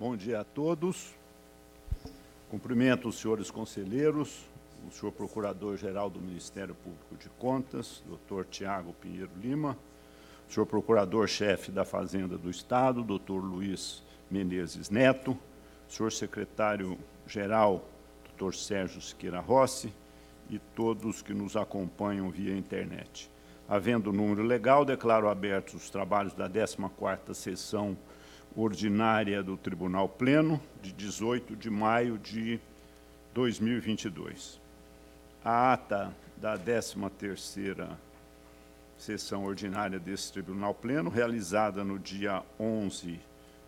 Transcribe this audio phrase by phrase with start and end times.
[0.00, 1.12] Bom dia a todos.
[2.48, 4.44] Cumprimento os senhores conselheiros,
[4.86, 9.76] o senhor Procurador-Geral do Ministério Público de Contas, doutor Tiago Pinheiro Lima,
[10.48, 15.32] o senhor Procurador-Chefe da Fazenda do Estado, doutor Luiz Menezes Neto,
[15.88, 17.84] o senhor Secretário-Geral,
[18.24, 19.92] doutor Sérgio Siqueira Rossi,
[20.48, 23.28] e todos que nos acompanham via internet.
[23.68, 27.98] Havendo número legal, declaro abertos os trabalhos da 14ª sessão
[28.56, 32.60] ordinária do Tribunal Pleno, de 18 de maio de
[33.34, 34.60] 2022.
[35.44, 37.88] A ata da 13ª
[38.96, 43.20] sessão ordinária desse Tribunal Pleno, realizada no dia 11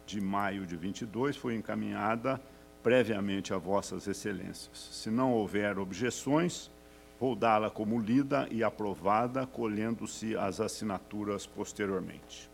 [0.06, 2.40] de maio de 22, foi encaminhada
[2.82, 4.88] previamente a vossas excelências.
[4.92, 6.70] Se não houver objeções,
[7.18, 12.50] vou dá-la como lida e aprovada, colhendo-se as assinaturas posteriormente.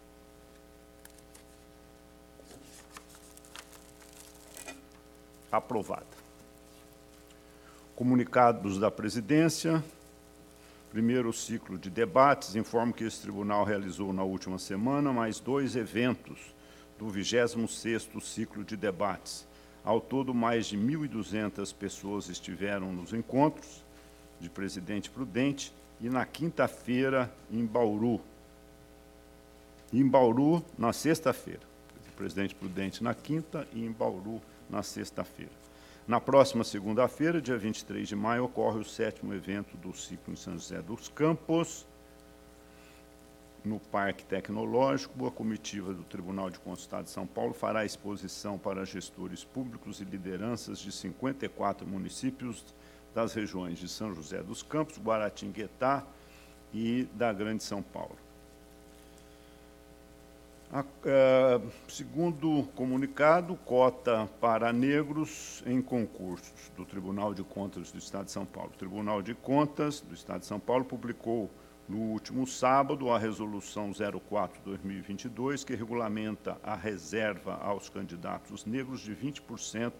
[5.56, 6.06] Aprovada.
[7.94, 9.82] Comunicados da presidência.
[10.90, 12.54] Primeiro ciclo de debates.
[12.54, 16.38] Informo que esse tribunal realizou na última semana mais dois eventos
[16.98, 19.46] do 26º ciclo de debates.
[19.84, 23.84] Ao todo, mais de 1.200 pessoas estiveram nos encontros
[24.40, 28.20] de Presidente Prudente e na quinta-feira em Bauru.
[29.92, 31.60] Em Bauru, na sexta-feira.
[32.16, 35.52] Presidente Prudente na quinta e em Bauru na sexta-feira.
[36.06, 40.54] Na próxima segunda-feira, dia 23 de maio, ocorre o sétimo evento do ciclo em São
[40.54, 41.86] José dos Campos,
[43.64, 45.26] no Parque Tecnológico.
[45.26, 50.04] A comitiva do Tribunal de Estado de São Paulo fará exposição para gestores públicos e
[50.04, 52.64] lideranças de 54 municípios
[53.12, 56.06] das regiões de São José dos Campos, Guaratinguetá
[56.72, 58.25] e da Grande São Paulo.
[60.72, 68.24] A, é, segundo comunicado, cota para negros em concursos do Tribunal de Contas do Estado
[68.24, 68.72] de São Paulo.
[68.74, 71.48] O Tribunal de Contas do Estado de São Paulo publicou
[71.88, 79.92] no último sábado a resolução 04/2022 que regulamenta a reserva aos candidatos negros de 20%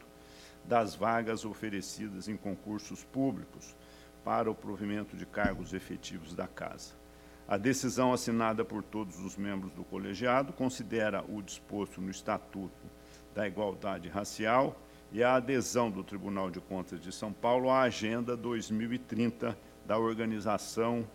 [0.65, 3.77] das vagas oferecidas em concursos públicos
[4.25, 7.06] para o provimento de cargos efetivos da casa.
[7.49, 12.87] A decisão assinada por todos os membros do colegiado considera o disposto no Estatuto
[13.33, 14.77] da Igualdade Racial
[15.13, 21.09] e a adesão do Tribunal de Contas de São Paulo à Agenda 2030 da Organização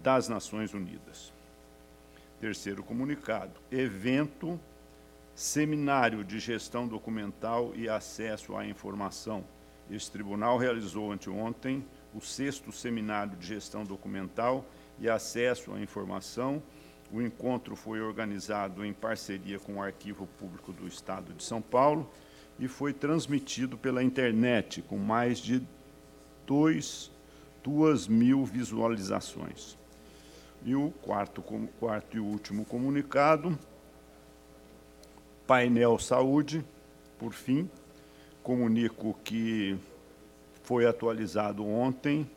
[0.00, 1.32] das Nações Unidas.
[2.40, 4.60] Terceiro comunicado: evento
[5.34, 9.44] Seminário de Gestão Documental e Acesso à Informação.
[9.90, 16.62] Este tribunal realizou anteontem o sexto Seminário de Gestão Documental e acesso à informação.
[17.12, 22.10] O encontro foi organizado em parceria com o Arquivo Público do Estado de São Paulo
[22.58, 25.62] e foi transmitido pela internet, com mais de
[26.46, 27.10] 2
[28.08, 29.76] mil visualizações.
[30.64, 31.42] E o quarto,
[31.78, 33.58] quarto e último comunicado,
[35.46, 36.64] painel saúde,
[37.18, 37.68] por fim,
[38.42, 39.76] comunico que
[40.62, 42.28] foi atualizado ontem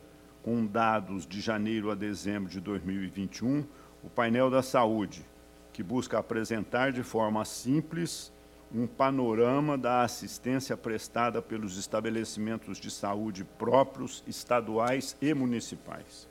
[0.48, 3.66] com dados de janeiro a dezembro de 2021,
[4.02, 5.26] o painel da saúde,
[5.74, 8.32] que busca apresentar de forma simples
[8.74, 16.30] um panorama da assistência prestada pelos estabelecimentos de saúde próprios, estaduais e municipais.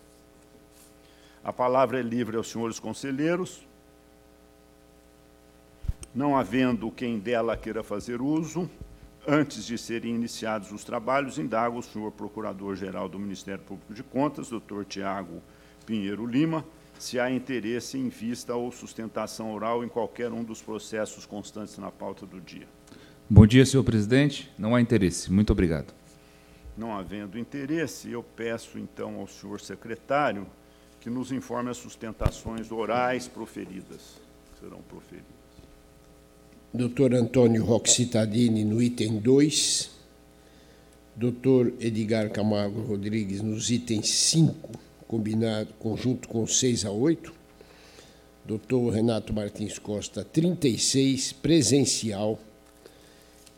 [1.45, 3.69] A palavra é livre aos senhores conselheiros.
[6.15, 8.71] Não havendo quem dela queira fazer uso,
[9.29, 14.51] Antes de serem iniciados os trabalhos, indago o senhor Procurador-Geral do Ministério Público de Contas,
[14.51, 15.43] doutor Tiago
[15.85, 16.65] Pinheiro Lima,
[16.97, 21.91] se há interesse em vista ou sustentação oral em qualquer um dos processos constantes na
[21.91, 22.69] pauta do dia.
[23.29, 24.49] Bom dia, senhor presidente.
[24.57, 25.33] Não há interesse.
[25.33, 25.93] Muito obrigado.
[26.77, 30.47] Não havendo interesse, eu peço então ao senhor secretário
[31.01, 34.21] que nos informe as sustentações orais proferidas,
[34.61, 35.46] serão proferidas.
[36.75, 37.15] Dr.
[37.15, 39.91] Antônio Roque Citadini no item 2,
[41.15, 41.73] Dr.
[41.81, 44.73] Edgar Camargo Rodrigues nos itens 5,
[45.07, 47.33] combinado, conjunto com 6 a 8,
[48.45, 48.91] Dr.
[48.93, 52.39] Renato Martins Costa 36, presencial,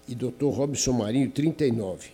[0.07, 0.47] e Dr.
[0.47, 2.11] Robson Marinho 39.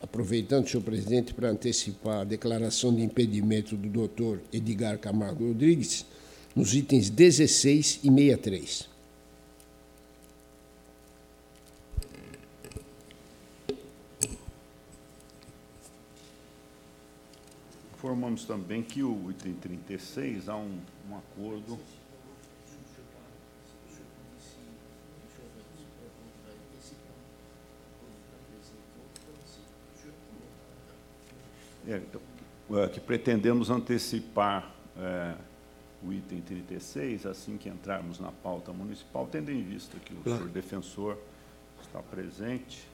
[0.00, 4.38] Aproveitando, senhor presidente, para antecipar a declaração de impedimento do Dr.
[4.52, 6.06] Edgar Camargo Rodrigues,
[6.54, 8.93] nos itens 16 e 63.
[18.04, 20.78] Informamos também que o item 36 há um,
[21.08, 21.80] um acordo.
[31.88, 32.20] É, então,
[32.72, 35.34] é, que pretendemos antecipar é,
[36.06, 40.40] o item 36, assim que entrarmos na pauta municipal, tendo em vista que o claro.
[40.40, 41.18] senhor defensor
[41.80, 42.86] está presente.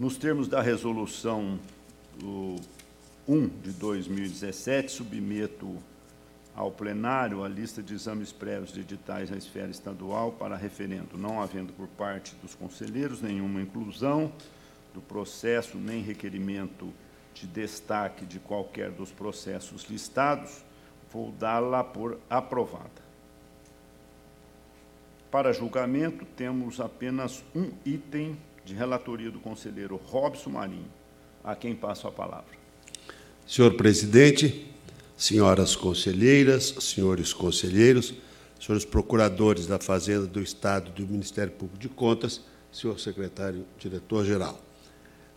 [0.00, 1.60] Nos termos da resolução
[3.28, 5.76] 1 de 2017, submeto
[6.56, 11.42] ao plenário a lista de exames prévios de editais na esfera estadual para referendo, não
[11.42, 14.32] havendo por parte dos conselheiros nenhuma inclusão
[14.94, 16.90] do processo nem requerimento
[17.34, 20.64] de destaque de qualquer dos processos listados,
[21.12, 23.10] vou dá-la por aprovada.
[25.30, 28.38] Para julgamento, temos apenas um item
[28.70, 30.88] de relatoria do conselheiro Robson Marinho,
[31.42, 32.60] a quem passo a palavra.
[33.44, 34.72] Senhor presidente,
[35.16, 38.14] senhoras conselheiras, senhores conselheiros,
[38.60, 44.62] senhores procuradores da Fazenda do Estado do Ministério Público de Contas, senhor secretário diretor-geral.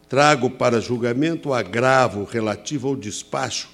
[0.07, 3.67] Trago para julgamento o agravo relativo ao despacho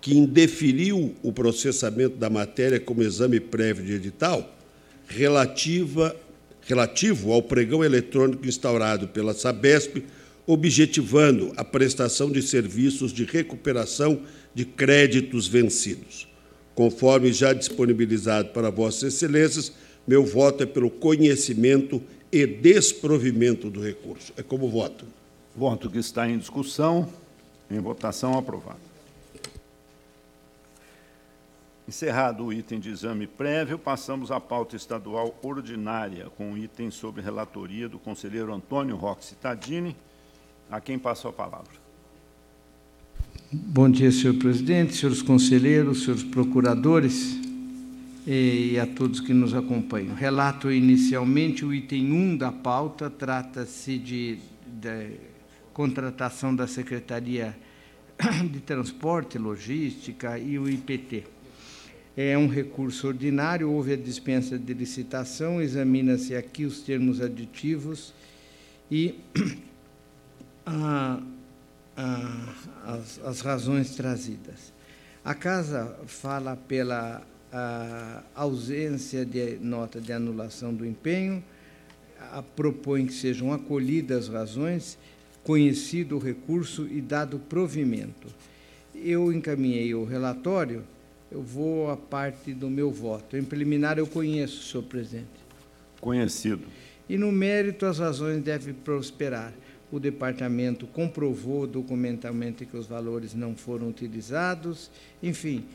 [0.00, 4.50] que indeferiu o processamento da matéria como exame prévio de edital,
[5.06, 6.16] relativa,
[6.62, 10.04] relativo ao pregão eletrônico instaurado pela Sabesp,
[10.46, 14.22] objetivando a prestação de serviços de recuperação
[14.54, 16.28] de créditos vencidos.
[16.74, 19.72] Conforme já disponibilizado para Vossas Excelências,
[20.06, 24.32] meu voto é pelo conhecimento e desprovimento do recurso.
[24.36, 25.04] É como voto.
[25.54, 27.08] Voto que está em discussão.
[27.70, 28.91] Em votação, aprovado.
[31.92, 37.20] Encerrado o item de exame prévio, passamos à pauta estadual ordinária, com o item sobre
[37.20, 39.94] relatoria do conselheiro Antônio Roque Tadini,
[40.70, 41.74] a quem passo a palavra.
[43.52, 47.38] Bom dia, senhor presidente, senhores conselheiros, senhores procuradores
[48.26, 50.14] e a todos que nos acompanham.
[50.14, 55.18] Relato inicialmente o item 1 da pauta, trata-se de, de
[55.74, 57.54] contratação da Secretaria
[58.50, 61.41] de Transporte Logística e o IPT.
[62.16, 68.12] É um recurso ordinário, houve a dispensa de licitação, examina-se aqui os termos aditivos
[68.90, 69.14] e
[70.66, 71.22] a
[71.96, 74.72] as, as, razões trazidas.
[75.24, 77.22] A Casa fala pela
[78.34, 81.44] ausência de nota de anulação do empenho,
[82.32, 84.98] a, propõe que sejam acolhidas as razões,
[85.44, 88.28] conhecido o recurso e dado provimento.
[88.94, 90.82] Eu encaminhei o relatório,
[91.32, 93.36] eu vou à parte do meu voto.
[93.36, 95.26] Em preliminar, eu conheço, senhor presidente.
[96.00, 96.66] Conhecido.
[97.08, 99.52] E no mérito, as razões devem prosperar
[99.92, 104.90] o departamento comprovou documentalmente que os valores não foram utilizados,
[105.22, 105.66] enfim,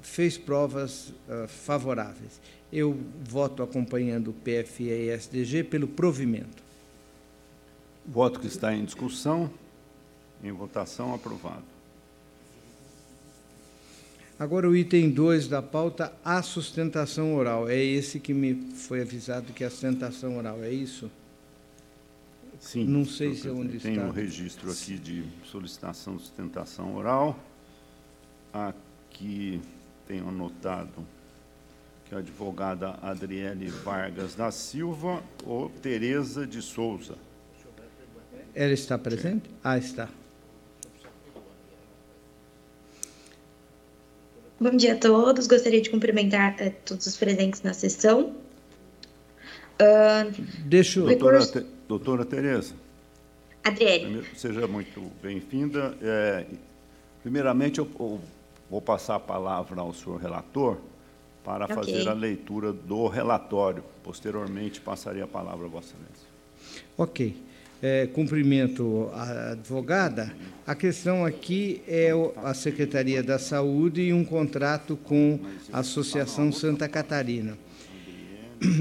[0.00, 2.40] fez provas uh, favoráveis.
[2.72, 6.62] Eu voto acompanhando o PFE e SDG pelo provimento.
[8.06, 9.50] Voto que está em discussão.
[10.42, 11.64] Em votação, aprovado.
[14.40, 17.68] Agora, o item 2 da pauta, a sustentação oral.
[17.68, 21.10] É esse que me foi avisado que é a sustentação oral, é isso?
[22.58, 22.86] Sim.
[22.86, 24.02] Não sei se é onde tem está.
[24.02, 27.38] Tem um registro aqui de solicitação de sustentação oral.
[28.50, 29.60] Aqui
[30.08, 31.06] tenho anotado
[32.06, 37.18] que a advogada Adriele Vargas da Silva ou Tereza de Souza.
[38.54, 39.50] Ela está presente?
[39.50, 39.56] Sim.
[39.62, 40.08] Ah, está.
[44.60, 45.46] Bom dia a todos.
[45.46, 48.34] Gostaria de cumprimentar eh, todos os presentes na sessão.
[49.80, 50.30] Uh,
[50.66, 51.06] Deixa eu...
[51.06, 51.40] Doutora,
[51.88, 52.74] doutora Tereza.
[53.64, 54.22] Adriele.
[54.36, 55.96] Seja muito bem-vinda.
[56.02, 56.44] É,
[57.22, 58.20] primeiramente, eu, eu,
[58.70, 60.76] vou passar a palavra ao senhor relator
[61.42, 61.76] para okay.
[61.76, 63.82] fazer a leitura do relatório.
[64.04, 66.28] Posteriormente, passaria a palavra a Vossa Excelência.
[66.98, 67.34] Ok.
[67.82, 70.30] É, cumprimento a advogada.
[70.66, 72.10] A questão aqui é
[72.44, 75.40] a Secretaria da Saúde e um contrato com
[75.72, 77.56] a Associação Santa Catarina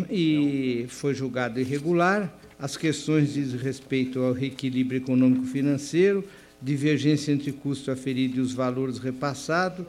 [0.10, 2.34] e foi julgado irregular.
[2.60, 6.25] As questões dizem respeito ao reequilíbrio econômico-financeiro,
[6.62, 9.86] divergência entre custo aferido e os valores repassados,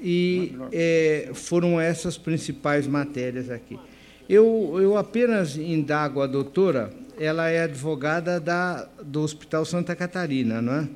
[0.00, 3.78] e é, foram essas principais matérias aqui.
[4.26, 10.74] Eu, eu apenas indago a doutora, ela é advogada da, do Hospital Santa Catarina, não
[10.74, 10.88] é?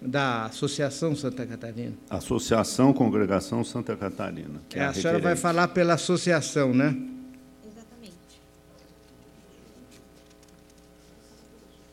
[0.00, 1.92] da Associação Santa Catarina.
[2.08, 4.62] Associação Congregação Santa Catarina.
[4.74, 6.96] É, a, a senhora vai falar pela associação, né?
[7.66, 8.14] Exatamente.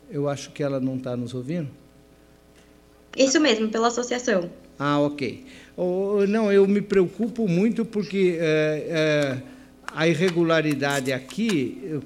[0.09, 1.69] Eu acho que ela não está nos ouvindo.
[3.15, 4.49] Isso mesmo, pela associação.
[4.79, 5.45] Ah, ok.
[5.75, 9.41] Oh, não, eu me preocupo muito porque é, é,
[9.93, 11.99] a irregularidade aqui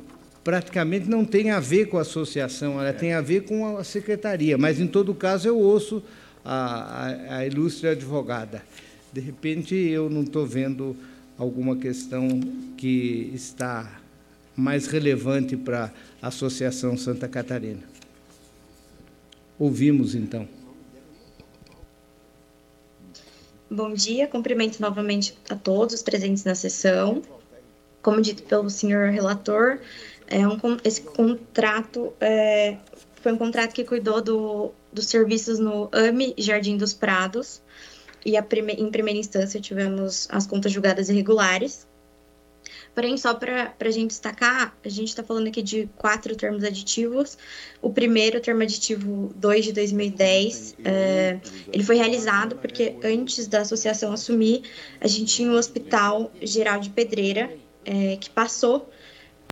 [0.43, 4.57] praticamente não tem a ver com a associação, ela tem a ver com a secretaria,
[4.57, 6.03] mas em todo caso eu ouço
[6.43, 8.63] a, a, a ilustre advogada.
[9.13, 10.95] De repente eu não estou vendo
[11.38, 12.39] alguma questão
[12.77, 14.00] que está
[14.55, 17.83] mais relevante para a Associação Santa Catarina.
[19.57, 20.47] Ouvimos então.
[23.69, 27.21] Bom dia, cumprimento novamente a todos os presentes na sessão.
[28.01, 29.79] Como dito pelo senhor relator,
[30.27, 32.77] é um, esse contrato é,
[33.22, 37.62] foi um contrato que cuidou do, dos serviços no AME Jardim dos Prados,
[38.25, 41.88] e prime, em primeira instância tivemos as contas julgadas irregulares.
[42.93, 47.38] Porém, só para a gente destacar, a gente está falando aqui de quatro termos aditivos.
[47.81, 51.39] O primeiro, o termo aditivo 2 de 2010, é,
[51.72, 54.63] ele foi realizado porque antes da associação assumir,
[55.00, 57.50] a gente tinha o Hospital Geral de Pedreira,
[57.85, 58.89] é, que passou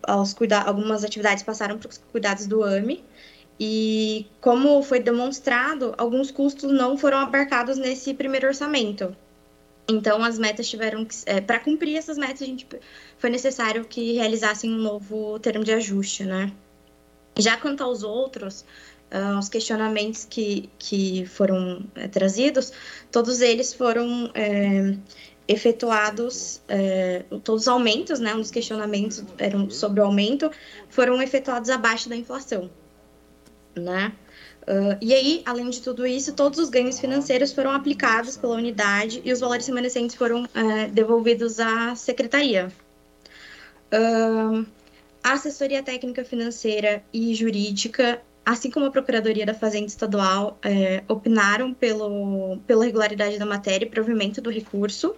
[0.03, 3.03] aos cuidados, algumas atividades passaram para os cuidados do AME,
[3.59, 9.15] e como foi demonstrado, alguns custos não foram abarcados nesse primeiro orçamento.
[9.89, 11.15] Então, as metas tiveram que.
[11.25, 12.65] É, para cumprir essas metas, a gente
[13.17, 16.53] foi necessário que realizassem um novo termo de ajuste, né?
[17.37, 18.63] Já quanto aos outros,
[19.11, 22.71] uh, os questionamentos que, que foram é, trazidos,
[23.11, 24.95] todos eles foram é,
[25.49, 28.35] efetuados, é, todos os aumentos, né?
[28.35, 30.51] Um dos questionamentos eram sobre o aumento,
[30.89, 32.69] foram efetuados abaixo da inflação,
[33.75, 34.13] né?
[34.61, 39.19] Uh, e aí, além de tudo isso, todos os ganhos financeiros foram aplicados pela unidade
[39.25, 42.71] e os valores remanescentes foram uh, devolvidos à secretaria.
[43.91, 44.63] Uh,
[45.23, 50.59] a assessoria técnica financeira e jurídica, assim como a Procuradoria da Fazenda Estadual,
[51.07, 55.15] opinaram pelo, pela regularidade da matéria e provimento do recurso.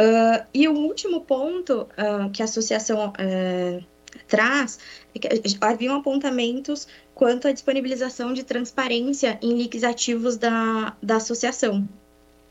[0.00, 3.84] Uh, e o último ponto uh, que a associação uh,
[4.26, 4.78] traz
[5.14, 5.28] é que
[5.60, 11.86] haviam apontamentos quanto à disponibilização de transparência em links ativos da, da associação.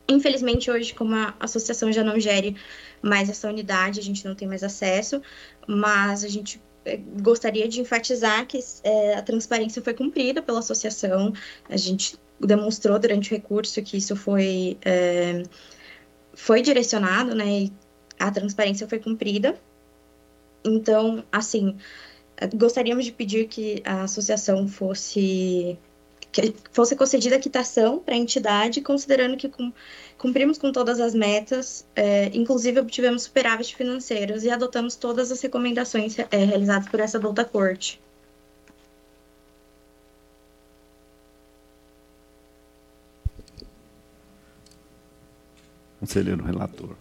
[0.08, 2.56] Infelizmente, hoje, como a associação já não gere
[3.02, 5.20] mais essa unidade, a gente não tem mais acesso,
[5.68, 11.32] mas a gente eh, gostaria de enfatizar que é, a transparência foi cumprida pela associação,
[11.70, 15.44] a gente demonstrou durante o recurso que isso foi, é,
[16.40, 17.74] foi direcionado, né, e
[18.18, 19.60] a transparência foi cumprida.
[20.64, 21.76] Então, assim,
[22.56, 25.78] gostaríamos de pedir que a associação fosse
[26.32, 29.52] que fosse concedida a quitação para a entidade, considerando que
[30.18, 36.18] cumprimos com todas as metas, é, inclusive obtivemos superávit financeiros e adotamos todas as recomendações
[36.20, 38.00] é, realizadas por essa douta corte.
[46.00, 46.96] Conselheiro relator.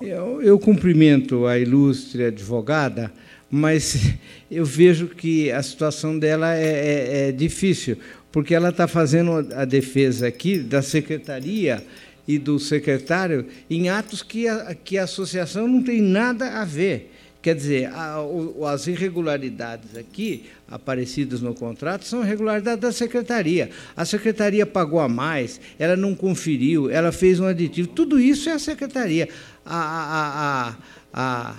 [0.00, 3.12] Eu, eu cumprimento a ilustre advogada,
[3.50, 4.14] mas
[4.50, 7.96] eu vejo que a situação dela é, é, é difícil,
[8.30, 11.84] porque ela está fazendo a defesa aqui da secretaria
[12.26, 17.12] e do secretário em atos que a, que a associação não tem nada a ver.
[17.42, 23.70] Quer dizer, a, o, as irregularidades aqui aparecidas no contrato são irregularidades da secretaria.
[23.96, 27.88] A secretaria pagou a mais, ela não conferiu, ela fez um aditivo.
[27.88, 29.28] Tudo isso é a secretaria.
[29.64, 30.74] A,
[31.12, 31.54] a,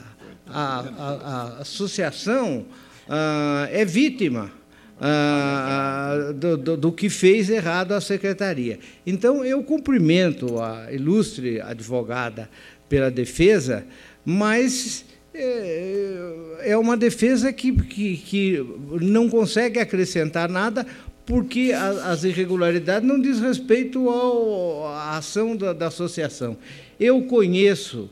[0.45, 0.85] a,
[1.57, 2.65] a associação
[3.07, 4.51] ah, é vítima.
[4.99, 8.79] Ah, do, do, do, que fez errado a secretaria.
[9.05, 12.49] Então, eu cumprimento a ilustre advogada
[12.87, 13.85] pela defesa,
[14.23, 15.03] mas
[15.37, 18.65] é, é uma defesa que, que, que
[19.01, 20.85] não consegue acrescentar nada
[21.25, 26.55] porque as irregularidades não diz respeito ao, à ação da, da, associação.
[26.99, 28.09] Eu conheço,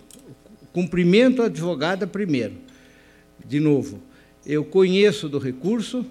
[0.71, 2.55] cumprimento a advogada primeiro,
[3.45, 4.01] de novo,
[4.45, 6.05] eu conheço do recurso.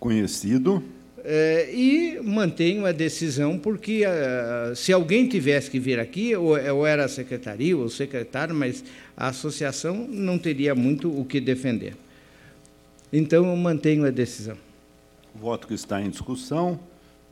[0.00, 0.82] Conhecido.
[1.28, 6.86] É, e mantenho a decisão, porque uh, se alguém tivesse que vir aqui, ou, ou
[6.86, 8.84] era a secretaria, ou secretário, mas
[9.16, 11.96] a associação não teria muito o que defender.
[13.12, 14.56] Então, eu mantenho a decisão.
[15.34, 16.78] Voto que está em discussão,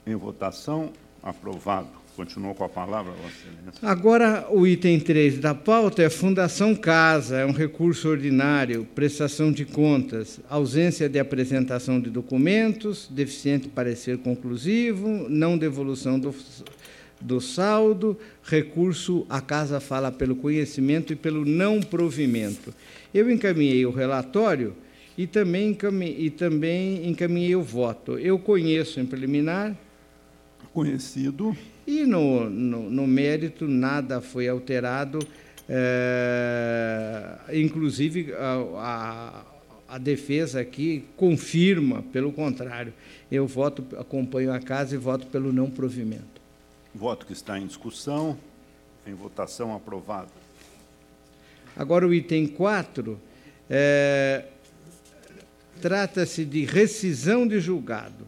[0.04, 2.03] em votação, aprovado.
[2.16, 3.88] Continua com a palavra, Vossa Excelência.
[3.88, 9.64] Agora, o item 3 da pauta é Fundação Casa, é um recurso ordinário, prestação de
[9.64, 16.32] contas, ausência de apresentação de documentos, deficiente parecer conclusivo, não devolução do,
[17.20, 22.72] do saldo, recurso a casa fala pelo conhecimento e pelo não provimento.
[23.12, 24.76] Eu encaminhei o relatório
[25.18, 28.16] e também, encaminhei, e também encaminhei o voto.
[28.18, 29.76] Eu conheço em preliminar.
[30.72, 31.56] Conhecido.
[31.86, 35.18] E no, no, no mérito nada foi alterado,
[35.68, 39.44] é, inclusive a,
[39.88, 42.92] a, a defesa aqui confirma, pelo contrário.
[43.30, 46.40] Eu voto, acompanho a casa e voto pelo não provimento.
[46.94, 48.38] Voto que está em discussão.
[49.06, 50.30] Em votação aprovado.
[51.76, 53.20] Agora, o item 4
[53.68, 54.44] é,
[55.82, 58.26] trata-se de rescisão de julgado.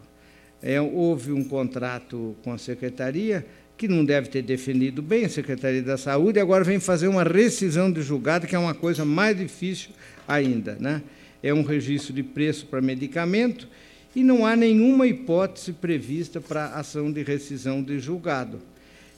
[0.61, 3.45] É, houve um contrato com a secretaria
[3.77, 7.91] que não deve ter definido bem a Secretaria da Saúde, agora vem fazer uma rescisão
[7.91, 9.91] de julgado, que é uma coisa mais difícil
[10.27, 10.75] ainda.
[10.79, 11.03] Né?
[11.43, 13.67] É um registro de preço para medicamento
[14.15, 18.59] e não há nenhuma hipótese prevista para ação de rescisão de julgado.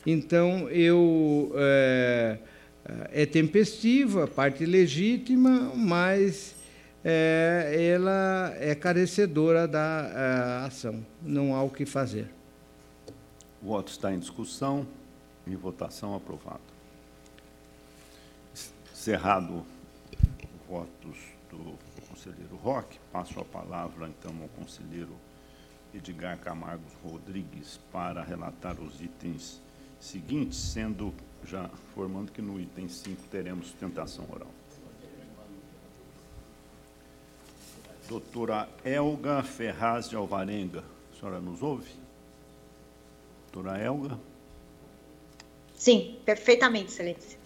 [0.05, 2.37] Então, eu é,
[3.13, 6.53] é tempestiva, parte legítima, mas
[7.03, 11.05] é, ela é carecedora da é, ação.
[11.21, 12.29] Não há o que fazer.
[13.61, 14.87] O voto está em discussão.
[15.47, 16.61] Em votação, aprovado.
[18.93, 19.65] Cerrado
[20.69, 21.17] votos
[21.49, 21.77] do
[22.07, 25.15] conselheiro Roque, passo a palavra, então, ao conselheiro
[25.93, 29.59] Edgar Camargo Rodrigues para relatar os itens
[29.99, 31.13] seguintes, sendo
[31.43, 34.51] já formando que no item 5 teremos sustentação oral.
[38.09, 41.91] Doutora Elga Ferraz de Alvarenga, a senhora nos ouve?
[43.53, 44.19] Doutora Elga?
[45.75, 47.37] Sim, perfeitamente, excelência.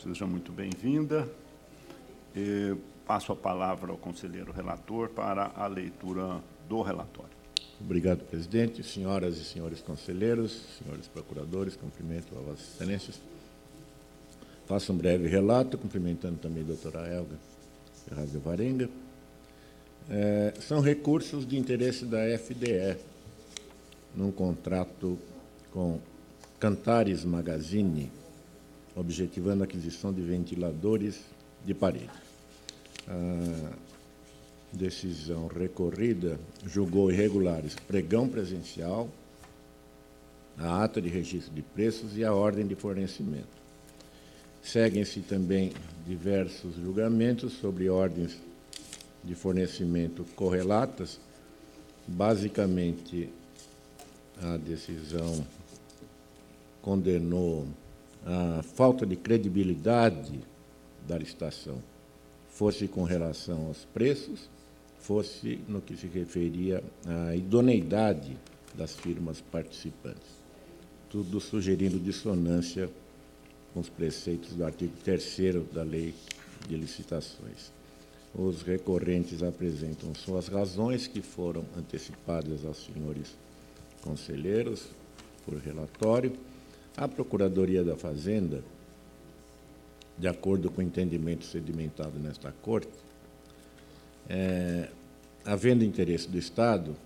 [0.00, 1.28] Seja muito bem-vinda.
[3.04, 7.32] Passo a palavra ao conselheiro relator para a leitura do relatório.
[7.80, 8.84] Obrigado, presidente.
[8.84, 13.20] Senhoras e senhores conselheiros, senhores procuradores, cumprimento a Vossas Excelências.
[14.64, 17.36] Faço um breve relato, cumprimentando também a doutora Elga
[18.08, 18.88] Ferraz de Alvarenga,
[20.12, 22.98] é, são recursos de interesse da FDE,
[24.14, 25.18] num contrato
[25.72, 25.98] com
[26.60, 28.12] Cantares Magazine,
[28.94, 31.18] objetivando a aquisição de ventiladores
[31.64, 32.10] de parede.
[33.08, 33.72] A
[34.70, 39.08] decisão recorrida julgou irregulares pregão presencial,
[40.58, 43.62] a ata de registro de preços e a ordem de fornecimento.
[44.62, 45.72] Seguem-se também
[46.06, 48.36] diversos julgamentos sobre ordens
[49.22, 51.20] de fornecimento correlatas,
[52.06, 53.28] basicamente
[54.42, 55.46] a decisão
[56.80, 57.66] condenou
[58.24, 60.40] a falta de credibilidade
[61.06, 61.82] da licitação,
[62.50, 64.48] fosse com relação aos preços,
[64.98, 68.36] fosse no que se referia à idoneidade
[68.74, 70.42] das firmas participantes.
[71.10, 72.88] Tudo sugerindo dissonância
[73.74, 75.36] com os preceitos do artigo 3
[75.72, 76.14] da Lei
[76.68, 77.72] de Licitações.
[78.34, 83.34] Os recorrentes apresentam suas razões, que foram antecipadas aos senhores
[84.00, 84.86] conselheiros
[85.44, 86.32] por relatório.
[86.96, 88.64] A Procuradoria da Fazenda,
[90.16, 92.88] de acordo com o entendimento sedimentado nesta Corte,
[94.28, 94.88] é,
[95.44, 96.96] havendo interesse do Estado,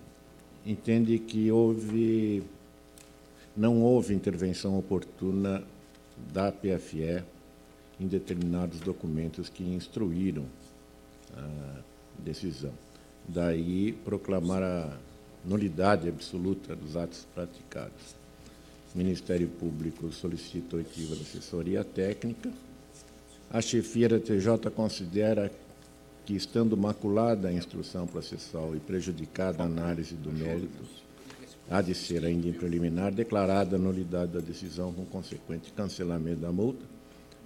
[0.64, 2.44] entende que houve,
[3.56, 5.64] não houve intervenção oportuna
[6.32, 7.24] da PFE
[7.98, 10.46] em determinados documentos que instruíram
[11.36, 11.80] a
[12.18, 12.72] decisão.
[13.28, 14.96] Daí proclamar a
[15.44, 18.14] nulidade absoluta dos atos praticados.
[18.94, 22.50] O Ministério Público solicita oitiva da assessoria técnica.
[23.50, 25.52] A chefia da TJ considera
[26.24, 30.82] que, estando maculada a instrução processual e prejudicada a análise do mérito,
[31.70, 36.50] há de ser ainda em preliminar declarada a nulidade da decisão com consequente cancelamento da
[36.50, 36.84] multa,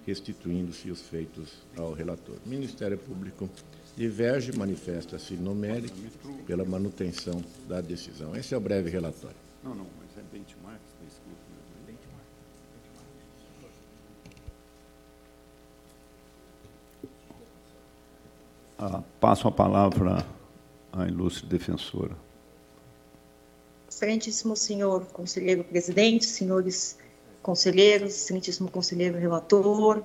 [0.05, 2.37] restituindo-se os feitos ao relator.
[2.45, 3.49] Ministério Público
[3.95, 5.93] diverge, manifesta-se no mérito
[6.45, 8.35] pela manutenção da decisão.
[8.35, 9.37] Esse é o breve relatório.
[9.63, 11.61] Não, não, mas é benchmark, está escrito mesmo.
[18.83, 20.25] Ah, passo a palavra
[20.91, 22.17] à ilustre defensora.
[23.87, 26.97] Excelentíssimo senhor conselheiro presidente, senhores
[27.43, 30.03] conselheiros, excelentíssimo conselheiro relator,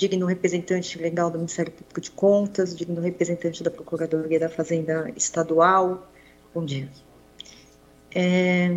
[0.00, 6.10] digno representante legal do Ministério Público de Contas, digno representante da Procuradoria da Fazenda Estadual.
[6.54, 6.88] Bom dia.
[8.14, 8.70] É,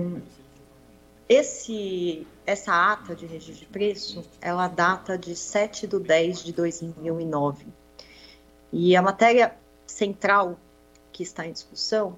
[1.29, 7.67] esse, essa ata de registro de preço, ela data de 7 de 10 de 2009.
[8.73, 9.55] E a matéria
[9.87, 10.59] central
[11.13, 12.17] que está em discussão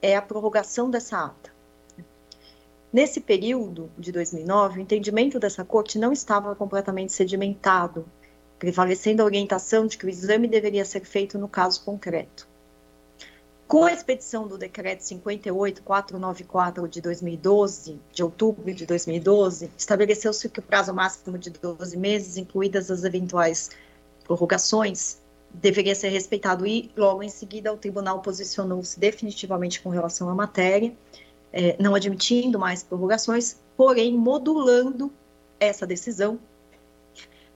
[0.00, 1.57] é a prorrogação dessa ata.
[2.92, 8.06] Nesse período de 2009, o entendimento dessa corte não estava completamente sedimentado,
[8.58, 12.48] prevalecendo a orientação de que o exame deveria ser feito no caso concreto.
[13.66, 20.62] Com a expedição do decreto 58494 de 2012, de outubro de 2012, estabeleceu-se que o
[20.62, 23.68] prazo máximo de 12 meses, incluídas as eventuais
[24.24, 25.18] prorrogações,
[25.52, 30.96] deveria ser respeitado e logo em seguida o tribunal posicionou-se definitivamente com relação à matéria,
[31.52, 35.12] é, não admitindo mais prorrogações, porém modulando
[35.58, 36.38] essa decisão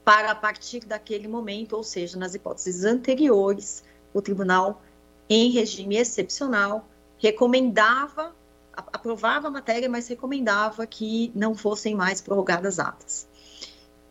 [0.03, 4.81] para a partir daquele momento, ou seja, nas hipóteses anteriores, o tribunal,
[5.29, 8.35] em regime excepcional, recomendava,
[8.73, 13.27] aprovava a matéria, mas recomendava que não fossem mais prorrogadas atas.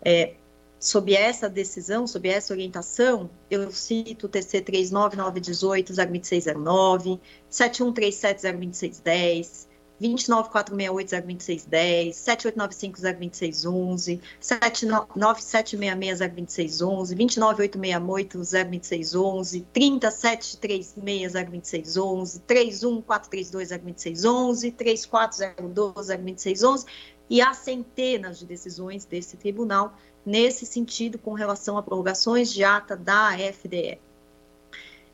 [0.02, 0.34] É,
[0.80, 9.68] sob essa decisão, sob essa orientação, eu cito o TC 39918, 02609, 7137,
[10.02, 26.86] 29468-02610, 7895-02611, 9766-02611, 29868-02611, 30736-02611, 31432-02611, 3402-02611
[27.30, 32.96] e há centenas de decisões desse tribunal nesse sentido com relação a prorrogações de ata
[32.96, 34.00] da FDE.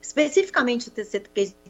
[0.01, 1.21] Especificamente o TC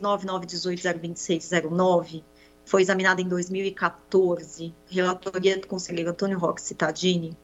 [0.01, 2.23] 39918-02609,
[2.69, 7.35] foi examinada em 2014, relatoria do conselheiro Antônio Roque Cittadini,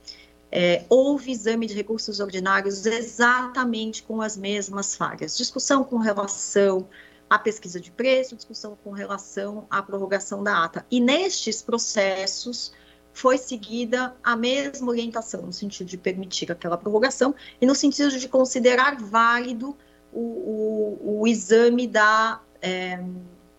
[0.52, 5.36] é, houve exame de recursos ordinários exatamente com as mesmas falhas.
[5.36, 6.86] Discussão com relação
[7.28, 10.86] à pesquisa de preço, discussão com relação à prorrogação da ata.
[10.90, 12.72] E nestes processos
[13.14, 18.28] foi seguida a mesma orientação, no sentido de permitir aquela prorrogação e no sentido de
[18.28, 19.74] considerar válido
[20.12, 22.42] o, o, o exame da.
[22.60, 23.02] É,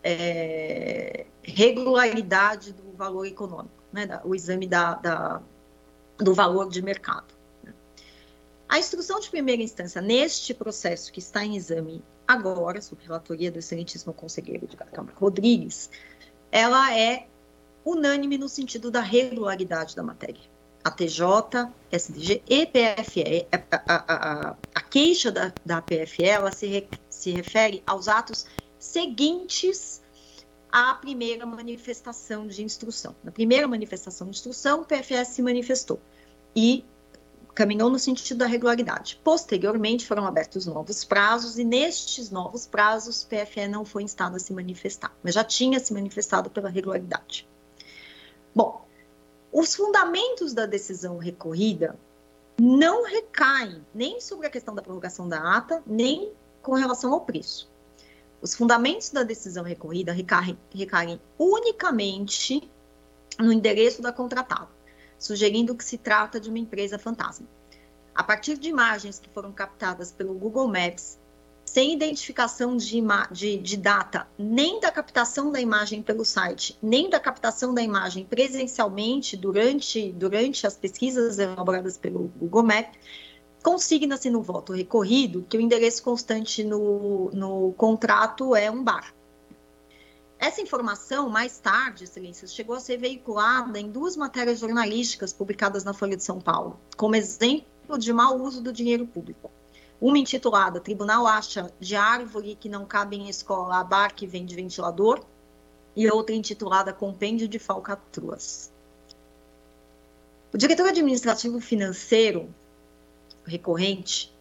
[0.08, 5.42] é, regularidade do valor econômico, né, o exame da, da,
[6.20, 7.34] do valor de mercado.
[7.64, 7.74] Né.
[8.70, 13.58] A instrução de primeira instância, neste processo que está em exame agora, sob relatoria do
[13.58, 15.90] excelentíssimo conselheiro de Câmara Rodrigues,
[16.52, 17.26] ela é
[17.84, 20.42] unânime no sentido da regularidade da matéria.
[20.84, 26.68] A TJ, SDG e PFE, a, a, a, a queixa da, da PFE, ela se,
[26.68, 28.46] re, se refere aos atos
[28.86, 30.02] seguintes
[30.72, 33.16] a primeira manifestação de instrução.
[33.24, 36.00] Na primeira manifestação de instrução, o PFS se manifestou
[36.56, 36.84] e
[37.54, 39.20] caminhou no sentido da regularidade.
[39.24, 44.40] Posteriormente, foram abertos novos prazos e nestes novos prazos, o PFE não foi instado a
[44.40, 47.48] se manifestar, mas já tinha se manifestado pela regularidade.
[48.54, 48.86] Bom,
[49.52, 51.98] os fundamentos da decisão recorrida
[52.60, 57.74] não recaem nem sobre a questão da prorrogação da ata, nem com relação ao preço.
[58.42, 62.70] Os fundamentos da decisão recorrida recaem, recaem unicamente
[63.40, 64.70] no endereço da contratada,
[65.18, 67.48] sugerindo que se trata de uma empresa fantasma.
[68.14, 71.20] A partir de imagens que foram captadas pelo Google Maps,
[71.66, 77.20] sem identificação de, de, de, data, nem da captação da imagem pelo site, nem da
[77.20, 82.98] captação da imagem presencialmente durante, durante as pesquisas elaboradas pelo Google Maps,
[83.66, 89.12] Consigna-se no voto recorrido que o endereço constante no, no contrato é um bar.
[90.38, 95.96] Essa informação, mais tarde, excelências, chegou a ser veiculada em duas matérias jornalísticas publicadas na
[95.96, 99.50] Folha de São Paulo, como exemplo de mau uso do dinheiro público.
[100.00, 104.54] Uma intitulada Tribunal acha de árvore que não cabe em escola a bar que vende
[104.54, 105.26] ventilador,
[105.96, 108.72] e outra intitulada Compêndio de Falcatruas.
[110.54, 112.54] O diretor administrativo financeiro
[113.46, 114.36] recorrente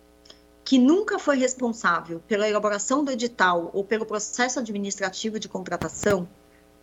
[0.65, 6.27] que nunca foi responsável pela elaboração do edital ou pelo processo administrativo de contratação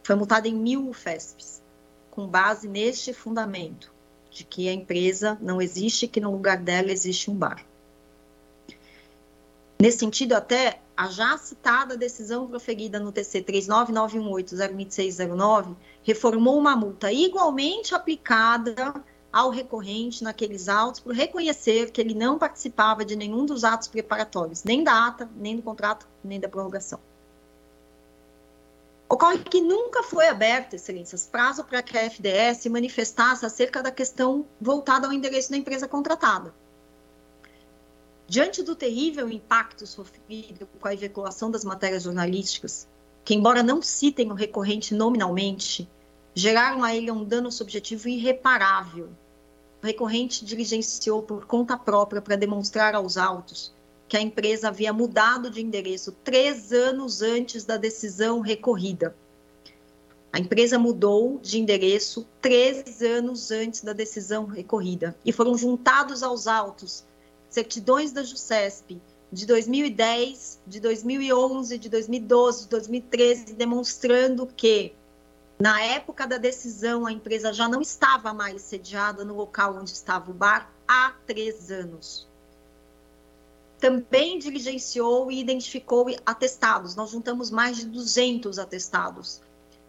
[0.03, 1.63] foi multado em mil UFESPs,
[2.11, 3.91] com base neste fundamento
[4.29, 7.65] de que a empresa não existe, que no lugar dela existe um bar.
[9.79, 17.95] Nesse sentido, até a já citada decisão proferida no TC 39918-02609 reformou uma multa igualmente
[17.95, 23.87] aplicada ao recorrente naqueles autos por reconhecer que ele não participava de nenhum dos atos
[23.87, 26.99] preparatórios, nem da ata, nem do contrato, nem da prorrogação.
[29.07, 33.91] Ocorre que nunca foi aberto, excelências, prazo para que a FDS se manifestasse acerca da
[33.91, 36.53] questão voltada ao endereço da empresa contratada.
[38.25, 42.87] Diante do terrível impacto sofrido com a veiculação das matérias jornalísticas,
[43.25, 45.89] que, embora não citem o recorrente nominalmente,
[46.33, 49.09] geraram a ele um dano subjetivo irreparável.
[49.81, 53.73] Recorrente diligenciou por conta própria para demonstrar aos autos
[54.07, 59.15] que a empresa havia mudado de endereço três anos antes da decisão recorrida.
[60.33, 66.45] A empresa mudou de endereço três anos antes da decisão recorrida e foram juntados aos
[66.45, 67.05] autos
[67.49, 74.93] certidões da JUSCESP de 2010, de 2011, de 2012, de 2013, demonstrando que
[75.61, 80.31] na época da decisão, a empresa já não estava mais sediada no local onde estava
[80.31, 82.27] o bar há três anos.
[83.79, 86.95] também diligenciou e identificou atestados.
[86.95, 89.41] Nós juntamos mais de 200 atestados,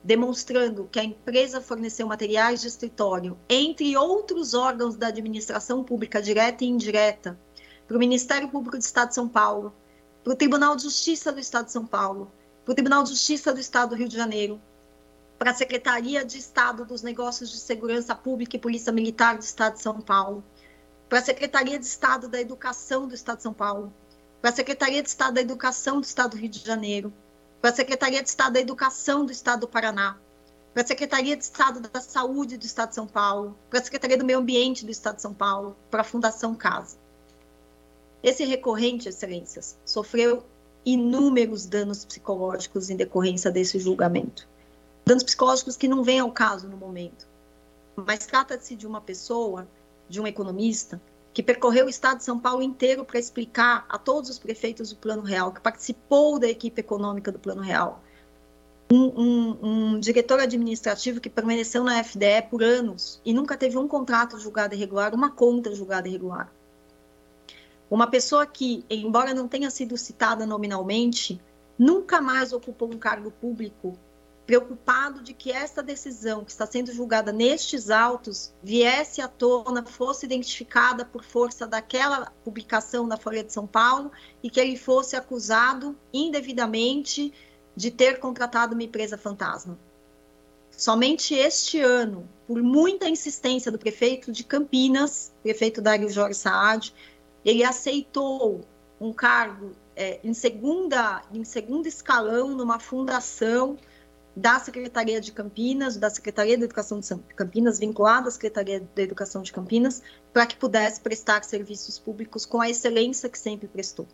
[0.02, 6.64] demonstrando que a empresa forneceu materiais de escritório, entre outros órgãos da administração pública direta
[6.64, 7.38] e indireta,
[7.86, 9.74] para o Ministério Público do Estado de São Paulo,
[10.24, 12.30] para o Tribunal de Justiça do Estado de São Paulo,
[12.64, 14.60] para o Tribunal de Justiça do Estado do Rio de Janeiro,
[15.42, 19.74] para a Secretaria de Estado dos Negócios de Segurança Pública e Polícia Militar do Estado
[19.74, 20.44] de São Paulo,
[21.08, 23.92] para a Secretaria de Estado da Educação do Estado de São Paulo,
[24.40, 27.12] para a Secretaria de Estado da Educação do Estado do Rio de Janeiro,
[27.60, 30.16] para a Secretaria de Estado da Educação do Estado do Paraná,
[30.72, 34.16] para a Secretaria de Estado da Saúde do Estado de São Paulo, para a Secretaria
[34.16, 36.96] do Meio Ambiente do Estado de São Paulo, para a Fundação Casa.
[38.22, 40.44] Esse recorrente, excelências, sofreu
[40.86, 44.52] inúmeros danos psicológicos em decorrência desse julgamento.
[45.04, 47.26] Danos psicológicos que não vêm ao caso no momento.
[47.96, 49.66] Mas trata-se de uma pessoa
[50.08, 51.00] de um economista
[51.32, 54.96] que percorreu o estado de São Paulo inteiro para explicar a todos os prefeitos do
[54.96, 58.02] Plano Real, que participou da equipe econômica do Plano Real.
[58.92, 63.88] Um, um, um, diretor administrativo que permaneceu na FDE por anos e nunca teve um
[63.88, 66.52] contrato julgado irregular, uma conta julgada irregular.
[67.90, 71.40] Uma pessoa que, embora não tenha sido citada nominalmente,
[71.78, 73.98] nunca mais ocupou um cargo público
[74.46, 80.26] preocupado de que esta decisão que está sendo julgada nestes autos viesse à tona, fosse
[80.26, 84.10] identificada por força daquela publicação na Folha de São Paulo
[84.42, 87.32] e que ele fosse acusado indevidamente
[87.76, 89.78] de ter contratado uma empresa fantasma.
[90.70, 96.92] Somente este ano, por muita insistência do prefeito de Campinas, prefeito Dário Jorge Saad,
[97.44, 98.62] ele aceitou
[99.00, 103.76] um cargo é, em, segunda, em segundo escalão numa fundação
[104.34, 109.42] da Secretaria de Campinas, da Secretaria de Educação de Campinas, vinculada à Secretaria de Educação
[109.42, 114.06] de Campinas, para que pudesse prestar serviços públicos com a excelência que sempre prestou.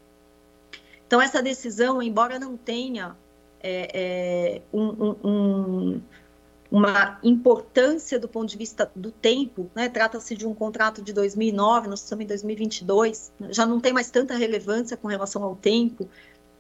[1.07, 3.17] Então, essa decisão, embora não tenha
[3.61, 6.03] é, é, um, um,
[6.71, 9.89] uma importância do ponto de vista do tempo, né?
[9.89, 14.37] trata-se de um contrato de 2009, nós estamos em 2022, já não tem mais tanta
[14.37, 16.09] relevância com relação ao tempo,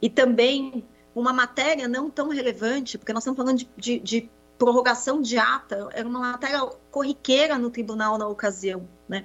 [0.00, 5.22] e também uma matéria não tão relevante, porque nós estamos falando de, de, de prorrogação
[5.22, 8.88] de ata, era uma matéria corriqueira no tribunal na ocasião.
[9.08, 9.24] Né?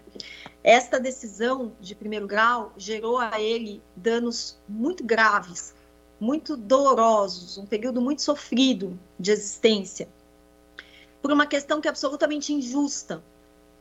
[0.64, 5.74] Esta decisão de primeiro grau gerou a ele danos muito graves,
[6.20, 10.08] muito dolorosos, um período muito sofrido de existência,
[11.22, 13.24] por uma questão que é absolutamente injusta,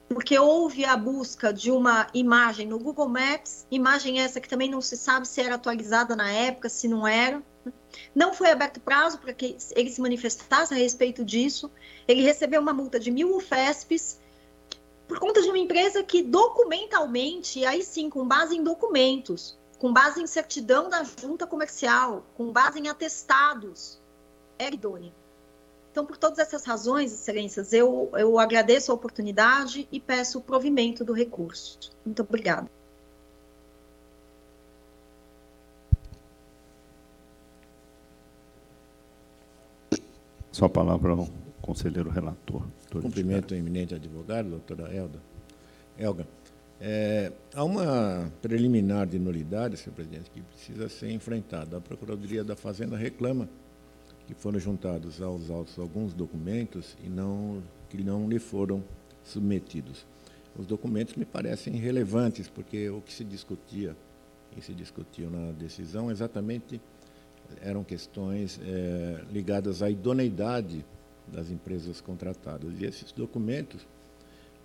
[0.08, 4.80] porque houve a busca de uma imagem no Google Maps, imagem essa que também não
[4.80, 7.42] se sabe se era atualizada na época, se não era.
[8.14, 11.70] Não foi aberto prazo para que ele se manifestasse a respeito disso.
[12.06, 14.20] Ele recebeu uma multa de mil UFESPs
[15.06, 20.22] por conta de uma empresa que documentalmente, aí sim, com base em documentos, com base
[20.22, 24.00] em certidão da junta comercial, com base em atestados,
[24.58, 25.12] era idônea.
[25.90, 31.04] Então, por todas essas razões, excelências, eu, eu agradeço a oportunidade e peço o provimento
[31.04, 31.78] do recurso.
[32.06, 32.70] Muito obrigada.
[40.52, 41.26] Só a palavra ao
[41.62, 42.62] conselheiro relator.
[42.90, 45.18] Cumprimento ao eminente advogado, doutora Elda.
[45.98, 46.26] Elga,
[46.78, 51.78] é, há uma preliminar de nulidade, senhor presidente, que precisa ser enfrentada.
[51.78, 53.48] A Procuradoria da Fazenda reclama
[54.26, 58.84] que foram juntados aos autos alguns documentos e não, que não lhe foram
[59.24, 60.04] submetidos.
[60.58, 63.96] Os documentos me parecem relevantes, porque o que se discutia
[64.54, 66.78] e se discutiu na decisão exatamente
[67.60, 70.84] eram questões é, ligadas à idoneidade
[71.28, 72.80] das empresas contratadas.
[72.80, 73.86] E esses documentos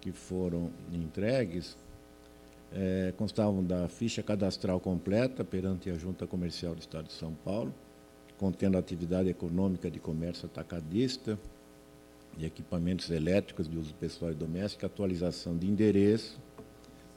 [0.02, 1.78] que foram entregues
[2.72, 7.74] é, constavam da ficha cadastral completa perante a Junta Comercial do Estado de São Paulo,
[8.38, 11.40] contendo atividade econômica de comércio atacadista,
[12.38, 16.40] de equipamentos elétricos de uso pessoal e doméstico, atualização de endereço,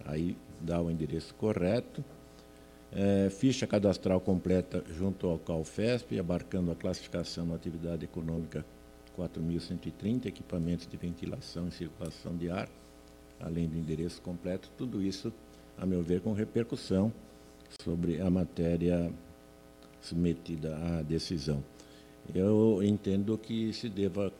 [0.04, 2.02] aí dá o endereço correto,
[2.92, 8.64] é, ficha cadastral completa junto ao CalFesp, abarcando a classificação na atividade econômica
[9.16, 12.68] 4.130, equipamentos de ventilação e circulação de ar,
[13.38, 15.33] além do endereço completo, tudo isso,
[15.79, 17.12] a meu ver, com repercussão
[17.83, 19.12] sobre a matéria
[20.00, 21.62] submetida à decisão.
[22.35, 24.33] Eu entendo que se deva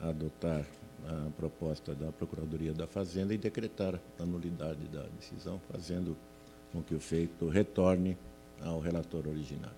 [0.00, 0.64] adotar
[1.06, 6.16] a proposta da Procuradoria da Fazenda e decretar a nulidade da decisão, fazendo
[6.72, 8.16] com que o feito retorne
[8.62, 9.76] ao relator originário.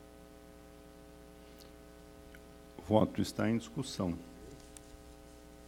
[2.78, 4.14] O voto está em discussão.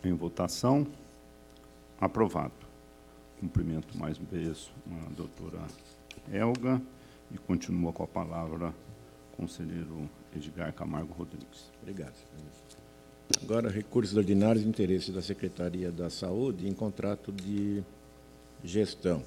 [0.04, 0.86] Em votação,
[2.00, 2.52] aprovado.
[3.38, 4.70] Cumprimento mais uma vez
[5.06, 5.60] a doutora
[6.32, 6.80] Elga
[7.30, 8.74] E continua com a palavra
[9.32, 11.70] o conselheiro Edgar Camargo Rodrigues.
[11.80, 12.14] Obrigado.
[13.42, 17.82] Agora, recursos ordinários de interesse da Secretaria da Saúde em contrato de
[18.62, 19.22] gestão.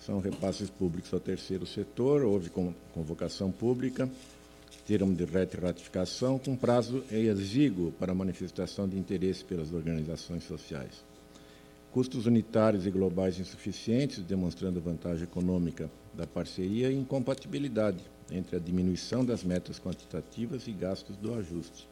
[0.00, 2.50] São repasses públicos ao terceiro setor, houve
[2.94, 4.10] convocação pública,
[4.86, 11.04] termo de ratificação com prazo exíguo para manifestação de interesse pelas organizações sociais.
[11.92, 17.98] Custos unitários e globais insuficientes, demonstrando vantagem econômica da parceria e incompatibilidade
[18.30, 21.86] entre a diminuição das metas quantitativas e gastos do ajuste.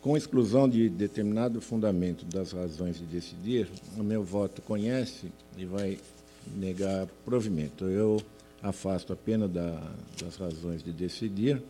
[0.00, 5.98] Com exclusão de determinado fundamento das razões de decidir, o meu voto conhece e vai
[6.46, 7.86] negar provimento.
[7.86, 8.20] Eu
[8.62, 9.82] afasto apenas da,
[10.20, 11.62] das razões de decidir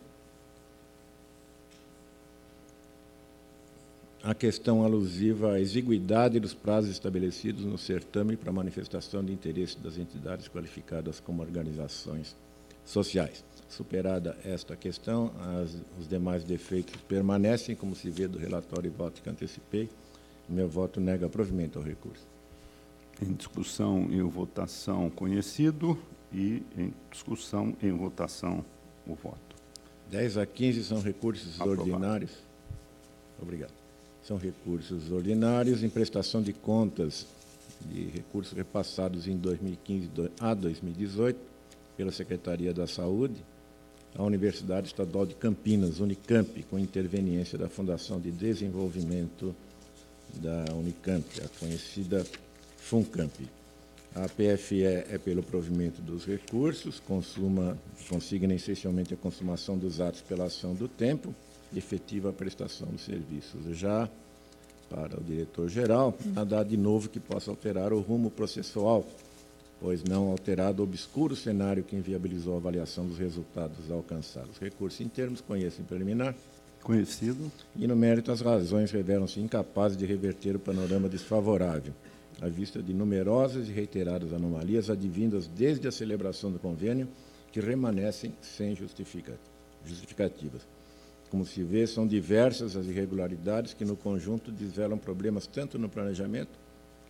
[4.21, 9.97] a questão alusiva à exiguidade dos prazos estabelecidos no certame para manifestação de interesse das
[9.97, 12.35] entidades qualificadas como organizações
[12.85, 13.43] sociais.
[13.69, 19.21] Superada esta questão, as, os demais defeitos permanecem, como se vê do relatório e voto
[19.21, 19.89] que antecipei.
[20.49, 22.27] Meu voto nega provimento ao recurso.
[23.21, 25.97] Em discussão e votação conhecido
[26.31, 28.63] e em discussão e votação
[29.05, 29.55] o voto.
[30.09, 31.91] 10 a 15 são recursos Aprovado.
[31.91, 32.31] ordinários.
[33.41, 33.73] Obrigado.
[34.23, 37.25] São recursos ordinários em prestação de contas
[37.81, 41.39] de recursos repassados em 2015 a 2018
[41.95, 43.43] pela Secretaria da Saúde
[44.15, 49.55] à Universidade Estadual de Campinas, Unicamp, com interveniência da Fundação de Desenvolvimento
[50.35, 52.25] da Unicamp, a conhecida
[52.89, 53.47] FUNCAMP.
[54.15, 57.77] A PFE é pelo provimento dos recursos, consuma,
[58.09, 61.33] consigna essencialmente a consumação dos atos pela ação do tempo,
[61.75, 63.77] efetiva prestação dos serviços.
[63.77, 64.09] Já
[64.89, 69.05] para o diretor-geral, nada de novo que possa alterar o rumo processual,
[69.79, 74.57] pois não alterado o obscuro cenário que inviabilizou a avaliação dos resultados alcançados.
[74.57, 76.33] Recurso em termos, conheço em preliminar.
[76.81, 77.51] Conhecido.
[77.75, 81.93] E no mérito, as razões revelam-se incapazes de reverter o panorama desfavorável,
[82.41, 87.07] à vista de numerosas e reiteradas anomalias advindas desde a celebração do convênio,
[87.51, 90.67] que remanescem sem justificativas.
[91.29, 96.57] Como se vê, são diversas as irregularidades que, no conjunto, desvelam problemas tanto no planejamento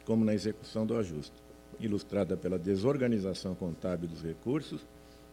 [0.05, 1.35] como na execução do ajuste,
[1.79, 4.85] ilustrada pela desorganização contábil dos recursos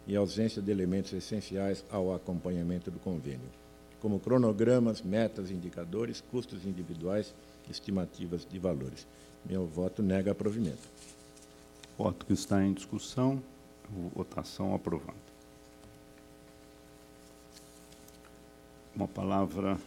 [0.05, 3.49] e ausência de elementos essenciais ao acompanhamento do convênio,
[3.99, 7.33] como cronogramas, metas, indicadores, custos individuais,
[7.69, 9.05] estimativas de valores.
[9.49, 10.89] Meu voto nega provimento.
[11.97, 13.41] Voto que está em discussão.
[14.13, 15.27] Votação aprovada.
[18.93, 19.77] Uma palavra,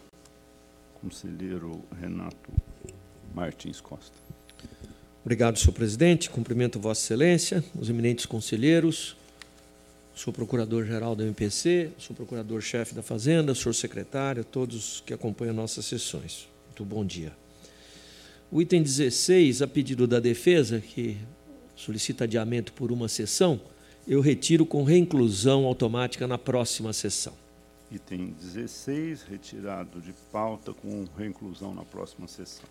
[1.03, 2.51] conselheiro Renato
[3.35, 4.17] Martins Costa.
[5.23, 6.31] Obrigado, senhor presidente.
[6.31, 9.17] Cumprimento Vossa Excelência, os eminentes conselheiros,
[10.15, 16.49] sou procurador-geral da MPC, sou procurador-chefe da Fazenda, senhor secretário, todos que acompanham nossas sessões.
[16.69, 17.40] Muito bom dia.
[18.53, 21.17] O item 16, a pedido da defesa, que
[21.77, 23.61] solicita adiamento por uma sessão,
[24.09, 27.33] eu retiro com reinclusão automática na próxima sessão.
[27.93, 32.65] Item 16, retirado de pauta com reinclusão na próxima sessão.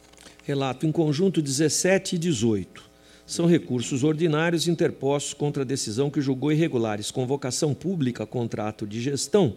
[0.44, 2.84] Relato em conjunto 17 e 18.
[3.26, 9.56] São recursos ordinários interpostos contra a decisão que julgou irregulares convocação pública contrato de gestão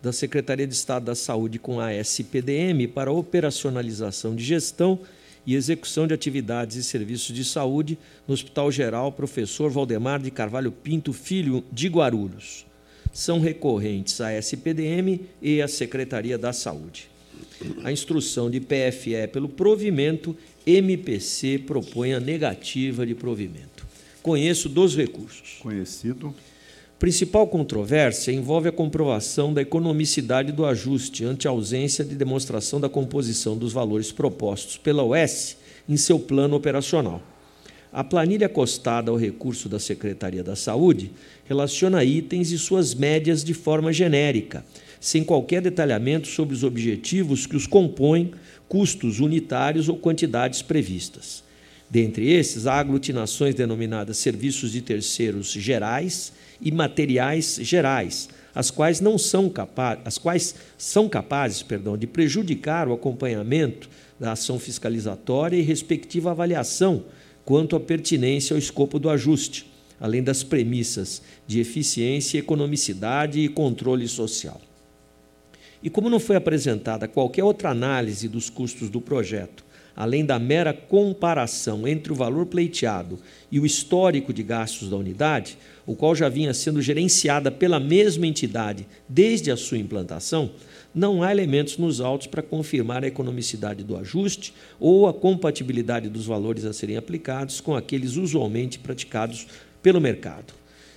[0.00, 5.00] da Secretaria de Estado da Saúde com a SPDM para operacionalização de gestão
[5.46, 10.72] e execução de atividades e serviços de saúde no Hospital Geral Professor Valdemar de Carvalho
[10.72, 12.66] Pinto Filho de Guarulhos
[13.14, 17.08] são recorrentes à SPDM e à Secretaria da Saúde.
[17.84, 23.86] A instrução de PFE pelo provimento, MPC propõe a negativa de provimento.
[24.20, 25.58] Conheço dos recursos.
[25.60, 26.34] Conhecido.
[27.04, 32.88] Principal controvérsia envolve a comprovação da economicidade do ajuste ante a ausência de demonstração da
[32.88, 37.22] composição dos valores propostos pela OS em seu plano operacional.
[37.92, 41.10] A planilha acostada ao recurso da Secretaria da Saúde
[41.44, 44.64] relaciona itens e suas médias de forma genérica,
[44.98, 48.32] sem qualquer detalhamento sobre os objetivos que os compõem,
[48.66, 51.44] custos unitários ou quantidades previstas.
[51.90, 56.32] Dentre esses, há aglutinações denominadas serviços de terceiros gerais
[56.64, 62.88] e materiais gerais, as quais não são capazes, as quais são capazes, perdão, de prejudicar
[62.88, 67.04] o acompanhamento da ação fiscalizatória e respectiva avaliação
[67.44, 74.08] quanto à pertinência ao escopo do ajuste, além das premissas de eficiência, economicidade e controle
[74.08, 74.60] social.
[75.82, 79.62] E como não foi apresentada qualquer outra análise dos custos do projeto,
[79.96, 83.18] além da mera comparação entre o valor pleiteado
[83.50, 88.26] e o histórico de gastos da unidade, o qual já vinha sendo gerenciada pela mesma
[88.26, 90.50] entidade desde a sua implantação,
[90.94, 96.26] não há elementos nos autos para confirmar a economicidade do ajuste ou a compatibilidade dos
[96.26, 99.46] valores a serem aplicados com aqueles usualmente praticados
[99.82, 100.54] pelo mercado.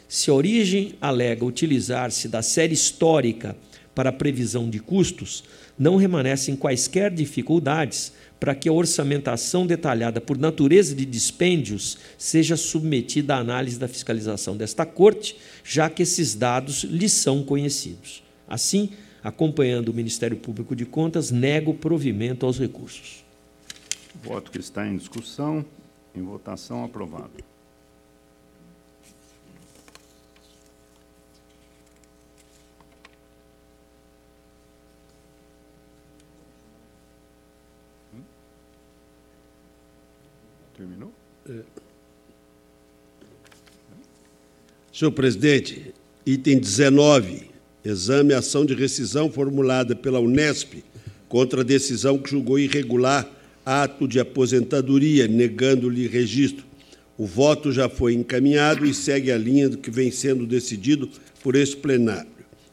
[0.07, 3.57] Se a origem alega utilizar-se da série histórica
[3.93, 5.43] para a previsão de custos,
[5.77, 13.35] não remanescem quaisquer dificuldades para que a orçamentação detalhada por natureza de dispêndios seja submetida
[13.35, 18.23] à análise da fiscalização desta Corte, já que esses dados lhes são conhecidos.
[18.47, 18.91] Assim,
[19.23, 23.25] acompanhando o Ministério Público de Contas, nego provimento aos recursos.
[24.23, 25.65] Voto que está em discussão,
[26.15, 27.31] em votação, aprovado.
[40.78, 41.11] Terminou?
[44.93, 45.91] Senhor presidente,
[46.23, 47.49] item 19,
[47.84, 50.84] exame ação de rescisão formulada pela Unesp
[51.28, 53.28] contra a decisão que julgou irregular
[53.65, 56.63] ato de aposentadoria, negando-lhe registro.
[57.17, 61.09] O voto já foi encaminhado e segue a linha do que vem sendo decidido
[61.41, 62.30] por este plenário.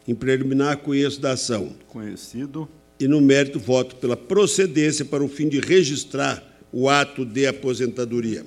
[0.06, 1.74] Em preliminar, conheço da ação.
[1.88, 2.68] Conhecido.
[3.00, 8.44] E no mérito, voto pela procedência para o fim de registrar o ato de aposentadoria.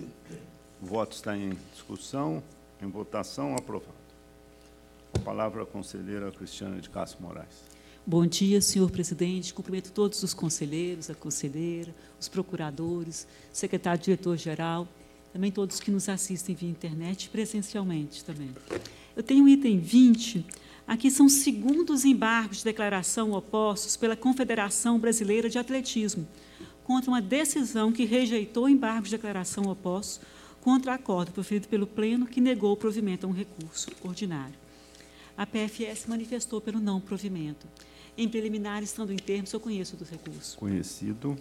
[0.81, 2.43] O voto está em discussão,
[2.81, 3.93] em votação, aprovado.
[5.13, 7.63] A palavra à conselheira Cristiana de Castro Moraes.
[8.05, 9.53] Bom dia, senhor presidente.
[9.53, 14.85] Cumprimento todos os conselheiros, a conselheira, os procuradores, secretário-diretor-geral,
[15.31, 18.51] também todos que nos assistem via internet presencialmente também.
[19.15, 20.45] Eu tenho o item 20.
[20.85, 26.27] Aqui são segundos embargos de declaração opostos pela Confederação Brasileira de Atletismo
[26.87, 30.21] contra uma decisão que rejeitou embargos de declaração opostos
[30.61, 34.55] contra acordo proferido pelo Pleno que negou o provimento a um recurso ordinário.
[35.37, 37.67] A PFS manifestou pelo não provimento.
[38.17, 40.57] Em preliminar, estando em termos, eu conheço do recurso.
[40.57, 41.37] Conhecido.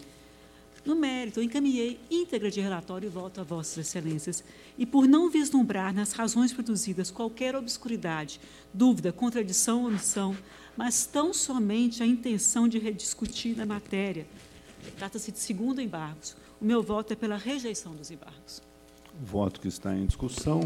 [0.84, 4.42] No mérito, eu encaminhei íntegra de relatório e voto a Vossas Excelências,
[4.76, 8.40] e por não vislumbrar nas razões produzidas qualquer obscuridade,
[8.74, 10.36] dúvida, contradição ou omissão,
[10.76, 14.26] mas tão somente a intenção de rediscutir a matéria,
[14.91, 16.37] trata-se de segundo embargos.
[16.61, 18.62] O meu voto é pela rejeição dos embargos.
[19.20, 20.61] O voto que está em discussão,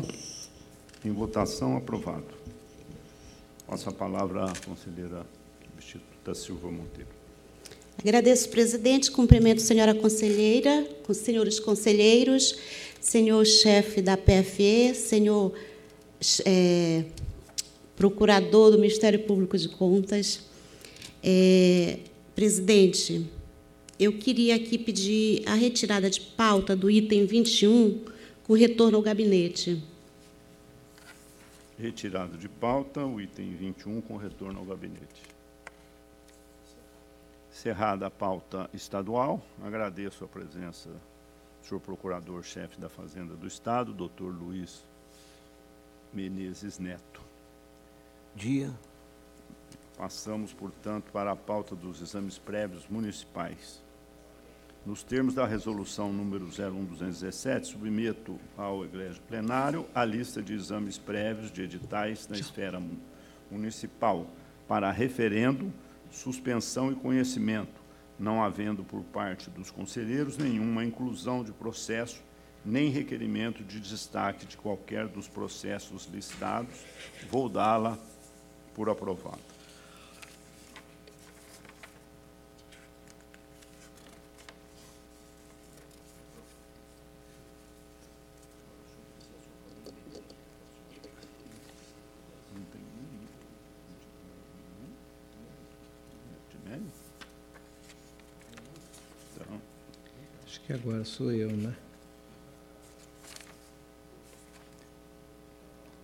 [1.04, 2.26] em votação, aprovado.
[3.66, 5.26] Passo a palavra à conselheira
[5.64, 7.08] substituta Silva Monteiro.
[7.98, 9.10] Agradeço, presidente.
[9.10, 12.58] Cumprimento a senhora conselheira, os senhores conselheiros,
[13.00, 15.52] senhor chefe da PFE, senhor
[16.44, 17.04] é,
[17.96, 20.40] procurador do Ministério Público de Contas.
[21.22, 21.98] É,
[22.34, 23.28] presidente,
[24.01, 28.03] eu queria aqui pedir a retirada de pauta do item 21
[28.46, 29.84] com retorno ao gabinete.
[31.78, 35.22] Retirado de pauta o item 21 com retorno ao gabinete.
[37.51, 44.32] Cerrada a pauta estadual, agradeço a presença do senhor Procurador-Chefe da Fazenda do Estado, doutor
[44.32, 44.82] Luiz
[46.11, 47.20] Menezes Neto.
[48.34, 48.72] Dia.
[49.98, 53.89] Passamos, portanto, para a pauta dos exames prévios municipais.
[54.84, 61.52] Nos termos da resolução número 01217, submeto ao egrégio plenário a lista de exames prévios
[61.52, 62.82] de editais na esfera
[63.50, 64.26] municipal
[64.66, 65.72] para referendo,
[66.10, 67.80] suspensão e conhecimento,
[68.18, 72.22] não havendo por parte dos conselheiros nenhuma inclusão de processo
[72.64, 76.84] nem requerimento de destaque de qualquer dos processos listados,
[77.30, 77.98] vou dá-la
[78.74, 79.50] por aprovada.
[99.34, 99.60] Então,
[100.44, 101.72] Acho que agora sou eu, né?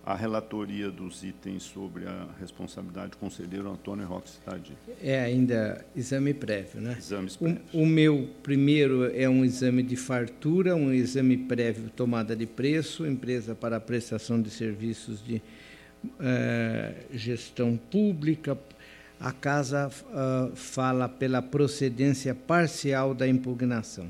[0.05, 4.77] a relatoria dos itens sobre a responsabilidade do conselheiro Antônio Roque Cittadini.
[5.03, 6.95] É ainda exame prévio, né?
[6.97, 7.73] Exames O, prévios.
[7.73, 13.53] o meu primeiro é um exame de fartura, um exame prévio tomada de preço, empresa
[13.53, 15.41] para prestação de serviços de
[16.21, 18.57] eh, gestão pública.
[19.19, 24.07] A casa ah, fala pela procedência parcial da impugnação.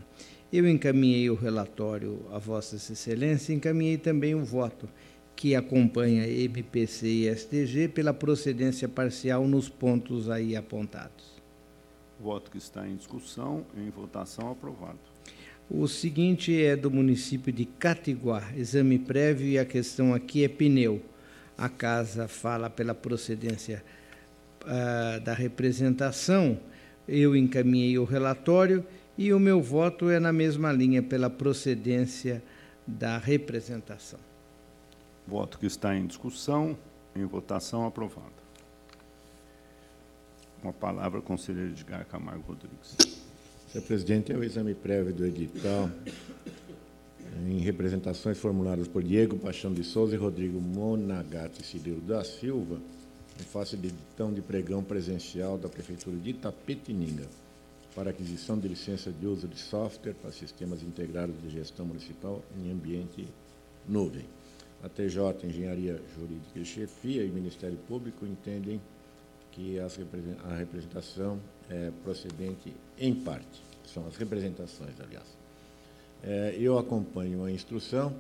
[0.52, 4.88] Eu encaminhei o relatório a Vossas Excelências, encaminhei também o voto
[5.36, 11.38] que acompanha MPC e STG pela procedência parcial nos pontos aí apontados.
[12.18, 14.98] Voto que está em discussão, em votação, aprovado.
[15.70, 21.02] O seguinte é do município de Catiguá, exame prévio e a questão aqui é pneu.
[21.58, 23.84] A casa fala pela procedência
[24.64, 26.58] uh, da representação,
[27.06, 28.84] eu encaminhei o relatório
[29.18, 32.44] e o meu voto é na mesma linha, pela procedência
[32.86, 34.20] da representação.
[35.28, 36.78] Voto que está em discussão,
[37.16, 38.38] em votação aprovada.
[40.62, 42.96] Uma palavra, conselheiro Edgar Camargo Rodrigues.
[43.72, 45.90] Senhor presidente, é o exame prévio do edital
[47.46, 52.80] em representações formuladas por Diego Paixão de Souza e Rodrigo Monagatti Cirilo da Silva,
[53.40, 57.28] em face de editão de pregão presencial da Prefeitura de Itapetininga
[57.98, 62.72] para aquisição de licença de uso de software para sistemas integrados de gestão municipal em
[62.72, 63.28] ambiente
[63.88, 64.24] nuvem.
[64.84, 68.80] A TJ, Engenharia Jurídica e Chefia e Ministério Público entendem
[69.52, 73.64] que a representação é procedente em parte.
[73.92, 75.26] São as representações, aliás.
[76.22, 78.16] É, eu acompanho a instrução,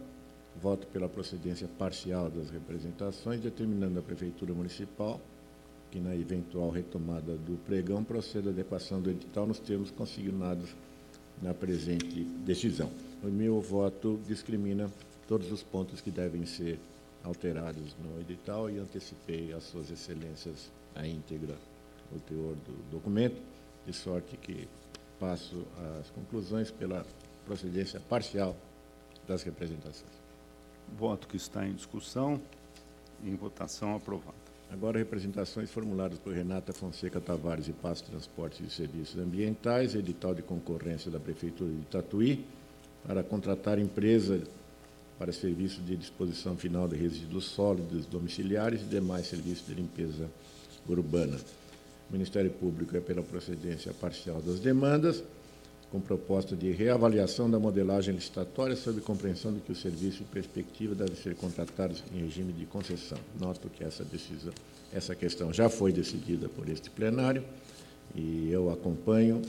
[0.60, 5.22] voto pela procedência parcial das representações, determinando a Prefeitura Municipal
[5.92, 10.70] que, na eventual retomada do pregão, proceda à adequação do edital nos termos consignados
[11.42, 12.90] na presente decisão.
[13.24, 14.90] O meu voto discrimina
[15.28, 16.80] todos os pontos que devem ser
[17.24, 21.56] alterados no edital e antecipei às suas excelências a íntegra,
[22.16, 23.42] o teor do documento,
[23.86, 24.68] de sorte que
[25.20, 25.66] passo
[26.00, 27.06] às conclusões pela
[27.46, 28.56] procedência parcial
[29.28, 30.12] das representações.
[30.98, 32.40] Voto que está em discussão,
[33.24, 34.47] em votação aprovada.
[34.72, 40.42] Agora, representações formuladas por Renata Fonseca Tavares e Passo Transportes e Serviços Ambientais, edital de
[40.42, 42.46] concorrência da Prefeitura de Tatuí,
[43.06, 44.42] para contratar empresa
[45.18, 50.30] para serviços de disposição final de resíduos sólidos domiciliares e demais serviços de limpeza
[50.88, 51.38] urbana.
[52.10, 55.24] O Ministério Público é pela procedência parcial das demandas,
[55.92, 60.94] com proposta de reavaliação da modelagem licitatória sob compreensão de que o serviço em perspectiva
[60.94, 63.18] deve ser contratado em regime de concessão.
[63.40, 64.54] Noto que essa decisão,
[64.94, 67.44] essa questão já foi decidida por este plenário
[68.14, 69.42] e eu acompanho.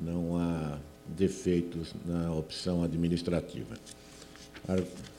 [0.00, 3.74] Não há defeitos na opção administrativa.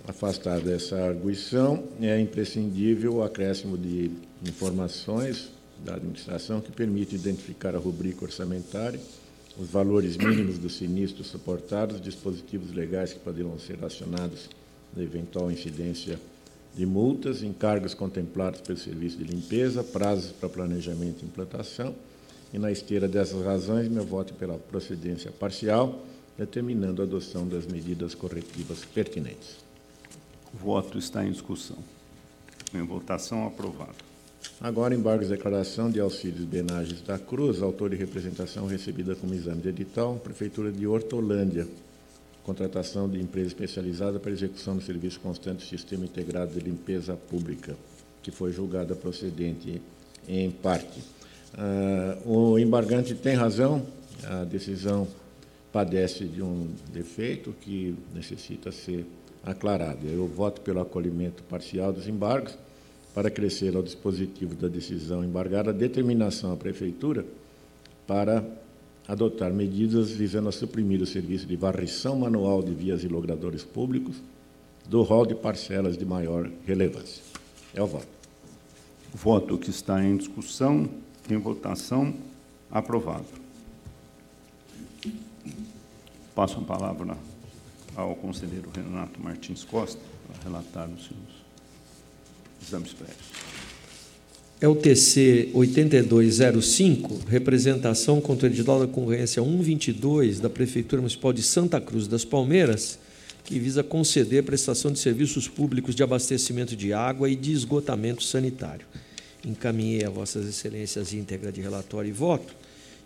[0.07, 4.11] Afastada essa arguição, é imprescindível o acréscimo de
[4.45, 5.51] informações
[5.83, 8.99] da administração que permite identificar a rubrica orçamentária
[9.61, 14.49] os valores mínimos dos sinistros suportados, dispositivos legais que poderão ser acionados
[14.95, 16.19] na eventual incidência
[16.75, 21.93] de multas, encargos contemplados pelo serviço de limpeza, prazos para planejamento e implantação.
[22.51, 26.03] E na esteira dessas razões, meu voto é pela procedência parcial,
[26.35, 29.57] determinando a adoção das medidas corretivas pertinentes.
[30.53, 31.77] O voto está em discussão.
[32.73, 34.10] Em votação, aprovado.
[34.59, 39.61] Agora, embargos de declaração de auxílios Benages da Cruz, autor de representação recebida como exame
[39.61, 41.67] de edital, Prefeitura de Hortolândia.
[42.43, 47.75] Contratação de empresa especializada para execução do serviço constante do Sistema Integrado de Limpeza Pública,
[48.21, 49.81] que foi julgada procedente
[50.27, 50.99] em parte.
[51.53, 53.85] Uh, o embargante tem razão,
[54.23, 55.07] a decisão
[55.71, 59.05] padece de um defeito que necessita ser
[59.43, 60.07] aclarado.
[60.07, 62.55] Eu voto pelo acolhimento parcial dos embargos
[63.13, 67.25] para crescer ao dispositivo da decisão embargada determinação à Prefeitura
[68.07, 68.43] para
[69.07, 74.15] adotar medidas visando a suprimir o serviço de varrição manual de vias e logradores públicos
[74.87, 77.23] do rol de parcelas de maior relevância.
[77.73, 78.07] É o voto.
[79.13, 80.89] Voto que está em discussão,
[81.29, 82.13] em votação,
[82.69, 83.25] aprovado.
[86.33, 87.17] Passo a palavra
[87.95, 91.40] ao conselheiro Renato Martins Costa para relatar os seus
[92.61, 93.31] exames prévios.
[94.59, 101.81] É o TC 8205, representação contra edital da concorrência 122 da Prefeitura Municipal de Santa
[101.81, 102.99] Cruz das Palmeiras,
[103.43, 108.85] que visa conceder prestação de serviços públicos de abastecimento de água e de esgotamento sanitário.
[109.43, 112.55] Encaminhei a Vossas Excelências íntegra de relatório e voto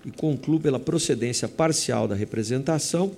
[0.05, 3.13] e concluo pela procedência parcial da representação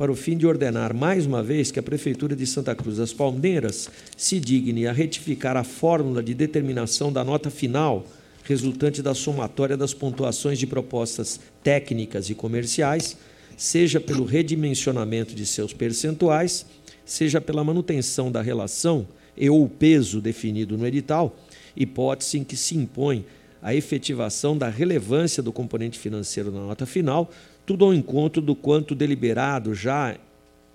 [0.00, 3.12] para o fim de ordenar mais uma vez que a Prefeitura de Santa Cruz das
[3.12, 8.06] Palmeiras se digne a retificar a fórmula de determinação da nota final
[8.42, 13.14] resultante da somatória das pontuações de propostas técnicas e comerciais,
[13.58, 16.64] seja pelo redimensionamento de seus percentuais,
[17.04, 21.36] seja pela manutenção da relação e ou peso definido no edital,
[21.76, 23.26] hipótese em que se impõe
[23.60, 27.30] a efetivação da relevância do componente financeiro na nota final
[27.70, 30.16] tudo ao encontro do quanto deliberado já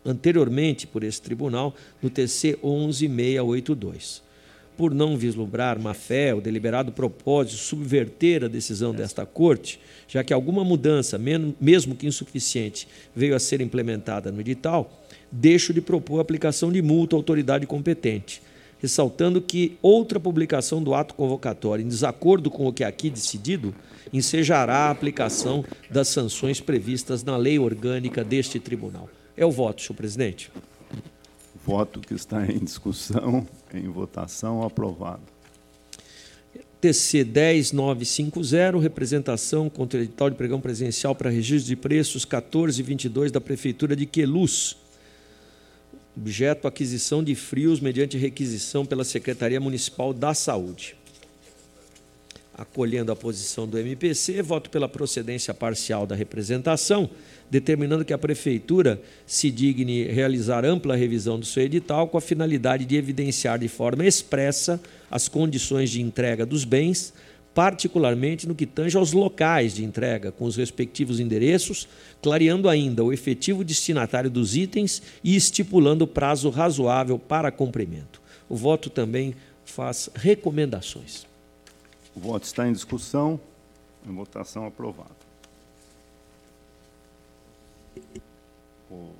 [0.05, 4.23] anteriormente por esse tribunal no TC 11682.
[4.77, 9.77] por não vislumbrar má fé ou deliberado propósito subverter a decisão desta Corte,
[10.07, 15.81] já que alguma mudança, mesmo que insuficiente, veio a ser implementada no edital, deixo de
[15.81, 18.41] propor a aplicação de multa à autoridade competente,
[18.85, 23.73] ressaltando que outra publicação do ato convocatório em desacordo com o que é aqui decidido
[24.13, 29.09] ensejará a aplicação das sanções previstas na lei orgânica deste tribunal.
[29.35, 30.51] É o voto, senhor presidente.
[31.65, 35.23] Voto que está em discussão, em votação, aprovado.
[36.79, 43.95] TC 10950, representação contra edital de pregão presencial para registro de preços 1422 da Prefeitura
[43.95, 44.77] de Queluz.
[46.17, 50.95] Objeto aquisição de frios mediante requisição pela Secretaria Municipal da Saúde.
[52.53, 57.09] Acolhendo a posição do MPC, voto pela procedência parcial da representação,
[57.51, 62.85] determinando que a Prefeitura se digne realizar ampla revisão do seu edital com a finalidade
[62.85, 64.79] de evidenciar de forma expressa
[65.11, 67.13] as condições de entrega dos bens,
[67.55, 71.87] particularmente no que tange aos locais de entrega, com os respectivos endereços,
[72.21, 78.21] clareando ainda o efetivo destinatário dos itens e estipulando prazo razoável para cumprimento.
[78.49, 79.33] O voto também
[79.63, 81.25] faz recomendações.
[82.13, 83.39] O voto está em discussão.
[84.05, 85.15] Em votação aprovado.
[88.91, 89.11] O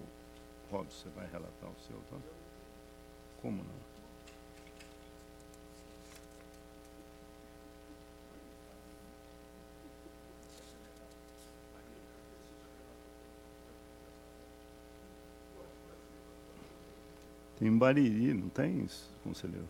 [0.70, 2.24] Robson, vai relatar o seu voto?
[3.42, 3.86] Como não?
[17.58, 19.66] Tem Bariri, não tem isso, conselheiro?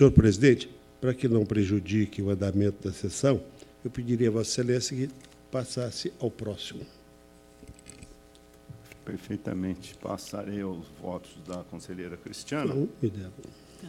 [0.00, 3.42] Senhor presidente, para que não prejudique o andamento da sessão,
[3.84, 5.10] eu pediria a Vossa Excelência que
[5.50, 6.86] passasse ao próximo.
[9.10, 9.96] Perfeitamente.
[9.96, 12.74] Passarei aos votos da conselheira Cristiana.
[12.74, 13.88] Uhum, tá.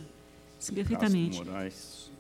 [0.58, 1.38] Sim, perfeitamente.
[1.38, 2.12] Moraes,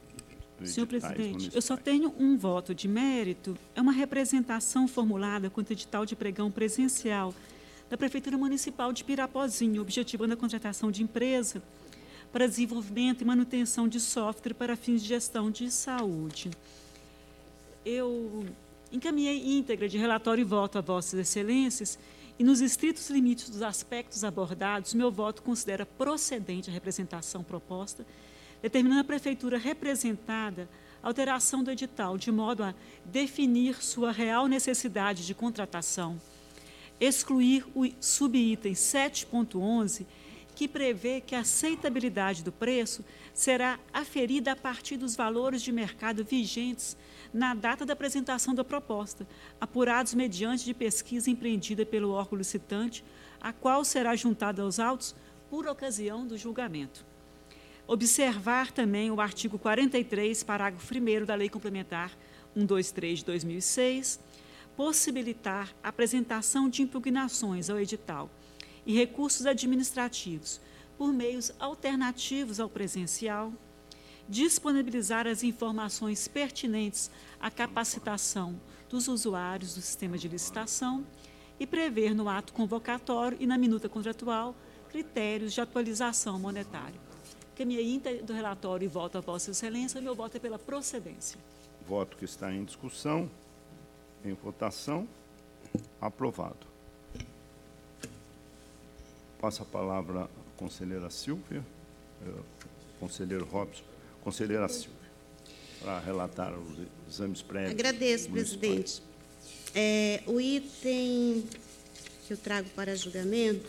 [0.64, 3.58] Senhor presidente, eu só tenho um voto de mérito.
[3.76, 7.34] É uma representação formulada contra o edital de pregão presencial
[7.90, 11.62] da Prefeitura Municipal de Pirapozinho, objetivando a contratação de empresa
[12.32, 16.52] para desenvolvimento e manutenção de software para fins de gestão de saúde.
[17.84, 18.46] Eu
[18.92, 21.98] encaminhei íntegra de relatório e voto a Vossas Excelências
[22.42, 28.04] e, nos estritos limites dos aspectos abordados, meu voto considera procedente a representação proposta,
[28.64, 30.68] determinando a Prefeitura representada
[31.04, 32.74] a alteração do edital, de modo a
[33.06, 36.20] definir sua real necessidade de contratação,
[37.00, 40.08] excluir o subitem 7.11
[40.56, 46.24] que prevê que a aceitabilidade do preço será aferida a partir dos valores de mercado
[46.24, 46.98] vigentes
[47.34, 49.26] na data da apresentação da proposta,
[49.60, 53.04] apurados mediante de pesquisa empreendida pelo órgão licitante,
[53.40, 55.16] a qual será juntada aos autos
[55.50, 57.06] por ocasião do julgamento.
[57.88, 62.12] Observar também o artigo 43, parágrafo 1 da Lei Complementar
[62.54, 64.20] 123 de 2006,
[64.76, 68.30] possibilitar a apresentação de impugnações ao edital
[68.86, 70.60] e recursos administrativos
[70.98, 73.52] por meios alternativos ao presencial,
[74.28, 77.10] disponibilizar as informações pertinentes
[77.40, 78.60] à capacitação
[78.90, 81.06] dos usuários do sistema de licitação
[81.60, 84.56] e prever no ato convocatório e na minuta contratual
[84.90, 87.00] critérios de atualização monetária.
[87.56, 91.40] Caminhei do relatório e voto a Vossa Excelência, meu voto é pela procedência.
[91.88, 93.30] Voto que está em discussão,
[94.24, 95.08] em votação,
[96.00, 96.71] aprovado.
[99.42, 101.66] Passa a palavra à conselheira Silvia,
[102.24, 102.30] eh,
[103.00, 103.84] conselheiro Robson,
[104.24, 105.10] conselheira Silvia,
[105.82, 106.78] para relatar os
[107.10, 107.72] exames prévios.
[107.72, 109.02] Agradeço, presidente.
[109.74, 111.44] É, o item
[112.28, 113.68] que eu trago para julgamento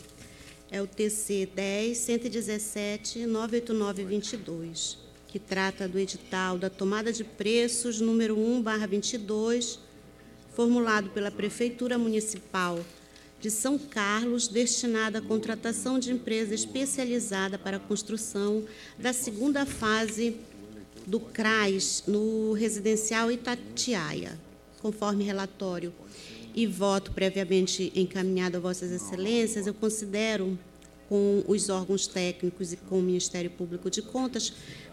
[0.70, 8.37] é o TC 10 117 98922, que trata do edital da tomada de preços número
[8.37, 9.79] 1/22,
[10.55, 12.79] formulado pela Prefeitura Municipal
[13.43, 18.62] de São Carlos, destinada à contratação de empresa especializada para a construção
[18.97, 20.36] da segunda fase
[21.05, 24.38] do CRAS no residencial Itatiaia,
[24.80, 25.93] conforme relatório
[26.55, 30.57] e voto previamente encaminhado a Vossas Excelências, eu considero
[31.09, 34.53] com os órgãos técnicos e com o Ministério Público de Contas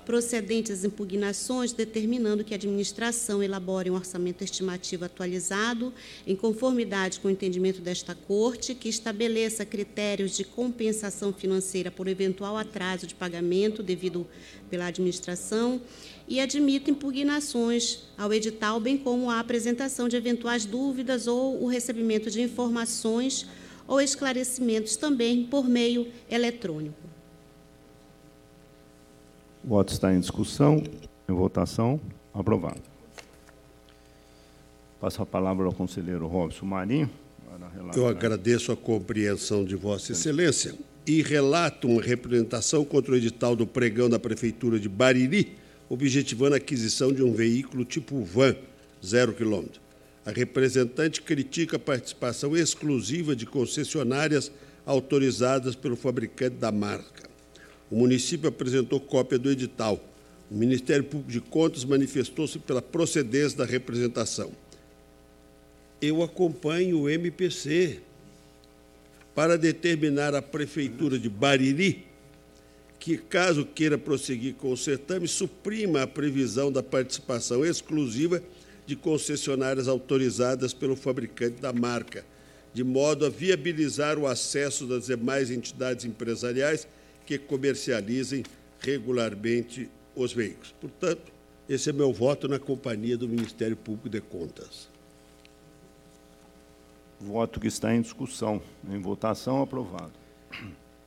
[0.10, 5.93] procedentes às impugnações, determinando que a administração elabore um orçamento estimativo atualizado,
[6.26, 12.57] em conformidade com o entendimento desta Corte, que estabeleça critérios de compensação financeira por eventual
[12.57, 14.26] atraso de pagamento devido
[14.68, 15.80] pela administração
[16.28, 22.32] e admita impugnações ao edital, bem como a apresentação de eventuais dúvidas ou o recebimento
[22.32, 23.45] de informações
[23.88, 27.18] ou esclarecimentos também por meio eletrônico.
[29.64, 30.84] O voto está em discussão.
[31.28, 31.99] Em votação.
[32.34, 32.82] Aprovado.
[34.99, 37.10] Passo a palavra ao conselheiro Robson Marinho.
[37.95, 43.66] Eu agradeço a compreensão de Vossa Excelência e relato uma representação contra o edital do
[43.66, 45.57] pregão da Prefeitura de Bariri,
[45.89, 48.55] objetivando a aquisição de um veículo tipo van,
[49.03, 49.82] zero quilômetro.
[50.26, 54.51] A representante critica a participação exclusiva de concessionárias
[54.86, 57.28] autorizadas pelo fabricante da marca.
[57.89, 60.03] O município apresentou cópia do edital.
[60.49, 64.51] O Ministério Público de Contas manifestou-se pela procedência da representação.
[66.01, 67.99] Eu acompanho o MPC
[69.35, 72.05] para determinar à Prefeitura de Bariri
[72.99, 78.43] que, caso queira prosseguir com o certame, suprima a previsão da participação exclusiva
[78.85, 82.25] de concessionárias autorizadas pelo fabricante da marca,
[82.73, 86.87] de modo a viabilizar o acesso das demais entidades empresariais
[87.30, 88.43] que comercializem
[88.80, 90.73] regularmente os veículos.
[90.82, 91.32] Portanto,
[91.69, 94.89] esse é meu voto na companhia do Ministério Público de Contas.
[97.21, 98.59] Voto que está em discussão.
[98.89, 100.13] Em votação, aprovado.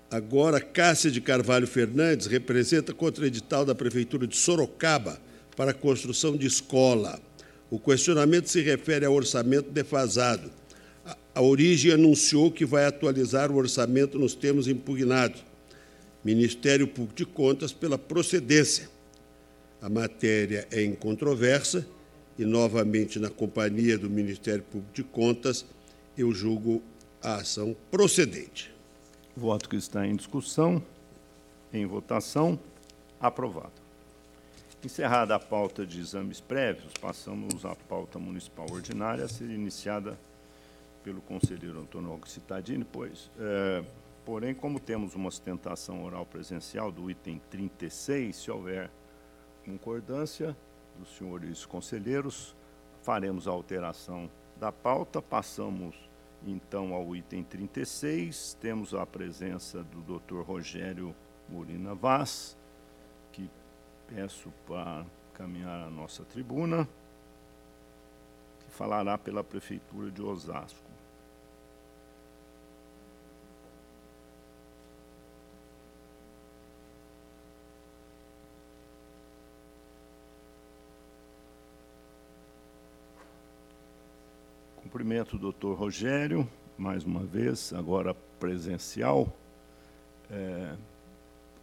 [0.09, 5.21] Agora, Cássia de Carvalho Fernandes representa contra edital da Prefeitura de Sorocaba
[5.57, 7.19] para a construção de escola.
[7.69, 10.53] O questionamento se refere ao orçamento defasado.
[11.35, 15.43] A origem anunciou que vai atualizar o orçamento nos termos impugnados
[16.25, 18.89] Ministério Público de Contas pela procedência.
[19.81, 21.87] A matéria é incontroversa
[22.39, 25.67] e, novamente, na companhia do Ministério Público de Contas,
[26.17, 26.83] eu julgo
[27.21, 28.73] a ação procedente.
[29.37, 30.83] Voto que está em discussão,
[31.73, 32.59] em votação,
[33.21, 33.73] aprovado.
[34.85, 40.19] Encerrada a pauta de exames prévios, passamos à pauta municipal ordinária a ser iniciada
[41.05, 43.31] pelo conselheiro Antônio Citadini, pois.
[43.39, 43.85] É,
[44.25, 48.91] Porém, como temos uma sustentação oral presencial do item 36, se houver
[49.65, 50.57] concordância
[50.97, 52.55] dos senhores conselheiros,
[53.03, 55.21] faremos a alteração da pauta.
[55.21, 55.97] Passamos
[56.47, 58.57] então ao item 36.
[58.61, 60.43] Temos a presença do Dr.
[60.43, 61.15] Rogério
[61.49, 62.57] Molina Vaz,
[63.33, 63.51] que
[64.07, 65.05] peço para
[65.35, 66.89] caminhar à nossa tribuna,
[68.61, 70.82] que falará pela Prefeitura de Osasco.
[84.93, 89.35] Cumprimento o doutor Rogério, mais uma vez, agora presencial,
[90.31, 90.75] é,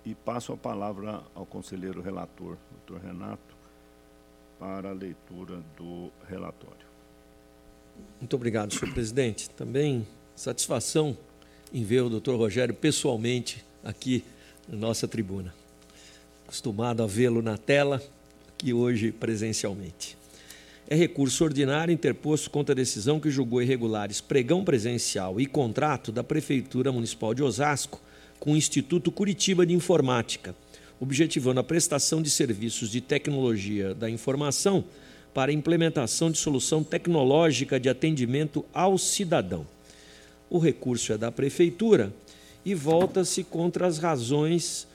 [0.03, 3.55] e passo a palavra ao conselheiro relator, doutor Renato,
[4.57, 6.88] para a leitura do relatório.
[8.19, 9.47] Muito obrigado, senhor presidente.
[9.51, 11.15] Também satisfação
[11.71, 14.25] em ver o doutor Rogério pessoalmente aqui
[14.67, 15.53] na nossa tribuna.
[16.45, 18.01] Acostumado a vê-lo na tela,
[18.47, 20.18] aqui hoje presencialmente
[20.92, 26.24] é recurso ordinário interposto contra a decisão que julgou irregulares pregão presencial e contrato da
[26.24, 28.02] Prefeitura Municipal de Osasco
[28.40, 30.56] com o Instituto Curitiba de Informática,
[31.00, 34.84] objetivando a prestação de serviços de tecnologia da informação
[35.32, 39.68] para implementação de solução tecnológica de atendimento ao cidadão.
[40.50, 42.12] O recurso é da Prefeitura
[42.66, 44.88] e volta-se contra as razões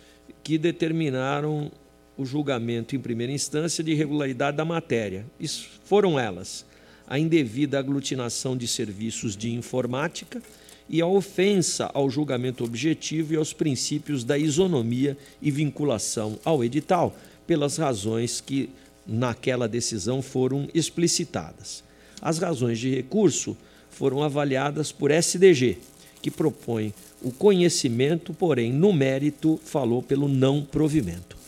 [0.43, 1.71] que determinaram
[2.17, 5.27] o julgamento em primeira instância de irregularidade da matéria.
[5.39, 6.65] Isso foram elas:
[7.07, 10.43] a indevida aglutinação de serviços de informática
[10.89, 17.17] e a ofensa ao julgamento objetivo e aos princípios da isonomia e vinculação ao edital,
[17.47, 18.71] pelas razões que
[19.07, 21.83] naquela decisão foram explicitadas.
[22.21, 23.57] As razões de recurso
[23.91, 25.79] foram avaliadas por SDG,
[26.23, 26.93] que propõe
[27.23, 31.44] o conhecimento, porém, no mérito, falou pelo não provimento.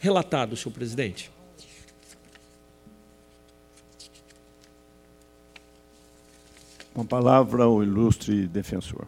[0.00, 1.30] Relatado, senhor presidente.
[6.94, 9.06] Com a palavra o ilustre defensor.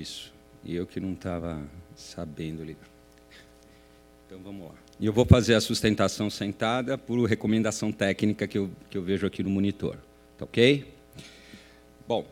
[0.00, 0.32] Isso.
[0.64, 1.62] E eu que não estava
[1.94, 2.88] sabendo ligar.
[4.26, 4.74] Então vamos lá.
[4.98, 9.26] E eu vou fazer a sustentação sentada por recomendação técnica que eu, que eu vejo
[9.26, 9.98] aqui no monitor.
[10.38, 10.90] Tá ok?
[12.08, 12.26] Bom,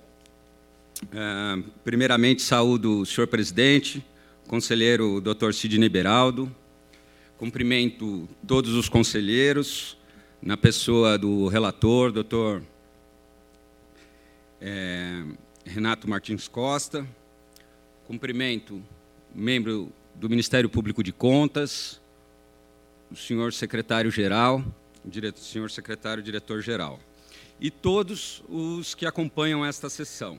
[1.04, 4.02] uh, primeiramente saúdo o senhor presidente,
[4.46, 5.52] conselheiro Dr.
[5.52, 6.50] Sidney Beraldo,
[7.36, 9.98] cumprimento todos os conselheiros,
[10.40, 12.62] na pessoa do relator, doutor
[14.60, 15.24] é,
[15.64, 17.06] Renato Martins Costa,
[18.08, 18.82] cumprimento
[19.34, 22.00] membro do Ministério Público de Contas,
[23.10, 24.64] o senhor secretário-geral,
[25.04, 26.98] o senhor secretário-diretor-geral,
[27.60, 30.38] e todos os que acompanham esta sessão.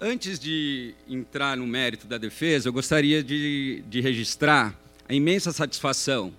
[0.00, 4.76] Antes de entrar no mérito da defesa, eu gostaria de, de registrar
[5.08, 6.34] a imensa satisfação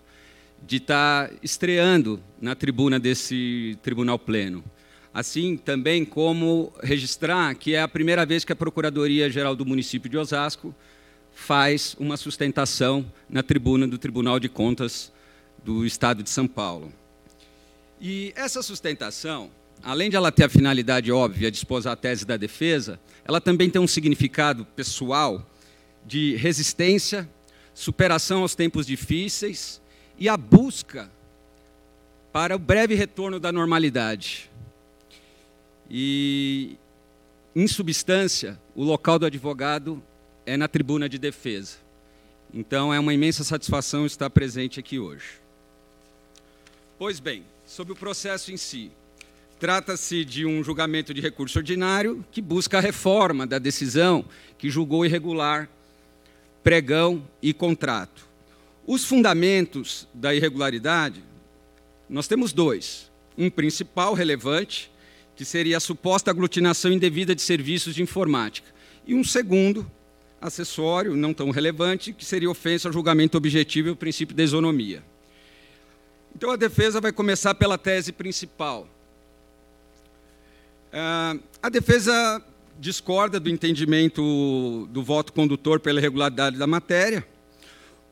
[0.61, 4.61] de estar estreando na tribuna desse tribunal pleno.
[5.13, 10.17] Assim também como registrar que é a primeira vez que a Procuradoria-Geral do município de
[10.17, 10.73] Osasco
[11.33, 15.11] faz uma sustentação na tribuna do Tribunal de Contas
[15.63, 16.93] do Estado de São Paulo.
[17.99, 19.49] E essa sustentação,
[19.83, 23.69] além de ela ter a finalidade óbvia de esposar a tese da defesa, ela também
[23.69, 25.45] tem um significado pessoal
[26.05, 27.29] de resistência,
[27.73, 29.81] superação aos tempos difíceis
[30.17, 31.09] e a busca
[32.31, 34.48] para o breve retorno da normalidade.
[35.89, 36.77] E,
[37.55, 40.01] em substância, o local do advogado
[40.45, 41.77] é na tribuna de defesa.
[42.53, 45.39] Então, é uma imensa satisfação estar presente aqui hoje.
[46.97, 48.91] Pois bem, sobre o processo em si.
[49.59, 54.25] Trata-se de um julgamento de recurso ordinário que busca a reforma da decisão
[54.57, 55.69] que julgou irregular
[56.63, 58.27] pregão e contrato.
[58.85, 61.23] Os fundamentos da irregularidade,
[62.09, 63.09] nós temos dois.
[63.37, 64.91] Um principal relevante,
[65.39, 68.67] que seria a suposta aglutinação indevida de serviços de informática.
[69.07, 69.89] E um segundo,
[70.41, 75.01] acessório, não tão relevante, que seria ofensa ao julgamento objetivo e o princípio da isonomia.
[76.35, 78.85] Então a defesa vai começar pela tese principal.
[80.91, 82.43] Uh, a defesa
[82.77, 87.25] discorda do entendimento do voto condutor pela irregularidade da matéria,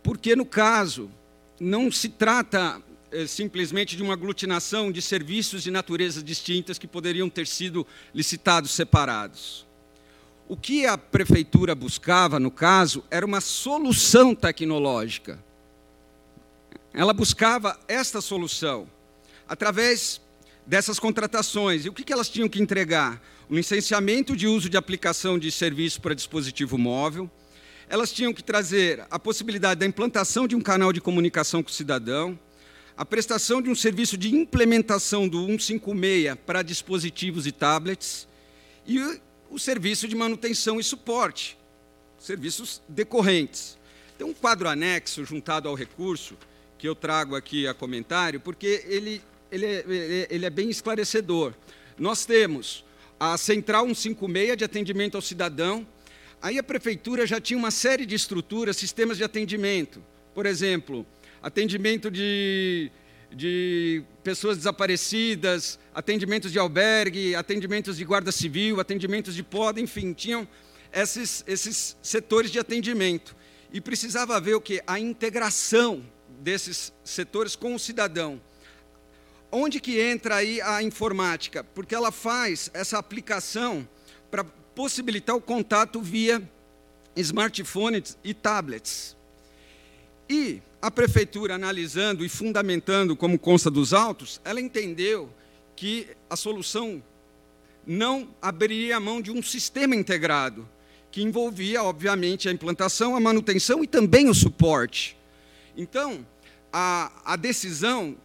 [0.01, 1.11] porque, no caso,
[1.59, 2.81] não se trata
[3.27, 9.65] simplesmente de uma aglutinação de serviços de naturezas distintas que poderiam ter sido licitados separados.
[10.47, 15.43] O que a prefeitura buscava, no caso, era uma solução tecnológica.
[16.93, 18.89] Ela buscava esta solução
[19.47, 20.21] através
[20.65, 21.85] dessas contratações.
[21.85, 23.21] E o que elas tinham que entregar?
[23.49, 27.29] o licenciamento de uso de aplicação de serviço para dispositivo móvel.
[27.87, 31.73] Elas tinham que trazer a possibilidade da implantação de um canal de comunicação com o
[31.73, 32.37] cidadão,
[32.97, 38.27] a prestação de um serviço de implementação do 156 para dispositivos e tablets
[38.87, 38.99] e
[39.51, 41.55] o serviço de manutenção e suporte,
[42.17, 43.77] serviços decorrentes.
[44.17, 46.35] Tem um quadro anexo juntado ao recurso
[46.79, 49.21] que eu trago aqui a comentário, porque ele,
[49.51, 51.53] ele, é, ele é bem esclarecedor.
[51.99, 52.83] Nós temos
[53.19, 55.85] a Central 156 de atendimento ao cidadão.
[56.41, 60.03] Aí a prefeitura já tinha uma série de estruturas, sistemas de atendimento.
[60.33, 61.05] Por exemplo,
[61.47, 62.91] atendimento de,
[63.31, 70.47] de pessoas desaparecidas, atendimentos de albergue, atendimentos de guarda civil, atendimentos de poda, enfim, tinham
[70.91, 73.35] esses, esses setores de atendimento.
[73.71, 74.81] E precisava ver o que?
[74.85, 76.03] A integração
[76.39, 78.41] desses setores com o cidadão.
[79.49, 81.63] Onde que entra aí a informática?
[81.63, 83.87] Porque ela faz essa aplicação
[84.29, 86.41] para possibilitar o contato via
[87.15, 89.16] smartphones e tablets.
[90.29, 95.29] E a prefeitura, analisando e fundamentando como consta dos autos, ela entendeu
[95.75, 97.01] que a solução
[97.85, 100.67] não abriria a mão de um sistema integrado,
[101.09, 105.17] que envolvia, obviamente, a implantação, a manutenção e também o suporte.
[105.75, 106.25] Então,
[106.71, 108.15] a, a decisão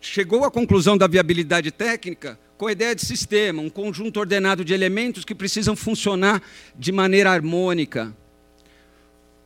[0.00, 4.72] chegou à conclusão da viabilidade técnica com a ideia de sistema, um conjunto ordenado de
[4.72, 6.42] elementos que precisam funcionar
[6.74, 8.14] de maneira harmônica,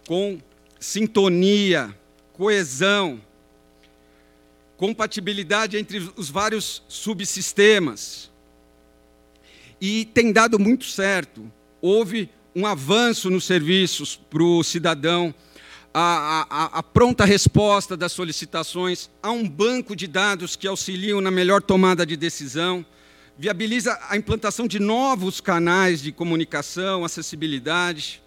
[0.07, 0.41] com
[0.81, 1.97] sintonia,
[2.33, 3.21] coesão,
[4.77, 8.31] compatibilidade entre os vários subsistemas.
[9.81, 11.51] E tem dado muito certo.
[11.81, 15.33] Houve um avanço nos serviços para o cidadão
[15.93, 21.31] a, a, a, pronta resposta das solicitações, há um banco de dados que auxiliam na
[21.31, 22.87] melhor tomada de decisão,
[23.37, 28.23] viabiliza a implantação de novos canais de comunicação, acessibilidade.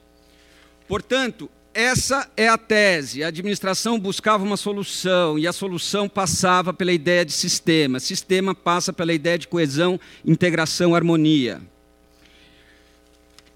[0.88, 3.24] Portanto, essa é a tese.
[3.24, 8.00] A administração buscava uma solução e a solução passava pela ideia de sistema.
[8.00, 11.62] Sistema passa pela ideia de coesão, integração, harmonia.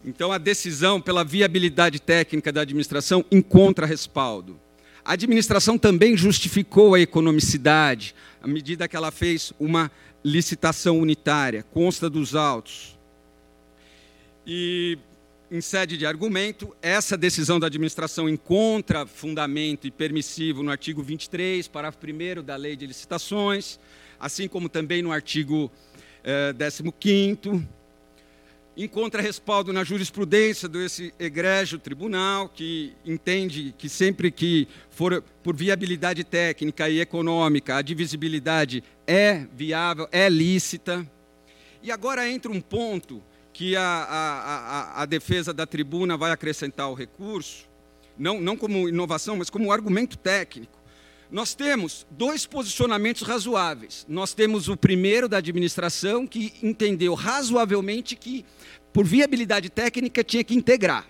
[0.03, 4.59] Então, a decisão pela viabilidade técnica da administração encontra respaldo.
[5.03, 9.91] A administração também justificou a economicidade, à medida que ela fez uma
[10.23, 12.97] licitação unitária, consta dos autos.
[14.45, 14.97] E,
[15.49, 21.67] em sede de argumento, essa decisão da administração encontra fundamento e permissivo no artigo 23,
[21.67, 23.79] parágrafo 1 da Lei de Licitações,
[24.19, 25.71] assim como também no artigo
[26.23, 26.53] eh,
[26.99, 27.67] 15
[28.77, 36.23] encontra respaldo na jurisprudência desse egrégio tribunal, que entende que sempre que for por viabilidade
[36.23, 41.09] técnica e econômica, a divisibilidade é viável, é lícita.
[41.81, 43.23] E agora entra um ponto
[43.57, 47.67] que a, a, a, a defesa da tribuna vai acrescentar ao recurso,
[48.15, 50.77] não, não como inovação, mas como argumento técnico.
[51.31, 54.05] Nós temos dois posicionamentos razoáveis.
[54.07, 58.45] Nós temos o primeiro da administração, que entendeu razoavelmente que
[58.93, 61.07] por viabilidade técnica, tinha que integrar.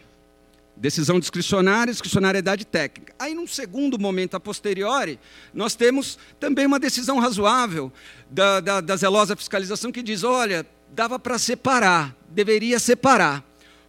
[0.74, 3.14] Decisão discricionária, discricionariedade técnica.
[3.20, 5.20] Aí, num segundo momento a posteriori,
[5.54, 7.92] nós temos também uma decisão razoável
[8.32, 13.44] da, da, da zelosa fiscalização que diz: olha, dava para separar, deveria separar.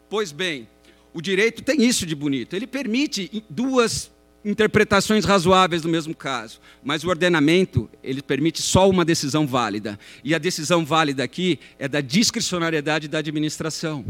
[0.09, 0.69] Pois bem,
[1.13, 2.55] o direito tem isso de bonito.
[2.55, 4.11] Ele permite duas
[4.45, 10.35] interpretações razoáveis do mesmo caso, mas o ordenamento ele permite só uma decisão válida e
[10.35, 14.05] a decisão válida aqui é da discricionariedade da administração.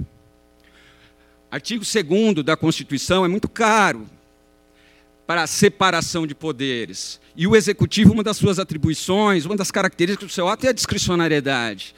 [1.50, 4.06] Artigo 2 da Constituição é muito caro
[5.26, 7.20] para a separação de poderes.
[7.36, 10.72] E o executivo, uma das suas atribuições, uma das características do seu ato é a
[10.72, 11.94] discricionariedade.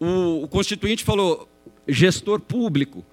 [0.00, 1.48] O, o constituinte falou
[1.86, 3.04] gestor público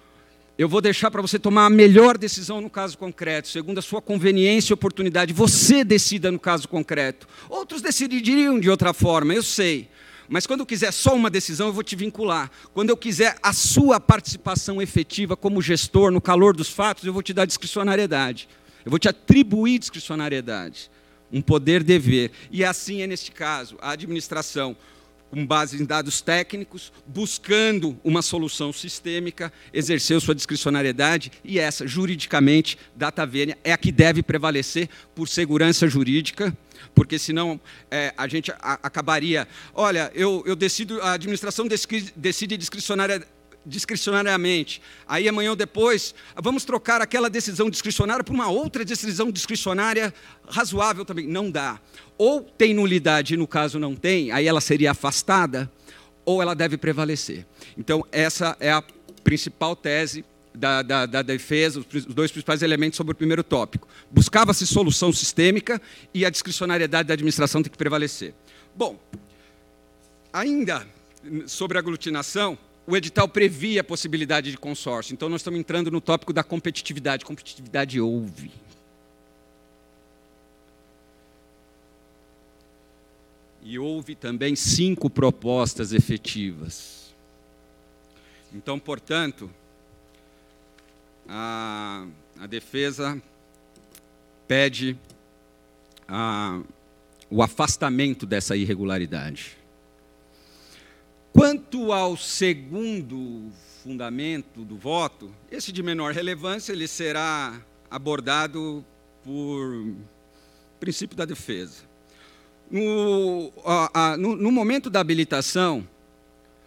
[0.58, 4.02] eu vou deixar para você tomar a melhor decisão no caso concreto, segundo a sua
[4.02, 5.34] conveniência e oportunidade.
[5.34, 7.28] Você decida no caso concreto.
[7.50, 9.90] Outros decidiriam de outra forma, eu sei.
[10.30, 12.50] Mas quando eu quiser só uma decisão, eu vou te vincular.
[12.74, 17.22] Quando eu quiser a sua participação efetiva como gestor, no calor dos fatos, eu vou
[17.22, 18.48] te dar discricionariedade.
[18.86, 20.90] Eu vou te atribuir discricionariedade.
[21.34, 22.32] Um poder-dever.
[22.50, 23.76] E assim é neste caso.
[23.82, 24.76] A administração
[25.30, 32.78] com base em dados técnicos, buscando uma solução sistêmica, exerceu sua discricionariedade e essa, juridicamente,
[32.96, 36.56] data vênia é a que deve prevalecer por segurança jurídica,
[36.94, 37.60] porque senão
[37.92, 39.48] é, a gente acabaria.
[39.74, 43.35] Olha, eu, eu decido, a administração decide discricionariamente
[43.66, 44.82] discricionariamente.
[45.08, 50.14] Aí amanhã ou depois, vamos trocar aquela decisão discricionária por uma outra decisão discricionária
[50.48, 51.28] razoável também.
[51.28, 51.80] Não dá.
[52.18, 55.70] Ou tem nulidade e no caso não tem, aí ela seria afastada,
[56.24, 57.46] ou ela deve prevalecer.
[57.78, 58.84] Então, essa é a
[59.24, 63.88] principal tese da, da, da, defesa, os dois principais elementos sobre o primeiro tópico.
[64.10, 65.82] Buscava-se solução sistêmica
[66.14, 68.34] e a discricionariedade da administração tem que prevalecer.
[68.76, 68.98] Bom,
[70.32, 70.88] ainda
[71.48, 72.58] sobre aglutinação,
[72.88, 75.14] o edital previa a possibilidade de consórcio.
[75.14, 77.26] Então, nós estamos entrando no tópico da competitividade.
[77.26, 78.52] Competitividade houve.
[83.64, 87.16] E houve também cinco propostas efetivas.
[88.54, 89.50] Então, portanto,
[91.28, 92.06] a,
[92.40, 93.20] a defesa
[94.48, 94.96] pede
[96.08, 96.62] a,
[97.30, 99.58] o afastamento dessa irregularidade.
[101.36, 103.52] Quanto ao segundo
[103.84, 107.62] fundamento do voto, esse de menor relevância, ele será
[107.92, 108.86] abordado
[109.22, 109.86] por
[110.80, 111.84] princípio da defesa.
[112.72, 115.86] No, a, a, no, no momento da habilitação,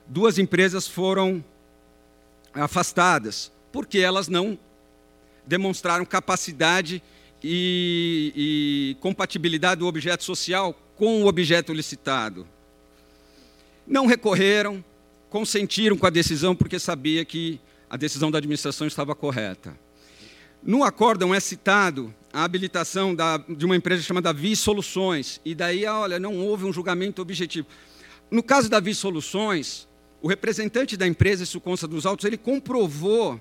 [0.07, 1.43] duas empresas foram
[2.53, 4.59] afastadas, porque elas não
[5.47, 7.03] demonstraram capacidade
[7.43, 12.47] e, e compatibilidade do objeto social com o objeto licitado
[13.89, 14.85] não recorreram,
[15.31, 17.59] consentiram com a decisão porque sabia que
[17.89, 19.75] a decisão da administração estava correta.
[20.63, 25.87] No acórdão é citado a habilitação da, de uma empresa chamada Vi Soluções, e daí,
[25.87, 27.67] olha, não houve um julgamento objetivo.
[28.31, 29.89] No caso da Vi Soluções,
[30.21, 33.41] o representante da empresa, isso consta dos autos, ele comprovou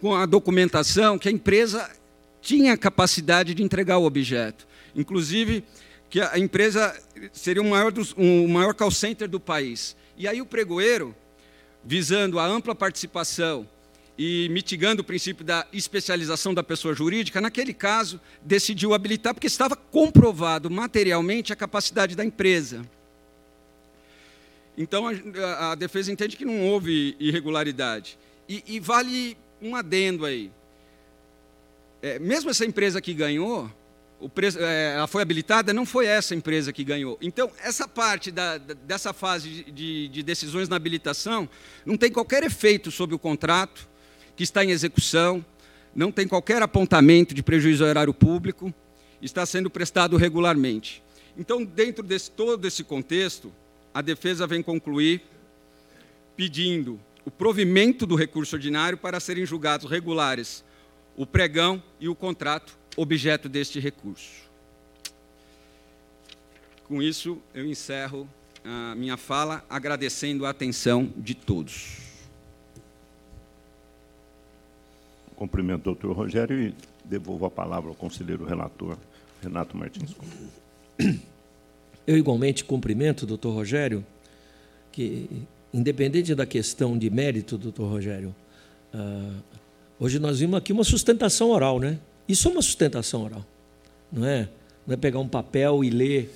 [0.00, 1.90] com a documentação que a empresa
[2.40, 4.66] tinha capacidade de entregar o objeto.
[4.96, 5.64] Inclusive,
[6.12, 6.94] que a empresa
[7.32, 9.96] seria o maior, dos, o maior call center do país.
[10.14, 11.16] E aí o pregoeiro,
[11.82, 13.66] visando a ampla participação
[14.18, 19.74] e mitigando o princípio da especialização da pessoa jurídica, naquele caso, decidiu habilitar porque estava
[19.74, 22.86] comprovado materialmente a capacidade da empresa.
[24.76, 28.18] Então, a, a defesa entende que não houve irregularidade.
[28.46, 30.50] E, e vale um adendo aí.
[32.02, 33.70] É, mesmo essa empresa que ganhou,
[34.28, 37.18] preço, é, ela foi habilitada, não foi essa empresa que ganhou.
[37.20, 41.48] Então, essa parte da, dessa fase de, de decisões na habilitação
[41.84, 43.88] não tem qualquer efeito sobre o contrato
[44.36, 45.44] que está em execução,
[45.94, 48.72] não tem qualquer apontamento de prejuízo ao erário público,
[49.20, 51.02] está sendo prestado regularmente.
[51.36, 53.52] Então, dentro de todo esse contexto,
[53.92, 55.22] a defesa vem concluir
[56.36, 60.64] pedindo o provimento do recurso ordinário para serem julgados regulares
[61.16, 64.42] o pregão e o contrato objeto deste recurso.
[66.84, 68.28] Com isso, eu encerro
[68.64, 71.98] a minha fala agradecendo a atenção de todos.
[75.34, 76.74] Cumprimento o doutor Rogério e
[77.04, 78.96] devolvo a palavra ao conselheiro relator,
[79.42, 80.14] Renato Martins.
[82.06, 84.04] Eu igualmente cumprimento, doutor Rogério,
[84.92, 85.28] que,
[85.72, 88.34] independente da questão de mérito, doutor Rogério,
[88.94, 89.42] uh,
[89.98, 91.98] hoje nós vimos aqui uma sustentação oral, né?
[92.28, 93.44] Isso é uma sustentação oral,
[94.10, 94.48] não é?
[94.86, 96.34] Não é pegar um papel e ler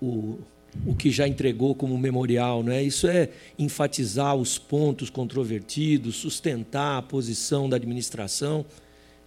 [0.00, 0.38] o,
[0.86, 2.82] o que já entregou como memorial, não é?
[2.82, 8.64] Isso é enfatizar os pontos controvertidos, sustentar a posição da administração.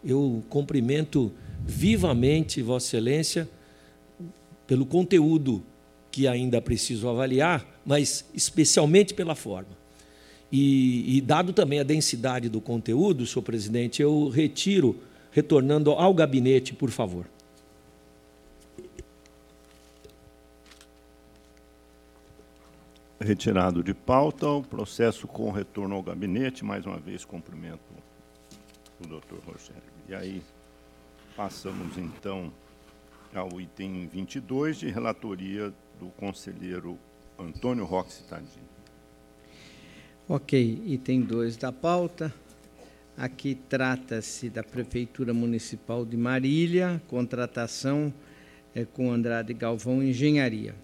[0.04, 1.32] Eu cumprimento
[1.66, 3.50] vivamente Vossa Excelência
[4.66, 5.64] pelo conteúdo
[6.12, 9.78] que ainda preciso avaliar, mas especialmente pela forma.
[10.52, 14.96] E, e, dado também a densidade do conteúdo, senhor presidente, eu retiro,
[15.38, 17.30] retornando ao gabinete, por favor.
[23.20, 26.66] Retirado de pauta o processo com retorno ao gabinete.
[26.66, 27.80] Mais uma vez, cumprimento
[29.00, 29.84] o doutor Rogério.
[30.10, 30.42] E aí,
[31.36, 32.52] passamos então
[33.32, 36.98] ao item 22, de relatoria do conselheiro
[37.38, 38.66] Antônio Roque Citadini.
[40.28, 42.34] Ok, item 2 da pauta.
[43.18, 48.14] Aqui trata-se da Prefeitura Municipal de Marília, contratação
[48.76, 50.76] é, com Andrade Galvão Engenharia.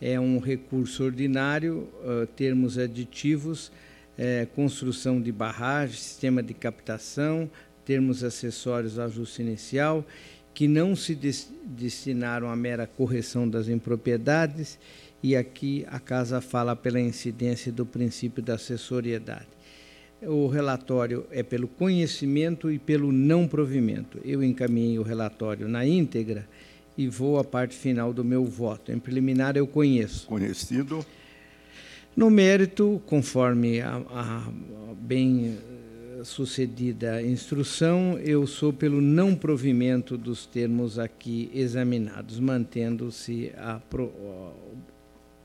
[0.00, 3.72] É um recurso ordinário, uh, termos aditivos,
[4.16, 7.50] é, construção de barragem, sistema de captação,
[7.84, 10.06] termos acessórios, ajuste inicial
[10.54, 11.18] que não se
[11.64, 14.78] destinaram à mera correção das impropriedades,
[15.22, 19.48] e aqui a Casa fala pela incidência do princípio da assessoriedade.
[20.24, 24.20] O relatório é pelo conhecimento e pelo não provimento.
[24.24, 26.48] Eu encaminhei o relatório na íntegra
[26.96, 28.92] e vou à parte final do meu voto.
[28.92, 30.26] Em preliminar, eu conheço.
[30.26, 31.04] Conhecido.
[32.14, 34.52] No mérito, conforme a, a
[34.94, 35.58] bem
[36.24, 44.12] sucedida instrução, eu sou pelo não provimento dos termos aqui examinados, mantendo-se a pro,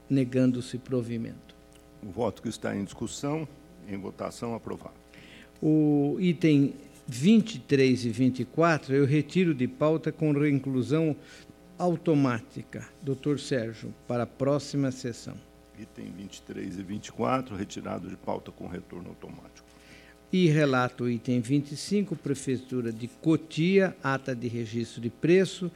[0.09, 1.55] negando-se provimento.
[2.03, 3.47] O voto que está em discussão,
[3.87, 4.95] em votação, aprovado.
[5.61, 6.73] O item
[7.07, 11.15] 23 e 24 eu retiro de pauta com reinclusão
[11.77, 12.87] automática.
[13.01, 15.35] Doutor Sérgio, para a próxima sessão.
[15.79, 19.67] Item 23 e 24, retirado de pauta com retorno automático.
[20.31, 25.71] E relato o item 25, Prefeitura de Cotia, ata de registro de preço,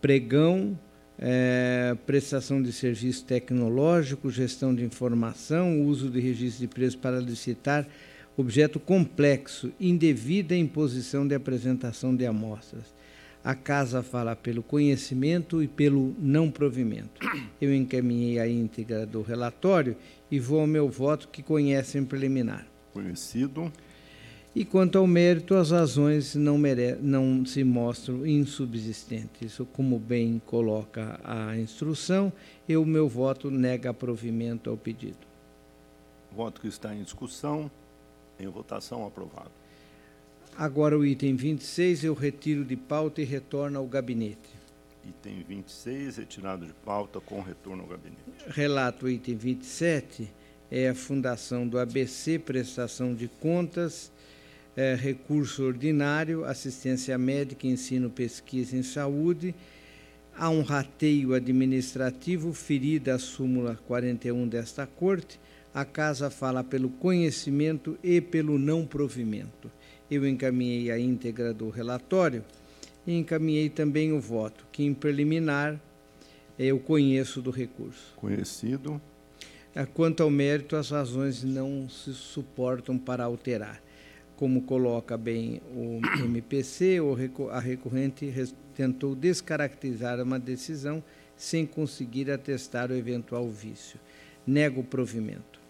[0.00, 0.78] pregão,
[1.18, 7.86] é, prestação de serviço tecnológico, gestão de informação, uso de registro de preço para licitar
[8.36, 12.94] objeto complexo, indevida imposição de apresentação de amostras.
[13.44, 17.20] A casa fala pelo conhecimento e pelo não provimento.
[17.60, 19.96] Eu encaminhei a íntegra do relatório
[20.30, 23.72] e vou ao meu voto que conhece em preliminar conhecido.
[24.54, 29.52] E quanto ao mérito, as razões não, mere não se mostram insubsistentes.
[29.52, 32.32] Isso, como bem coloca a instrução,
[32.68, 35.26] eu, o meu voto nega provimento ao pedido.
[36.30, 37.68] Voto que está em discussão,
[38.38, 39.50] em votação, aprovado.
[40.56, 44.54] Agora o item 26 eu retiro de pauta e retorno ao gabinete.
[45.04, 48.22] Item 26, retirado de pauta com retorno ao gabinete.
[48.46, 50.30] Relato item 27
[50.70, 54.12] é a fundação do ABC, prestação de contas,
[54.76, 59.54] é, recurso ordinário, assistência médica, ensino, pesquisa em saúde.
[60.36, 65.38] Há um rateio administrativo, ferida a súmula 41 desta Corte.
[65.72, 69.70] A Casa fala pelo conhecimento e pelo não provimento.
[70.10, 72.44] Eu encaminhei a íntegra do relatório
[73.06, 75.80] e encaminhei também o voto, que em preliminar
[76.58, 78.12] eu conheço do recurso.
[78.16, 79.00] Conhecido.
[79.74, 83.83] É, quanto ao mérito, as razões não se suportam para alterar.
[84.36, 86.98] Como coloca bem o MPC,
[87.50, 88.32] a recorrente
[88.74, 91.02] tentou descaracterizar uma decisão
[91.36, 93.98] sem conseguir atestar o eventual vício.
[94.46, 95.60] Nego o provimento.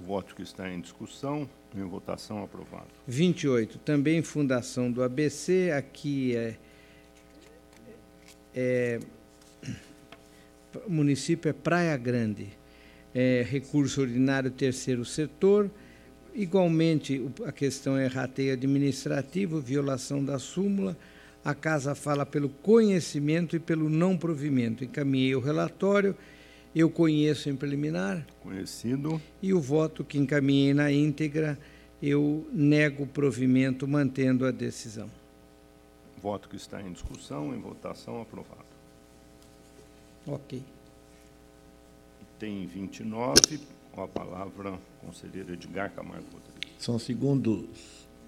[0.00, 2.88] O voto que está em discussão, em votação aprovado.
[3.06, 3.78] 28.
[3.78, 6.56] Também fundação do ABC, aqui é,
[8.54, 9.00] é
[10.88, 12.60] município é Praia Grande
[13.14, 15.70] é, recurso ordinário terceiro setor,
[16.34, 20.96] igualmente, a questão é rateio administrativo, violação da súmula.
[21.44, 24.84] A casa fala pelo conhecimento e pelo não provimento.
[24.84, 26.16] Encaminhei o relatório,
[26.74, 28.26] eu conheço em preliminar.
[28.42, 29.20] Conhecido.
[29.42, 31.58] E o voto que encaminhei na íntegra,
[32.02, 35.10] eu nego o provimento, mantendo a decisão.
[36.22, 38.64] Voto que está em discussão, em votação, aprovado.
[40.26, 40.62] Ok.
[42.38, 43.79] Tem 29.
[43.92, 46.70] Com a palavra, conselheiro Edgar Camargo Rodrigues.
[46.78, 47.64] São segundos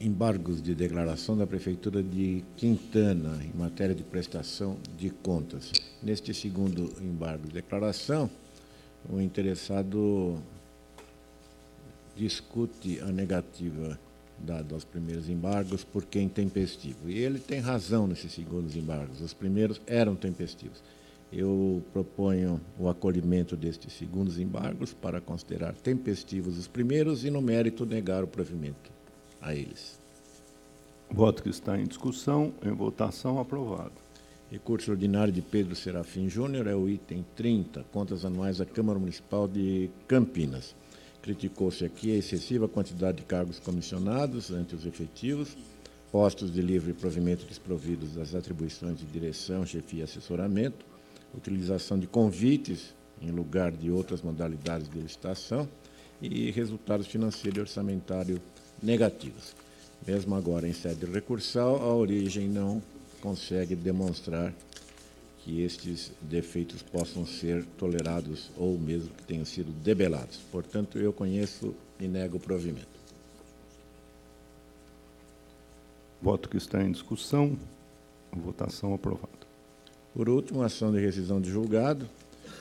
[0.00, 5.70] embargos de declaração da Prefeitura de Quintana em matéria de prestação de contas.
[6.02, 8.28] Neste segundo embargo de declaração,
[9.08, 10.38] o interessado
[12.16, 13.98] discute a negativa
[14.38, 17.08] dada aos primeiros embargos porque é intempestivo.
[17.08, 19.20] E ele tem razão nesses segundos embargos.
[19.20, 20.82] Os primeiros eram tempestivos.
[21.32, 27.86] Eu proponho o acolhimento destes segundos embargos para considerar tempestivos os primeiros e, no mérito,
[27.86, 28.90] negar o provimento
[29.40, 29.98] a eles.
[31.10, 33.92] Voto que está em discussão, em votação, aprovado.
[34.50, 39.48] Recurso ordinário de Pedro Serafim Júnior é o item 30, contas anuais da Câmara Municipal
[39.48, 40.74] de Campinas.
[41.22, 45.56] Criticou-se aqui a excessiva quantidade de cargos comissionados ante os efetivos,
[46.10, 50.91] postos de livre provimento desprovidos das atribuições de direção, chefia e assessoramento,
[51.34, 55.68] utilização de convites em lugar de outras modalidades de licitação
[56.20, 58.40] e resultados financeiros e orçamentário
[58.82, 59.54] negativos.
[60.06, 62.82] Mesmo agora em sede recursal, a origem não
[63.20, 64.52] consegue demonstrar
[65.38, 70.38] que estes defeitos possam ser tolerados ou mesmo que tenham sido debelados.
[70.50, 73.00] Portanto, eu conheço e nego o provimento.
[76.20, 77.58] Voto que está em discussão.
[78.32, 79.51] Votação aprovada.
[80.14, 82.06] Por último, ação de rescisão de julgado.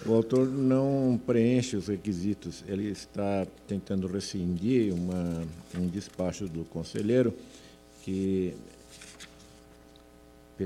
[0.06, 5.44] O autor não preenche os requisitos, ele está tentando rescindir uma,
[5.78, 7.32] um despacho do conselheiro
[8.02, 8.56] que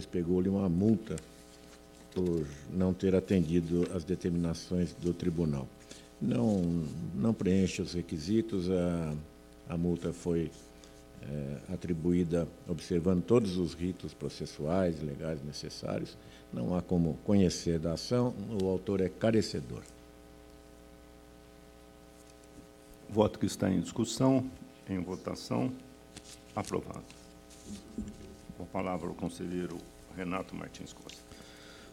[0.10, 1.16] pegou-lhe uma multa
[2.14, 5.68] por não ter atendido às determinações do tribunal.
[6.22, 6.84] Não,
[7.14, 9.14] não preenche os requisitos, a,
[9.70, 10.50] a multa foi
[11.22, 16.18] é, atribuída observando todos os ritos processuais legais necessários
[16.56, 19.82] não há como conhecer da ação, o autor é carecedor.
[23.10, 24.50] Voto que está em discussão,
[24.90, 25.72] em votação,
[26.56, 27.04] aprovado.
[28.58, 29.78] Com a palavra o conselheiro
[30.16, 31.20] Renato Martins Costa.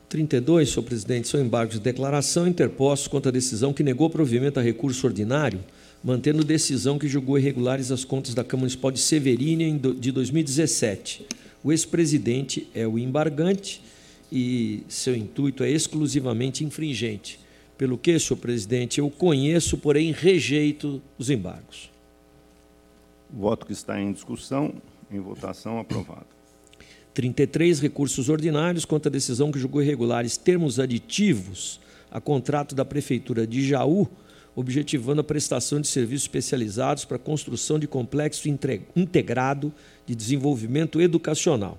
[0.09, 4.63] 32, senhor presidente, são embargos de declaração interpostos contra a decisão que negou provimento a
[4.63, 5.61] recurso ordinário,
[6.05, 9.65] mantendo decisão que julgou irregulares as contas da Câmara Municipal de Severina
[9.95, 11.27] de 2017.
[11.65, 13.83] O ex-presidente é o embargante
[14.35, 17.39] e seu intuito é exclusivamente infringente.
[17.77, 21.91] Pelo que, senhor presidente, eu conheço, porém rejeito os embargos.
[23.31, 24.73] Voto que está em discussão,
[25.11, 26.27] em votação, aprovado.
[27.13, 31.79] 33 recursos ordinários contra a decisão que julgou irregulares termos aditivos
[32.11, 34.09] a contrato da Prefeitura de Jaú,
[34.57, 39.75] objetivando a prestação de serviços especializados para a construção de complexo integrado
[40.07, 41.79] de desenvolvimento educacional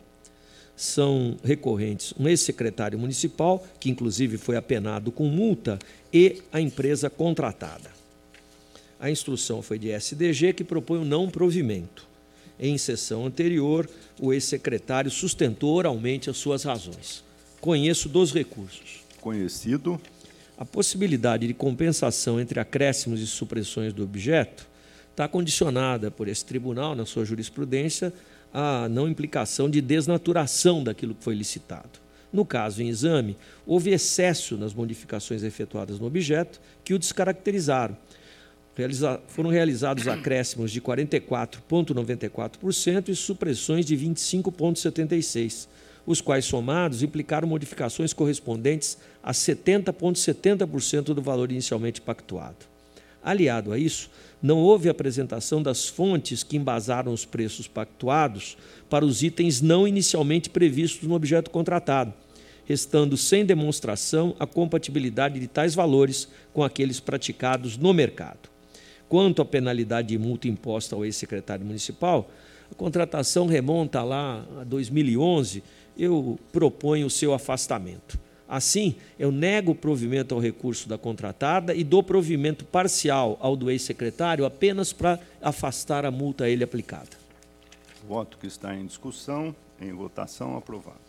[0.75, 5.77] são recorrentes um ex-secretário municipal, que inclusive foi apenado com multa,
[6.11, 7.91] e a empresa contratada.
[8.99, 12.07] A instrução foi de SDG, que propõe o não provimento.
[12.59, 13.89] Em sessão anterior,
[14.19, 17.23] o ex-secretário sustentou oralmente as suas razões.
[17.59, 19.03] Conheço dos recursos.
[19.19, 19.99] Conhecido.
[20.57, 24.67] A possibilidade de compensação entre acréscimos e supressões do objeto
[25.11, 28.13] está condicionada por esse tribunal, na sua jurisprudência,
[28.53, 32.03] a não implicação de desnaturação daquilo que foi licitado.
[32.31, 33.35] No caso em exame,
[33.65, 37.95] houve excesso nas modificações efetuadas no objeto que o descaracterizaram.
[38.75, 45.67] Realiza foram realizados acréscimos de 44,94% e supressões de 25,76%,
[46.05, 52.65] os quais somados implicaram modificações correspondentes a 70,70% ,70 do valor inicialmente pactuado.
[53.23, 54.09] Aliado a isso,
[54.43, 58.57] não houve apresentação das fontes que embasaram os preços pactuados
[58.89, 62.13] para os itens não inicialmente previstos no objeto contratado,
[62.65, 68.49] restando sem demonstração a compatibilidade de tais valores com aqueles praticados no mercado.
[69.07, 72.29] Quanto à penalidade de multa imposta ao ex-secretário municipal,
[72.69, 75.63] a contratação remonta lá a 2011,
[75.97, 78.19] eu proponho o seu afastamento.
[78.47, 83.71] Assim, eu nego o provimento ao recurso da contratada e dou provimento parcial ao do
[83.71, 87.09] ex-secretário apenas para afastar a multa a ele aplicada.
[88.07, 91.03] Voto que está em discussão, em votação, aprovado.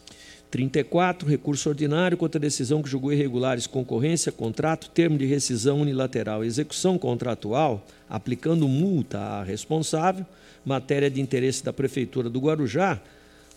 [0.54, 6.44] 34, recurso ordinário contra a decisão que julgou irregulares concorrência, contrato, termo de rescisão unilateral
[6.44, 10.24] e execução contratual, aplicando multa à responsável,
[10.64, 13.00] matéria de interesse da Prefeitura do Guarujá,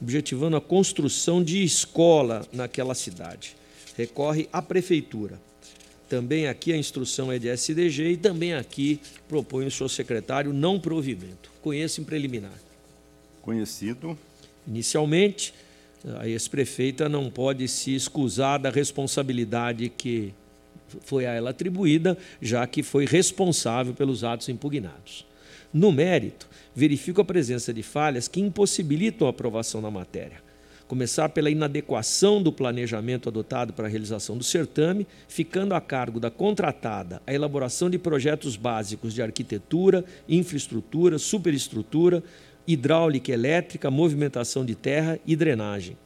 [0.01, 3.55] objetivando a construção de escola naquela cidade.
[3.97, 5.41] Recorre à Prefeitura.
[6.07, 10.79] Também aqui a instrução é de SDG e também aqui propõe o senhor secretário não
[10.79, 11.51] provimento.
[11.61, 12.53] Conheço em preliminar.
[13.41, 14.17] Conhecido.
[14.67, 15.53] Inicialmente,
[16.19, 20.33] a ex-prefeita não pode se excusar da responsabilidade que
[21.01, 25.25] foi a ela atribuída, já que foi responsável pelos atos impugnados.
[25.73, 30.46] No mérito, verifico a presença de falhas que impossibilitam a aprovação da matéria.
[30.87, 36.31] Começar pela inadequação do planejamento adotado para a realização do certame, ficando a cargo da
[36.31, 42.23] contratada a elaboração de projetos básicos de arquitetura, infraestrutura, superestrutura,
[42.65, 45.97] hidráulica elétrica, movimentação de terra e drenagem.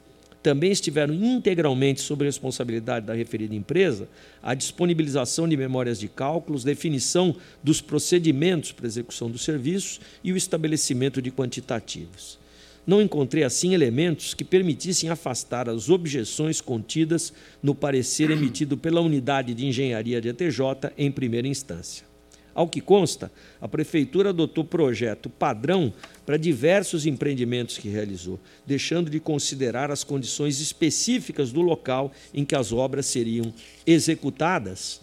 [0.42, 4.10] Também estiveram integralmente sob responsabilidade da referida empresa
[4.42, 10.38] a disponibilização de memórias de cálculos, definição dos procedimentos para execução dos serviços e o
[10.38, 12.41] estabelecimento de quantitativos.
[12.86, 17.32] Não encontrei, assim, elementos que permitissem afastar as objeções contidas
[17.62, 22.12] no parecer emitido pela Unidade de Engenharia de ETJ em primeira instância.
[22.54, 23.32] Ao que consta,
[23.62, 25.94] a Prefeitura adotou projeto padrão
[26.26, 32.56] para diversos empreendimentos que realizou, deixando de considerar as condições específicas do local em que
[32.56, 33.54] as obras seriam
[33.86, 35.00] executadas.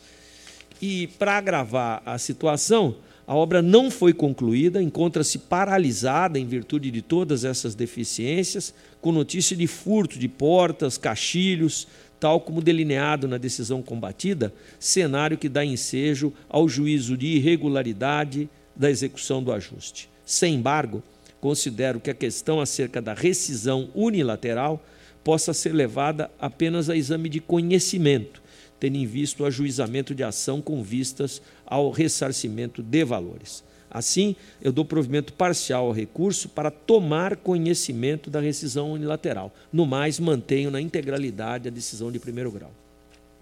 [0.81, 2.97] E, para agravar a situação,
[3.29, 8.73] a obra não foi concluída, encontra-se paralisada em virtude de todas essas deficiências,
[9.03, 11.87] com notícia de furto de portas, caixilhos,
[12.19, 14.51] tal como delineado na decisão combatida,
[14.81, 20.09] cenário que dá ensejo ao juízo de irregularidade da execução do ajuste.
[20.25, 21.03] Sem embargo,
[21.39, 24.83] considero que a questão acerca da rescisão unilateral
[25.23, 28.41] possa ser levada apenas a exame de conhecimento,
[28.79, 33.65] tendo em vista o ajuizamento de ação com vistas ao ressarcimento de valores.
[33.91, 39.53] Assim, eu dou provimento parcial ao recurso para tomar conhecimento da rescisão unilateral.
[39.73, 42.71] No mais, mantenho na integralidade a decisão de primeiro grau.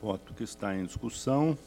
[0.00, 1.58] Voto que está em discussão.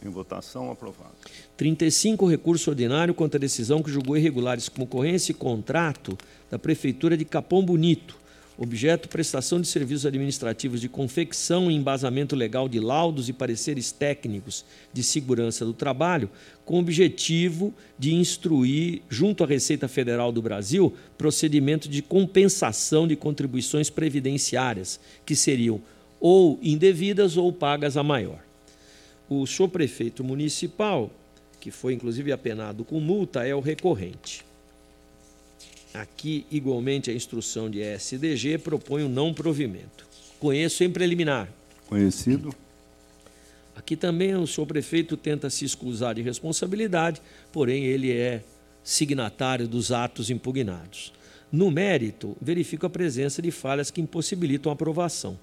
[0.00, 1.14] Em votação, aprovado.
[1.56, 6.16] 35, recurso ordinário contra a decisão que julgou irregulares concorrência e contrato
[6.48, 8.16] da Prefeitura de Capão Bonito,
[8.58, 14.64] objeto prestação de serviços administrativos de confecção e embasamento legal de laudos e pareceres técnicos
[14.92, 16.28] de segurança do trabalho,
[16.64, 23.14] com o objetivo de instruir, junto à Receita Federal do Brasil, procedimento de compensação de
[23.14, 25.80] contribuições previdenciárias, que seriam
[26.18, 28.40] ou indevidas ou pagas a maior.
[29.28, 31.12] O senhor prefeito municipal,
[31.60, 34.47] que foi inclusive apenado com multa, é o recorrente.
[35.94, 40.06] Aqui, igualmente, a instrução de SDG propõe o não provimento.
[40.38, 41.48] Conheço em preliminar.
[41.86, 42.54] Conhecido.
[43.74, 48.42] Aqui também o senhor prefeito tenta se excusar de responsabilidade, porém ele é
[48.84, 51.12] signatário dos atos impugnados.
[51.50, 55.38] No mérito, verifico a presença de falhas que impossibilitam a aprovação.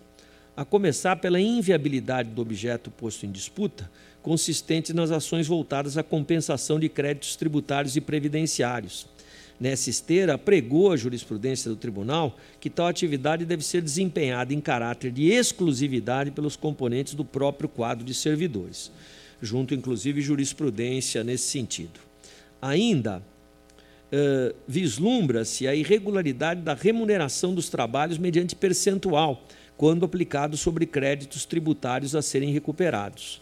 [0.55, 3.89] A começar pela inviabilidade do objeto posto em disputa,
[4.21, 9.07] consistente nas ações voltadas à compensação de créditos tributários e previdenciários
[9.57, 15.11] Nessa esteira, pregou a jurisprudência do tribunal que tal atividade deve ser desempenhada em caráter
[15.11, 18.91] de exclusividade pelos componentes do próprio quadro de servidores,
[19.41, 22.01] junto inclusive jurisprudência nesse sentido.
[22.61, 23.23] Ainda
[24.11, 32.13] uh, vislumbra-se a irregularidade da remuneração dos trabalhos mediante percentual, quando aplicado sobre créditos tributários
[32.13, 33.41] a serem recuperados.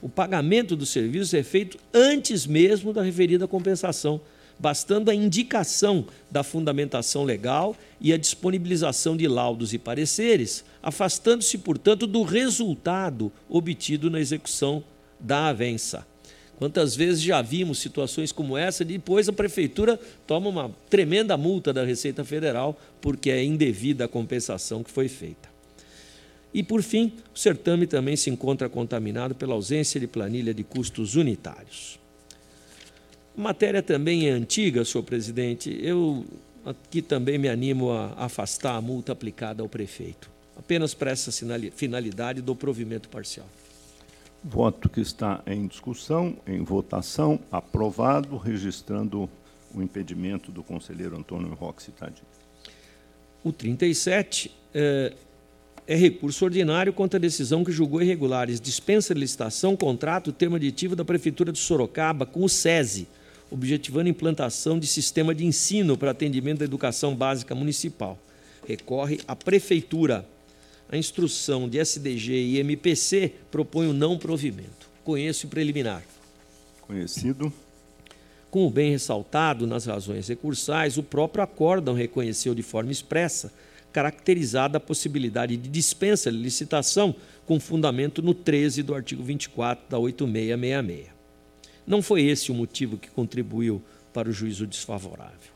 [0.00, 4.20] O pagamento dos serviços é feito antes mesmo da referida compensação
[4.62, 12.06] bastando a indicação da fundamentação legal e a disponibilização de laudos e pareceres, afastando-se, portanto,
[12.06, 14.84] do resultado obtido na execução
[15.18, 16.06] da avença.
[16.60, 19.98] Quantas vezes já vimos situações como essa, depois a prefeitura
[20.28, 25.50] toma uma tremenda multa da Receita Federal porque é indevida a compensação que foi feita.
[26.54, 31.16] E, por fim, o certame também se encontra contaminado pela ausência de planilha de custos
[31.16, 32.00] unitários.
[33.36, 35.78] A matéria também é antiga, senhor presidente.
[35.82, 36.24] Eu
[36.64, 40.30] aqui também me animo a afastar a multa aplicada ao prefeito.
[40.56, 41.30] Apenas para essa
[41.74, 43.46] finalidade do provimento parcial.
[44.44, 49.30] Voto que está em discussão, em votação, aprovado, registrando
[49.74, 52.26] o impedimento do conselheiro Antônio Roque Citadinho.
[53.42, 55.12] O 37 é,
[55.86, 60.94] é recurso ordinário contra a decisão que julgou irregulares dispensa de licitação, contrato, termo aditivo
[60.94, 63.08] da Prefeitura de Sorocaba com o SESI,
[63.52, 68.18] objetivando a implantação de sistema de ensino para atendimento da educação básica municipal.
[68.66, 70.26] Recorre à Prefeitura.
[70.88, 74.90] A instrução de SDG e MPC propõe o não provimento.
[75.04, 76.02] Conheço o preliminar.
[76.82, 77.52] Conhecido.
[78.50, 83.52] Como bem ressaltado nas razões recursais, o próprio acórdão reconheceu de forma expressa
[83.92, 87.14] caracterizada a possibilidade de dispensa de licitação
[87.46, 91.11] com fundamento no 13 do artigo 24 da 8666.
[91.86, 93.82] Não foi esse o motivo que contribuiu
[94.12, 95.52] para o juízo desfavorável.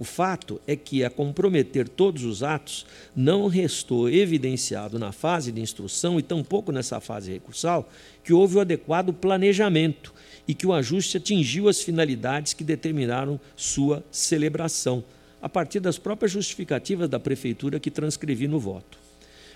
[0.00, 5.60] O fato é que, a comprometer todos os atos, não restou evidenciado na fase de
[5.60, 7.86] instrução e tampouco nessa fase recursal
[8.24, 10.14] que houve o adequado planejamento
[10.48, 15.04] e que o ajuste atingiu as finalidades que determinaram sua celebração,
[15.42, 18.98] a partir das próprias justificativas da Prefeitura que transcrevi no voto.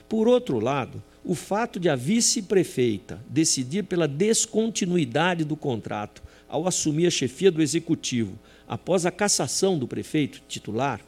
[0.08, 7.06] Por outro lado, o fato de a vice-prefeita decidir pela descontinuidade do contrato ao assumir
[7.06, 11.00] a chefia do Executivo após a cassação do prefeito titular,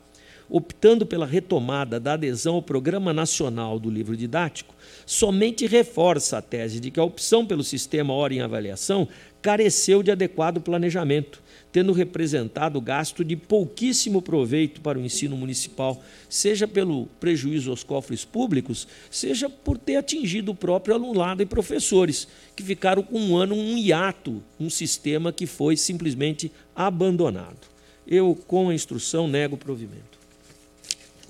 [0.48, 4.74] optando pela retomada da adesão ao Programa Nacional do Livro Didático,
[5.04, 9.08] somente reforça a tese de que a opção pelo sistema Hora em Avaliação
[9.42, 11.42] careceu de adequado planejamento,
[11.76, 18.24] tendo representado gasto de pouquíssimo proveito para o ensino municipal, seja pelo prejuízo aos cofres
[18.24, 23.54] públicos, seja por ter atingido o próprio alunado e professores, que ficaram com um ano
[23.54, 27.68] um hiato, um sistema que foi simplesmente abandonado.
[28.06, 30.18] Eu, com a instrução, nego o provimento.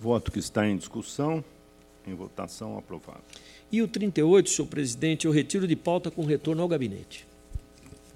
[0.01, 1.45] Voto que está em discussão,
[2.07, 3.25] em votação, aprovado.
[3.73, 7.27] E o 38, senhor presidente, eu retiro de pauta com retorno ao gabinete.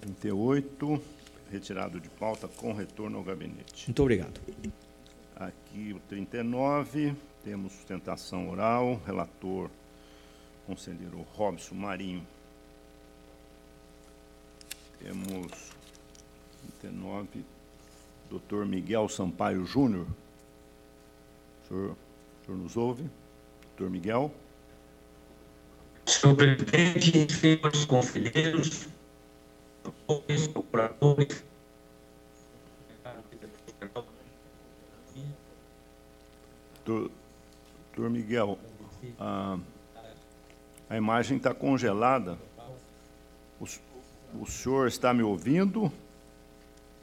[0.00, 1.02] 38,
[1.50, 3.86] retirado de pauta com retorno ao gabinete.
[3.88, 4.40] Muito obrigado.
[5.36, 9.70] Aqui o 39, temos sustentação oral, relator,
[10.66, 12.26] conselheiro Robson Marinho.
[14.98, 15.72] Temos
[16.80, 17.44] 39,
[18.28, 20.06] doutor Miguel Sampaio Júnior.
[21.64, 23.04] O senhor, o senhor nos ouve?
[23.76, 24.32] Doutor Miguel.
[26.06, 28.88] Senhor presidente, senhores conselheiros,
[30.48, 31.44] procuradores,
[36.84, 38.58] Doutor Miguel,
[39.18, 39.58] a,
[40.88, 42.38] a imagem está congelada.
[43.60, 43.64] O,
[44.42, 45.92] o senhor está me ouvindo?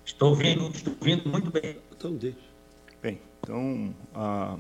[0.04, 1.78] Estou ouvindo, estou ouvindo muito bem.
[1.92, 2.40] Então deixa.
[3.02, 4.58] Bem, então, ah,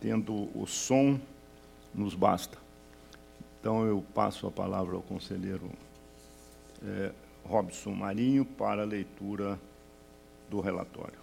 [0.00, 1.20] tendo o som,
[1.94, 2.58] nos basta.
[3.60, 5.70] Então, eu passo a palavra ao conselheiro
[6.84, 7.12] é,
[7.44, 9.58] Robson Marinho para a leitura
[10.50, 11.20] do relatório.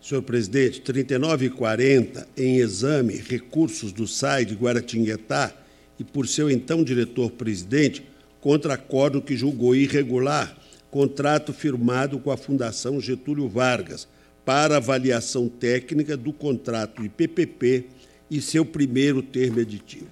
[0.00, 5.52] Senhor presidente, 39 e 40, em exame, recursos do SAI de Guaratinguetá
[5.98, 8.06] e por seu então diretor-presidente,
[8.40, 10.56] contra acordo que julgou irregular
[10.90, 14.08] contrato firmado com a Fundação Getúlio Vargas
[14.44, 17.84] para avaliação técnica do contrato de PPP
[18.30, 20.06] e seu primeiro termo editivo.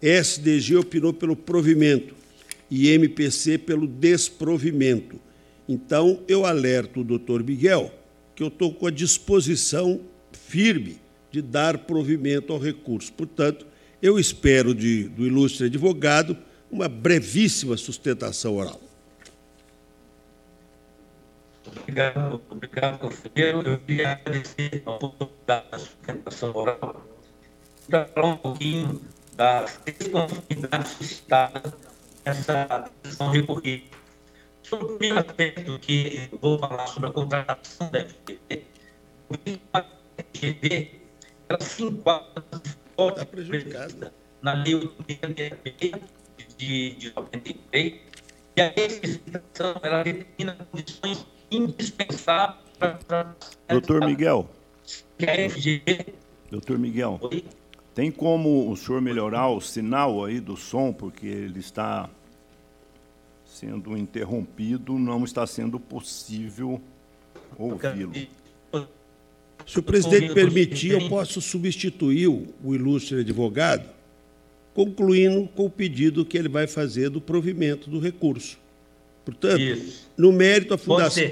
[0.00, 2.14] SDG opinou pelo provimento
[2.70, 5.20] e MPC pelo desprovimento.
[5.68, 7.92] Então, eu alerto o doutor Miguel
[8.38, 10.00] que eu estou com a disposição
[10.30, 13.12] firme de dar provimento ao recurso.
[13.12, 13.66] Portanto,
[14.00, 16.36] eu espero de, do ilustre advogado
[16.70, 18.80] uma brevíssima sustentação oral.
[21.66, 23.62] Obrigado, obrigado, conselheiro.
[23.62, 27.06] Eu queria agradecer a oportunidade da sustentação oral
[27.88, 29.02] para falar um pouquinho
[29.34, 31.87] das desconformidades suscitadas
[32.28, 33.84] nessa decisão recorrida.
[34.62, 38.64] Sobre o primeiro aspecto que eu vou falar sobre a contratação da FGV,
[39.72, 39.84] a
[40.34, 41.00] FGV
[41.48, 45.92] ela se enquadra tá prejudicada na Lei 866
[46.56, 47.94] de, de 93
[48.56, 53.34] e a especificação ela determina condições indispensáveis para...
[53.68, 54.50] Doutor Miguel.
[55.16, 56.14] Que a FGV...
[56.50, 57.20] Doutor Miguel,
[57.94, 62.10] tem como o senhor melhorar o sinal aí do som, porque ele está
[63.58, 66.80] sendo interrompido, não está sendo possível
[67.58, 68.12] ouvi-lo.
[69.66, 73.88] Se o presidente permitir, eu posso substituir o ilustre advogado,
[74.72, 78.56] concluindo com o pedido que ele vai fazer do provimento do recurso.
[79.24, 80.08] Portanto, Isso.
[80.16, 81.30] no mérito, a fundação,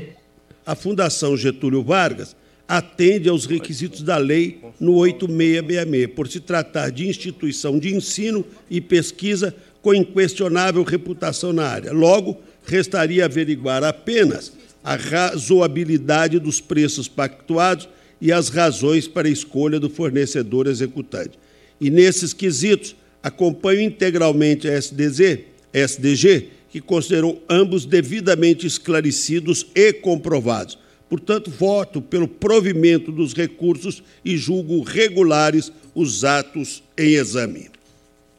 [0.66, 2.36] a fundação Getúlio Vargas
[2.68, 8.80] atende aos requisitos da lei no 8666, por se tratar de instituição de ensino e
[8.80, 9.54] pesquisa
[9.86, 11.92] com inquestionável reputação na área.
[11.92, 14.52] Logo, restaria averiguar apenas
[14.82, 17.88] a razoabilidade dos preços pactuados
[18.20, 21.38] e as razões para a escolha do fornecedor executante.
[21.80, 30.76] E nesses quesitos, acompanho integralmente a SDZ, SDG, que considerou ambos devidamente esclarecidos e comprovados.
[31.08, 37.70] Portanto, voto pelo provimento dos recursos e julgo regulares os atos em exame.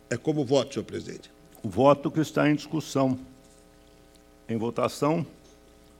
[0.09, 1.36] É como voto, senhor presidente.
[1.67, 3.19] Voto que está em discussão.
[4.47, 5.27] Em votação,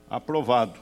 [0.08, 0.80] aprovado.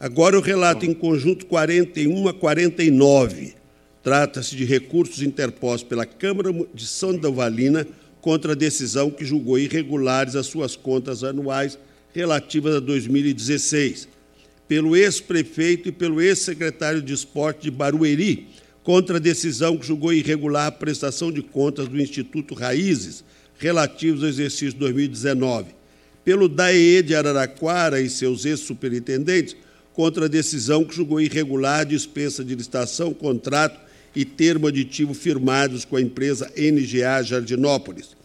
[0.00, 3.54] Agora o relato em conjunto 41 a 49.
[4.02, 7.86] Trata-se de recursos interpostos pela Câmara de Santa Valina
[8.22, 11.78] contra a decisão que julgou irregulares as suas contas anuais
[12.14, 14.08] relativas a 2016,
[14.66, 18.48] pelo ex-prefeito e pelo ex-secretário de Esporte de Barueri,
[18.82, 23.22] contra a decisão que julgou irregular a prestação de contas do Instituto Raízes
[23.62, 25.68] relativos ao exercício 2019,
[26.24, 29.54] pelo DAE de Araraquara e seus ex-superintendentes,
[29.92, 33.80] contra a decisão que julgou irregular dispensa de licitação, contrato
[34.16, 38.16] e termo aditivo firmados com a empresa NGA Jardinópolis.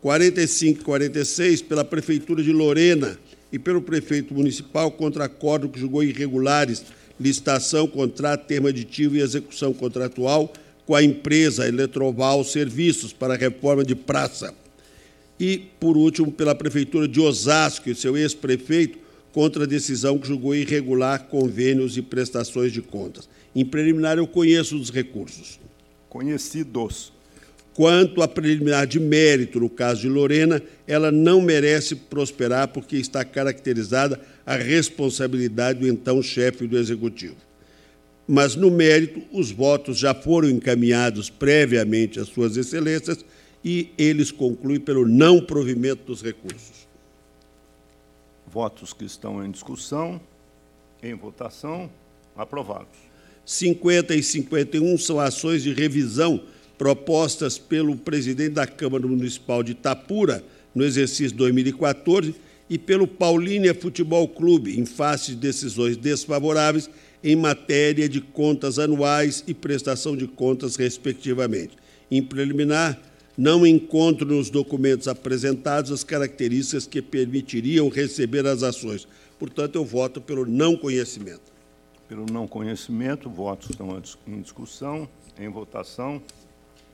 [0.00, 3.18] 45 e 46, pela Prefeitura de Lorena
[3.50, 6.84] e pelo prefeito municipal contra acordo que julgou irregulares
[7.18, 10.52] licitação, contrato, termo aditivo e execução contratual
[10.86, 14.54] com a empresa Eletroval Serviços para a reforma de praça.
[15.38, 18.98] E, por último, pela Prefeitura de Osasco e seu ex-prefeito
[19.32, 23.28] contra a decisão que julgou irregular convênios e prestações de contas.
[23.54, 25.58] Em preliminar, eu conheço os recursos.
[26.08, 27.12] Conhecidos.
[27.74, 33.24] Quanto à preliminar de mérito, no caso de Lorena, ela não merece prosperar porque está
[33.24, 37.34] caracterizada a responsabilidade do então chefe do Executivo.
[38.28, 43.24] Mas, no mérito, os votos já foram encaminhados previamente às suas excelências
[43.64, 46.86] e eles concluem pelo não provimento dos recursos.
[48.46, 50.20] Votos que estão em discussão,
[51.02, 51.90] em votação,
[52.36, 52.98] aprovados.
[53.44, 56.42] 50 e 51 são ações de revisão
[56.76, 62.34] propostas pelo presidente da Câmara Municipal de Itapura no exercício 2014
[62.68, 66.88] e pelo Paulínia Futebol Clube, em face de decisões desfavoráveis
[67.22, 71.76] em matéria de contas anuais e prestação de contas, respectivamente.
[72.10, 73.00] Em preliminar,
[73.36, 79.08] não encontro nos documentos apresentados as características que permitiriam receber as ações.
[79.38, 81.52] Portanto, eu voto pelo não conhecimento.
[82.08, 85.08] Pelo não conhecimento, votos estão em discussão,
[85.38, 86.22] em votação,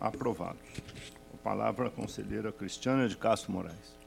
[0.00, 0.62] aprovados.
[1.34, 4.00] A palavra à conselheira Cristiana de Castro Moraes.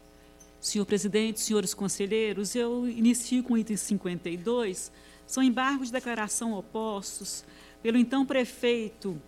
[0.60, 4.91] Senhor presidente, senhores conselheiros, eu inicio com o item 52.
[5.27, 7.43] São embargos de declaração opostos
[7.81, 9.22] pelo então prefeito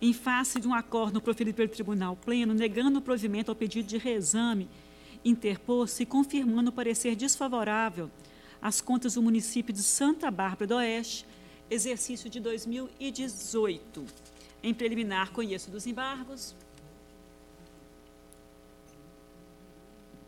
[0.00, 3.98] em face de um acordo proferido pelo Tribunal Pleno, negando o provimento ao pedido de
[3.98, 4.68] reexame
[5.24, 8.10] interposto e confirmando o parecer desfavorável
[8.60, 11.26] às contas do município de Santa Bárbara do Oeste,
[11.70, 14.04] exercício de 2018.
[14.62, 16.54] Em preliminar, conheço dos embargos.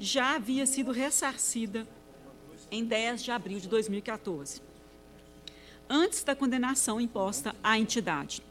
[0.00, 1.86] já havia sido ressarcida
[2.70, 4.62] em 10 de abril de 2014,
[5.86, 8.42] antes da condenação imposta à entidade,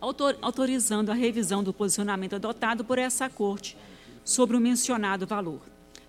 [0.00, 3.76] autorizando a revisão do posicionamento adotado por essa Corte
[4.24, 5.60] sobre o mencionado valor.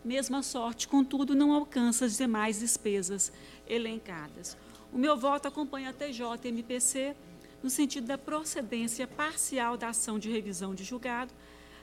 [0.04, 3.32] Mesma sorte, contudo, não alcança as demais despesas
[3.68, 4.58] elencadas.
[4.92, 7.16] O meu voto acompanha a TJMPC
[7.62, 11.34] no sentido da procedência parcial da ação de revisão de julgado,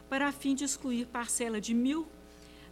[0.08, 2.04] para fim de excluir parcela de R$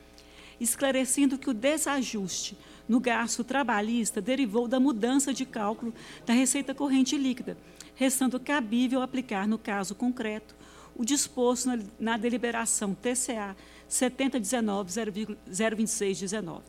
[0.59, 2.57] esclarecendo que o desajuste
[2.87, 5.93] no gasto trabalhista derivou da mudança de cálculo
[6.25, 7.57] da receita corrente líquida,
[7.95, 10.55] restando cabível aplicar, no caso concreto,
[10.95, 13.55] o disposto na, na deliberação TCA
[13.93, 16.61] 7019-02619.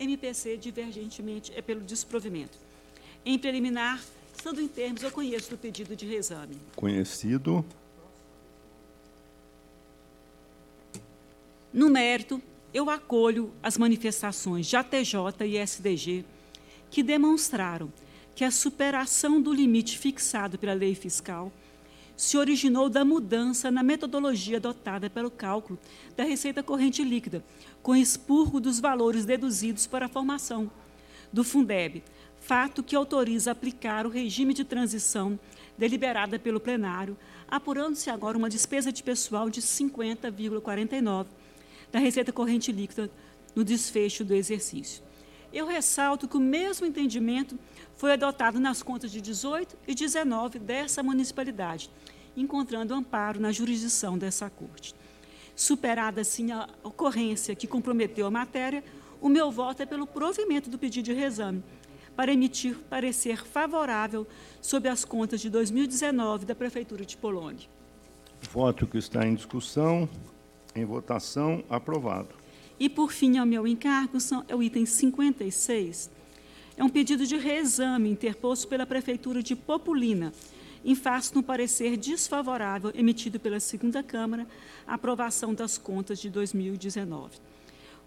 [0.00, 2.56] MPC, divergentemente, é pelo desprovimento.
[3.24, 4.02] Em preliminar,
[4.34, 6.56] estando em termos, eu conheço do pedido de reexame.
[6.74, 7.62] Conhecido.
[11.72, 12.42] No mérito,
[12.72, 15.16] eu acolho as manifestações de ATJ
[15.46, 16.24] e SDG
[16.90, 17.92] que demonstraram
[18.34, 21.52] que a superação do limite fixado pela lei fiscal
[22.16, 25.78] se originou da mudança na metodologia adotada pelo cálculo
[26.16, 27.44] da receita corrente líquida,
[27.82, 30.70] com expurgo dos valores deduzidos para a formação
[31.32, 32.02] do Fundeb,
[32.40, 35.38] fato que autoriza aplicar o regime de transição
[35.78, 37.16] deliberada pelo plenário,
[37.48, 41.26] apurando-se agora uma despesa de pessoal de 50,49
[41.90, 43.10] da receita corrente líquida
[43.54, 45.02] no desfecho do exercício.
[45.52, 47.58] Eu ressalto que o mesmo entendimento
[48.02, 51.88] foi adotado nas contas de 18 e 19 dessa municipalidade,
[52.36, 54.92] encontrando amparo na jurisdição dessa corte.
[55.54, 58.82] Superada, assim, a ocorrência que comprometeu a matéria,
[59.20, 61.62] o meu voto é pelo provimento do pedido de reexame,
[62.16, 64.26] para emitir parecer favorável
[64.60, 67.68] sobre as contas de 2019 da Prefeitura de Polônia.
[68.50, 70.08] Voto que está em discussão,
[70.74, 72.34] em votação, aprovado.
[72.80, 76.10] E, por fim, ao meu encargo, são, é o item 56,
[76.76, 80.32] é um pedido de reexame interposto pela Prefeitura de Populina,
[80.84, 84.46] em face no parecer desfavorável emitido pela segunda Câmara
[84.86, 87.36] à aprovação das contas de 2019.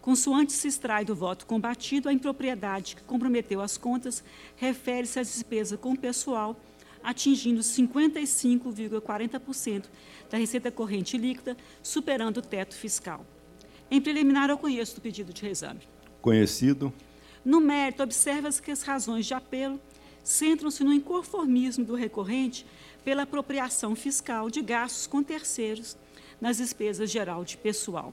[0.01, 4.23] Consoante se extrai do voto combatido, a impropriedade que comprometeu as contas
[4.55, 6.59] refere-se à despesa com pessoal,
[7.03, 9.85] atingindo 55,40%
[10.29, 13.25] da receita corrente líquida, superando o teto fiscal.
[13.89, 15.79] Em preliminar, eu conheço o pedido de reexame.
[16.21, 16.91] Conhecido.
[17.45, 19.79] No mérito, observa-se que as razões de apelo
[20.23, 22.65] centram-se no inconformismo do recorrente
[23.03, 25.95] pela apropriação fiscal de gastos com terceiros
[26.41, 28.11] nas despesas geral de pessoal.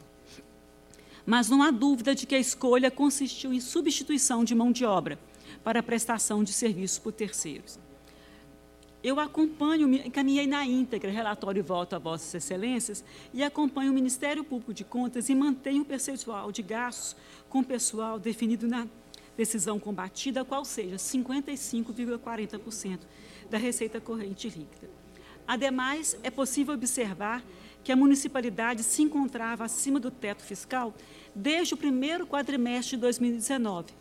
[1.25, 5.19] Mas não há dúvida de que a escolha consistiu em substituição de mão de obra
[5.65, 7.79] para a prestação de serviços por terceiros.
[9.03, 13.03] Eu acompanho, encaminhei na íntegra relatório e voto a Vossas Excelências
[13.33, 17.17] e acompanho o Ministério Público de Contas e mantenho o percentual de gastos
[17.49, 18.87] com pessoal definido na
[19.43, 23.01] decisão combatida, qual seja 55,40%
[23.51, 24.89] da receita corrente líquida.
[25.47, 27.45] Ademais, é possível observar
[27.83, 30.95] que a municipalidade se encontrava acima do teto fiscal
[31.35, 33.93] desde o primeiro quadrimestre de 2019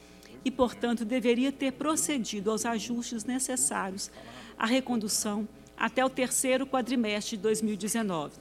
[0.46, 4.12] e, portanto, deveria ter procedido aos ajustes necessários
[4.58, 8.36] à recondução até o terceiro quadrimestre de 2019.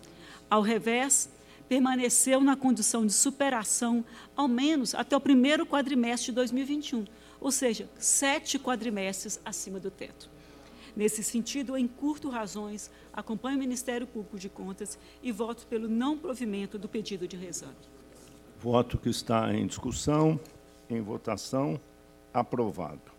[0.51, 1.31] Ao revés,
[1.71, 7.05] permaneceu na condição de superação, ao menos até o primeiro quadrimestre de 2021,
[7.41, 10.29] ou seja, sete quadrimestres acima do teto.
[10.97, 16.19] Nesse sentido, em curto razões, acompanho o Ministério Público de Contas e voto pelo não
[16.19, 17.77] provimento do pedido de reexame.
[18.59, 20.41] Voto que está em discussão,
[20.89, 21.81] em votação,
[22.35, 23.13] aprovado.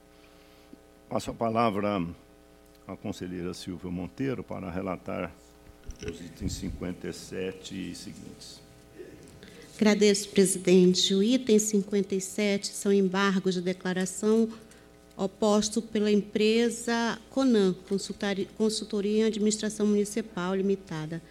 [1.08, 2.06] Passo a palavra
[2.86, 5.32] à conselheira Silvia Monteiro para relatar
[6.06, 8.62] os itens 57 e seguintes.
[9.76, 11.14] Agradeço, presidente.
[11.14, 14.48] O item 57 são embargos de declaração
[15.18, 17.76] oposto pela empresa Conan,
[18.58, 21.22] Consultoria em Administração Municipal Limitada.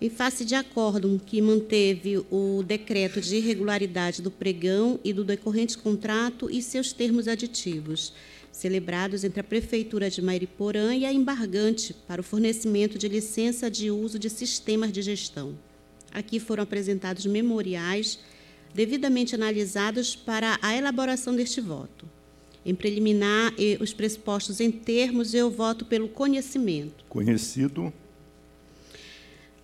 [0.00, 5.78] Em face de acórdão que manteve o decreto de irregularidade do pregão e do decorrente
[5.78, 8.12] contrato e seus termos aditivos,
[8.52, 13.90] celebrados entre a Prefeitura de Mairiporã e a embargante para o fornecimento de licença de
[13.90, 15.58] uso de sistemas de gestão.
[16.12, 18.18] Aqui foram apresentados memoriais
[18.74, 22.06] devidamente analisados para a elaboração deste voto.
[22.64, 27.04] Em preliminar, os pressupostos em termos, eu voto pelo conhecimento.
[27.08, 27.92] Conhecido.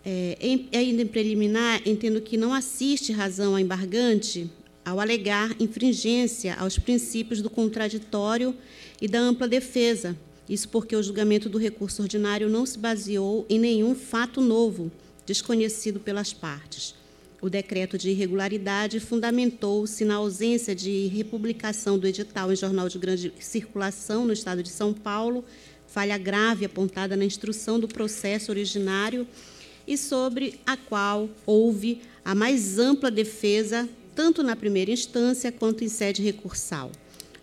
[0.05, 4.51] É, em, ainda em preliminar, entendo que não assiste razão a embargante
[4.89, 8.55] ao alegar infringência aos princípios do contraditório
[9.01, 10.17] e da ampla defesa.
[10.49, 14.91] Isso porque o julgamento do recurso ordinário não se baseou em nenhum fato novo,
[15.27, 16.95] desconhecido pelas partes.
[17.39, 23.33] O decreto de irregularidade fundamentou-se na ausência de republicação do edital em jornal de grande
[23.39, 25.45] circulação no estado de São Paulo,
[25.87, 29.27] falha grave apontada na instrução do processo originário
[29.87, 33.89] e sobre a qual houve a mais ampla defesa,
[34.19, 36.91] tanto na primeira instância quanto em sede recursal.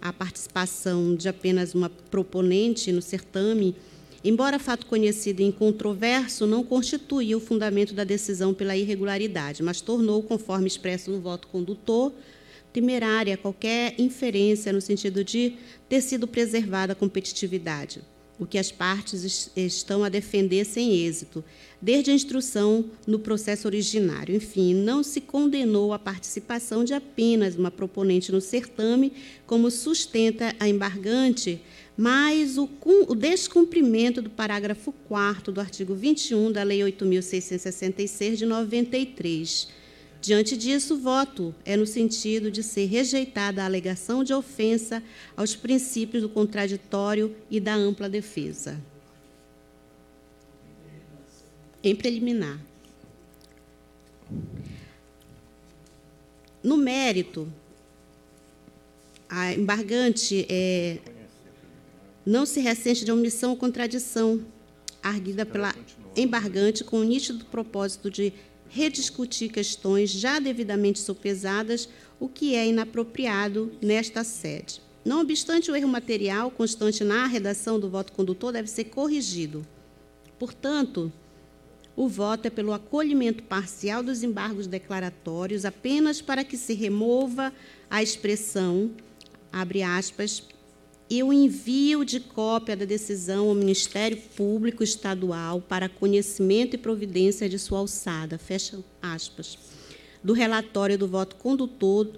[0.01, 3.73] A participação de apenas uma proponente no certame
[4.21, 10.21] embora fato conhecido e incontroverso, não constituía o fundamento da decisão pela irregularidade, mas tornou,
[10.21, 12.11] conforme expresso no voto condutor,
[12.73, 15.53] temerária qualquer inferência no sentido de
[15.87, 18.01] ter sido preservada a competitividade,
[18.39, 21.43] o que as partes estão a defender sem êxito,
[21.81, 24.35] desde a instrução no processo originário.
[24.35, 29.13] Enfim, não se condenou a participação de apenas uma proponente no certame,
[29.45, 31.61] como sustenta a embargante
[31.97, 32.69] mas o,
[33.07, 39.84] o descumprimento do parágrafo 4 do artigo 21 da Lei 8.666 de 93.
[40.25, 45.03] Diante disso, o voto é no sentido de ser rejeitada a alegação de ofensa
[45.37, 48.81] aos princípios do contraditório e da ampla defesa.
[51.83, 52.59] Em preliminar.
[56.63, 57.47] No mérito,
[59.29, 60.97] a embargante é,
[62.25, 64.43] não se ressente de omissão ou contradição,
[65.03, 65.75] arguida pela
[66.15, 68.33] embargante com o nítido propósito de
[68.69, 71.87] rediscutir questões já devidamente sopesadas,
[72.19, 74.81] o que é inapropriado nesta sede.
[75.03, 79.65] Não obstante, o erro material constante na redação do voto condutor deve ser corrigido.
[80.39, 81.11] Portanto,
[81.95, 87.53] o voto é pelo acolhimento parcial dos embargos declaratórios, apenas para que se remova
[87.89, 88.91] a expressão,
[89.51, 90.43] abre aspas,
[91.09, 97.47] e o envio de cópia da decisão ao Ministério Público Estadual para conhecimento e providência
[97.47, 99.57] de sua alçada, fecha aspas,
[100.23, 102.09] do relatório do voto condutor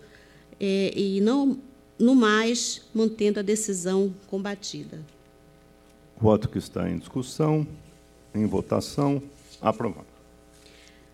[0.59, 1.59] é, e não
[1.99, 4.99] no mais mantendo a decisão combatida.
[6.19, 7.67] Voto que está em discussão,
[8.33, 9.21] em votação,
[9.61, 10.17] aprovado.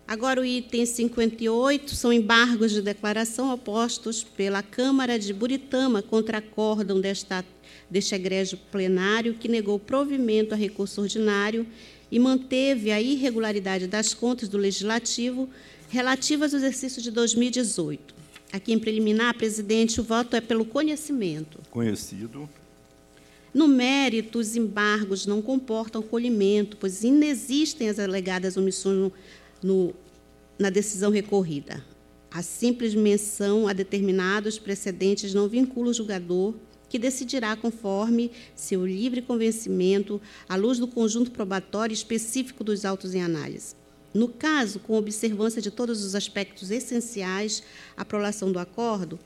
[0.06, 7.00] Agora, o item 58 são embargos de declaração opostos pela Câmara de Buritama contra acórdão
[7.00, 7.42] desta
[7.90, 11.66] deste egrégio plenário, que negou provimento a recurso ordinário
[12.10, 15.48] e manteve a irregularidade das contas do Legislativo
[15.88, 18.14] relativas ao exercício de 2018.
[18.52, 21.58] Aqui em preliminar, presidente, o voto é pelo conhecimento.
[21.70, 22.48] Conhecido.
[23.52, 29.12] No mérito, os embargos não comportam acolhimento, pois inexistem as alegadas omissões no,
[29.62, 29.94] no,
[30.58, 31.84] na decisão recorrida.
[32.30, 36.54] A simples menção a determinados precedentes não vincula o julgador
[36.88, 43.22] que decidirá conforme seu livre convencimento, à luz do conjunto probatório específico dos autos em
[43.22, 43.74] análise.
[44.12, 47.64] No caso, com observância de todos os aspectos essenciais
[47.96, 49.18] à prolação do acordo,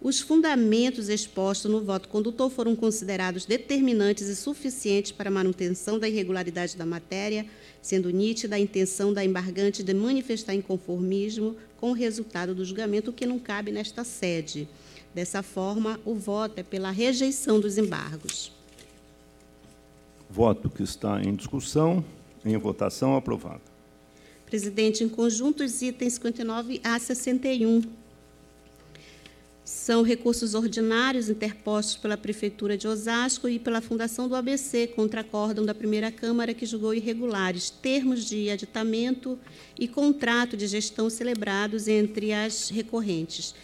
[0.00, 6.08] os fundamentos expostos no voto condutor foram considerados determinantes e suficientes para a manutenção da
[6.08, 7.46] irregularidade da matéria,
[7.82, 13.12] sendo nítida a intenção da embargante de manifestar inconformismo com o resultado do julgamento, o
[13.12, 14.68] que não cabe nesta sede.
[15.16, 18.52] Dessa forma, o voto é pela rejeição dos embargos.
[20.28, 22.04] Voto que está em discussão,
[22.44, 23.62] em votação, aprovado.
[24.44, 27.80] Presidente, em conjunto, os itens 59 a 61.
[29.64, 35.64] São recursos ordinários interpostos pela Prefeitura de Osasco e pela Fundação do ABC contra acórdão
[35.64, 39.38] da primeira Câmara que julgou irregulares termos de aditamento
[39.80, 43.54] e contrato de gestão celebrados entre as recorrentes,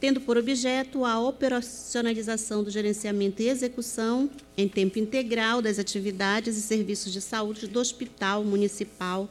[0.00, 6.62] tendo por objeto a operacionalização do gerenciamento e execução em tempo integral das atividades e
[6.62, 9.28] serviços de saúde do Hospital Municipal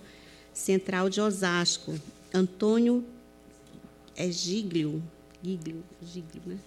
[0.53, 1.98] Central de Osasco.
[2.34, 3.03] Antônio
[4.15, 5.02] é Giglio,
[5.41, 6.57] Giglio, Giglio, né?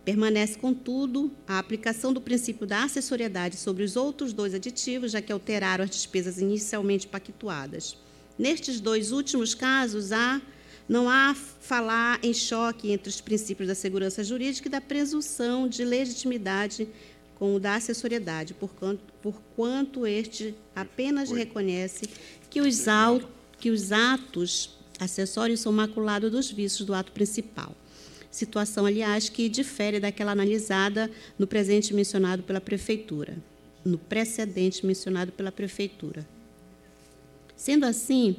[0.04, 5.32] Permanece, contudo, a aplicação do princípio da assessoriedade sobre os outros dois aditivos, já que
[5.32, 7.96] alteraram as despesas inicialmente pactuadas.
[8.40, 10.42] Nestes dois últimos casos, há,
[10.88, 15.84] não há falar em choque entre os princípios da segurança jurídica e da presunção de
[15.84, 16.88] legitimidade
[17.36, 22.10] com o da assessoriedade, por quanto, por quanto este apenas reconhece
[22.50, 22.86] que os,
[23.60, 27.76] que os atos acessórios são maculados dos vícios do ato principal.
[28.32, 33.38] Situação, aliás, que difere daquela analisada no presente mencionado pela Prefeitura,
[33.84, 36.26] no precedente mencionado pela Prefeitura.
[37.60, 38.38] Sendo assim,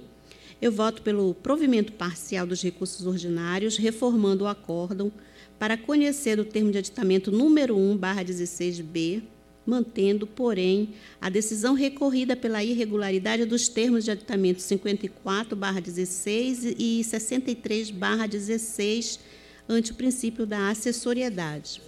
[0.63, 5.13] eu voto pelo provimento parcial dos recursos ordinários, reformando o acórdão
[5.59, 9.23] para conhecer o termo de aditamento número 1, barra 16b,
[9.67, 17.05] mantendo, porém, a decisão recorrida pela irregularidade dos termos de aditamento 54, barra 16 e
[17.05, 19.21] 63, barra 16,
[19.69, 21.83] ante o princípio da assessoriedade.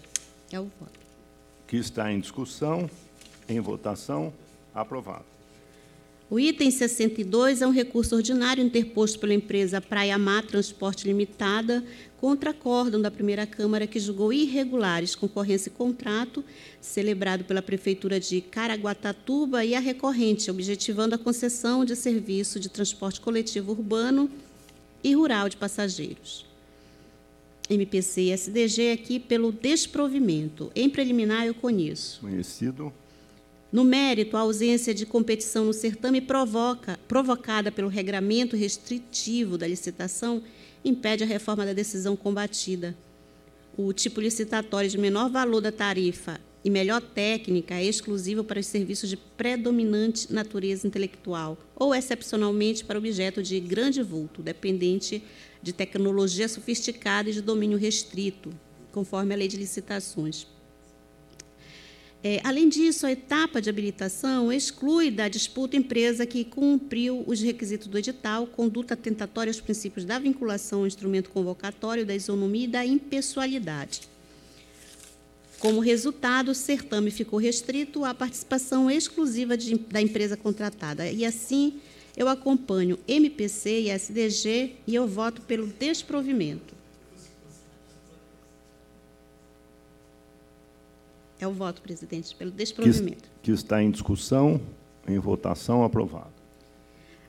[0.53, 1.01] É o voto.
[1.67, 2.91] Que está em discussão,
[3.49, 4.35] em votação,
[4.75, 5.32] aprovado.
[6.33, 11.85] O item 62 é um recurso ordinário interposto pela empresa Praia Mar Transporte Limitada
[12.17, 16.43] contra acórdão da primeira Câmara que julgou irregulares concorrência e contrato
[16.81, 23.21] celebrado pela Prefeitura de Caraguatatuba e a recorrente, objetivando a concessão de serviço de transporte
[23.21, 24.31] coletivo urbano
[25.05, 26.47] e rural de passageiros.
[27.69, 30.73] MPC e SDG aqui pelo desprovimento.
[30.75, 32.23] Em preliminar, eu conheço.
[32.23, 32.91] Conhecido.
[33.73, 40.43] No mérito, a ausência de competição no certame provoca, provocada pelo regramento restritivo da licitação
[40.85, 42.95] impede a reforma da decisão combatida.
[43.75, 48.67] O tipo licitatório de menor valor da tarifa e melhor técnica é exclusivo para os
[48.67, 55.25] serviços de predominante natureza intelectual ou excepcionalmente para objeto de grande vulto, dependente
[55.63, 58.53] de tecnologia sofisticada e de domínio restrito,
[58.93, 60.47] conforme a lei de licitações.
[62.25, 67.89] É, além disso, a etapa de habilitação exclui da disputa empresa que cumpriu os requisitos
[67.89, 72.87] do edital, conduta tentatória aos princípios da vinculação ao instrumento convocatório, da isonomia e da
[72.87, 74.03] impessoalidade.
[75.59, 81.11] Como resultado, o certame ficou restrito à participação exclusiva de, da empresa contratada.
[81.11, 81.81] E assim,
[82.17, 86.82] eu acompanho MPC e SDG e eu voto pelo desprovimento.
[91.43, 93.29] É o voto, presidente, pelo desprovimento.
[93.43, 94.61] Que, que está em discussão,
[95.09, 96.31] em votação, aprovado.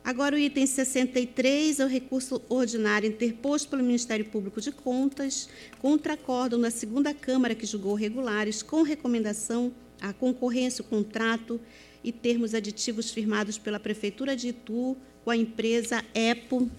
[0.03, 5.49] Agora, o item 63 é o recurso ordinário interposto pelo Ministério Público de Contas
[5.79, 11.59] contra acórdão da segunda Câmara que julgou regulares com recomendação à concorrência, o contrato
[12.03, 16.69] e termos aditivos firmados pela Prefeitura de Itu com a empresa EPO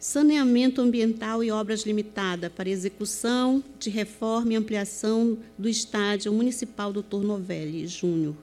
[0.00, 7.04] Saneamento Ambiental e Obras Limitada para execução de reforma e ampliação do estádio municipal do
[7.18, 8.34] Novelli Júnior.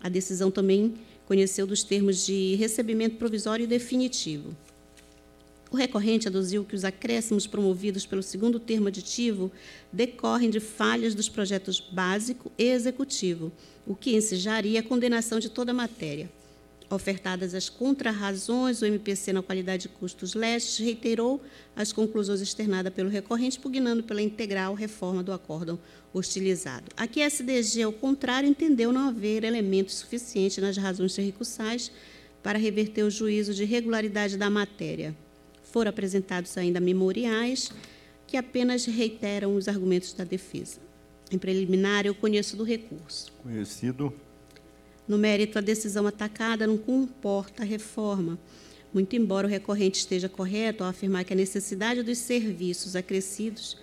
[0.00, 0.94] A decisão também
[1.26, 4.56] conheceu dos termos de recebimento provisório e definitivo.
[5.68, 9.50] O recorrente aduziu que os acréscimos promovidos pelo segundo termo aditivo
[9.92, 13.50] decorrem de falhas dos projetos básico e executivo,
[13.84, 16.30] o que ensejaria a condenação de toda a matéria.
[16.90, 21.42] Ofertadas as contrarrazões, o MPC, na qualidade de custos lestes, reiterou
[21.76, 25.78] as conclusões externadas pelo recorrente, pugnando pela integral reforma do acórdão
[26.14, 26.86] hostilizado.
[26.96, 31.92] Aqui a SDG, ao contrário, entendeu não haver elementos suficientes nas razões recursais
[32.42, 35.14] para reverter o juízo de regularidade da matéria.
[35.62, 37.70] Foram apresentados ainda memoriais
[38.26, 40.80] que apenas reiteram os argumentos da defesa.
[41.30, 43.30] Em preliminar, eu conheço do recurso.
[43.42, 44.10] Conhecido.
[45.08, 48.38] No mérito, a decisão atacada não comporta reforma,
[48.92, 53.78] muito embora o recorrente esteja correto ao afirmar que a necessidade dos serviços acrescidos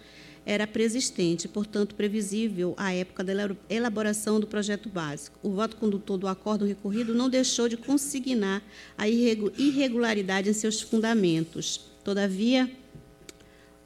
[0.46, 3.34] era preexistente, portanto previsível à época da
[3.68, 5.40] elaboração do projeto básico.
[5.42, 8.62] O voto condutor do acordo recorrido não deixou de consignar
[8.96, 11.90] a irregularidade em seus fundamentos.
[12.04, 12.72] Todavia,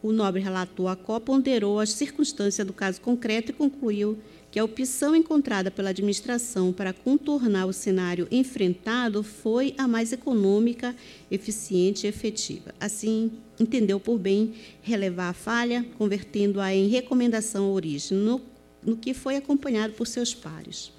[0.01, 4.19] o nobre relator ACO ponderou as circunstâncias do caso concreto e concluiu
[4.51, 10.95] que a opção encontrada pela administração para contornar o cenário enfrentado foi a mais econômica,
[11.29, 12.73] eficiente e efetiva.
[12.79, 18.41] Assim, entendeu por bem relevar a falha, convertendo-a em recomendação à origem, no,
[18.83, 20.91] no que foi acompanhado por seus pares.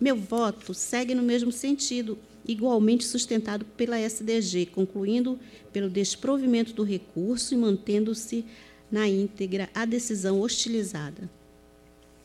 [0.00, 5.38] Meu voto segue no mesmo sentido, igualmente sustentado pela SDG, concluindo
[5.72, 8.46] pelo desprovimento do recurso e mantendo-se
[8.90, 11.28] na íntegra a decisão hostilizada.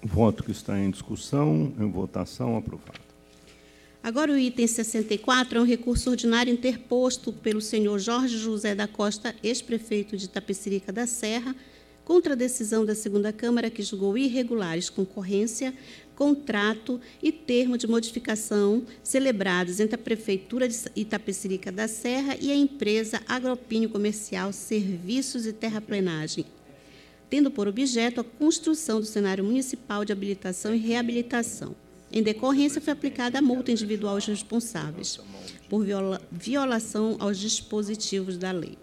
[0.03, 2.99] Voto que está em discussão, em votação, aprovado.
[4.03, 9.33] Agora o item 64 é um recurso ordinário interposto pelo senhor Jorge José da Costa,
[9.41, 11.55] ex-prefeito de Tapecerica da Serra,
[12.03, 15.73] contra a decisão da segunda Câmara que julgou irregulares concorrência,
[16.17, 22.55] contrato e termo de modificação celebrados entre a Prefeitura de Itapecerica da Serra e a
[22.55, 26.45] empresa Agropínio Comercial Serviços e Terraplenagem,
[27.29, 31.75] tendo por objeto a construção do cenário municipal de habilitação e reabilitação.
[32.11, 35.19] Em decorrência, foi aplicada a multa individual aos responsáveis
[35.67, 38.77] por viola violação aos dispositivos da lei.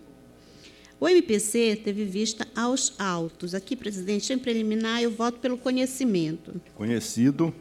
[0.99, 3.55] O MPC teve vista aos autos.
[3.55, 6.61] Aqui, presidente, em preliminar, eu voto pelo conhecimento.
[6.75, 7.55] Conhecido.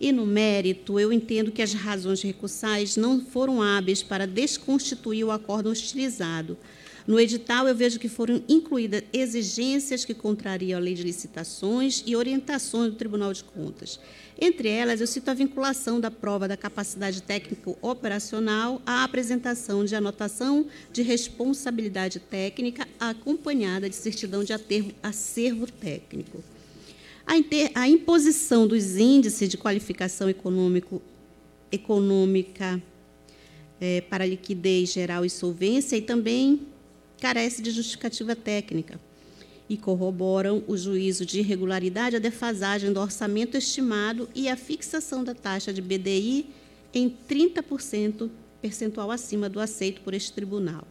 [0.00, 5.30] E no mérito, eu entendo que as razões recursais não foram hábeis para desconstituir o
[5.30, 6.56] acordo hostilizado,
[7.10, 12.14] no edital, eu vejo que foram incluídas exigências que contrariam a lei de licitações e
[12.14, 13.98] orientações do Tribunal de Contas.
[14.40, 20.66] Entre elas, eu cito a vinculação da prova da capacidade técnico-operacional à apresentação de anotação
[20.92, 26.44] de responsabilidade técnica acompanhada de certidão de atervo, acervo técnico.
[27.26, 31.02] A, inter, a imposição dos índices de qualificação econômico,
[31.72, 32.80] econômica
[33.80, 36.68] é, para liquidez geral e solvência e também
[37.20, 38.98] carece de justificativa técnica
[39.68, 45.34] e corroboram o juízo de irregularidade, a defasagem do orçamento estimado e a fixação da
[45.34, 46.46] taxa de BDI
[46.92, 48.28] em 30%
[48.60, 50.86] percentual acima do aceito por este tribunal.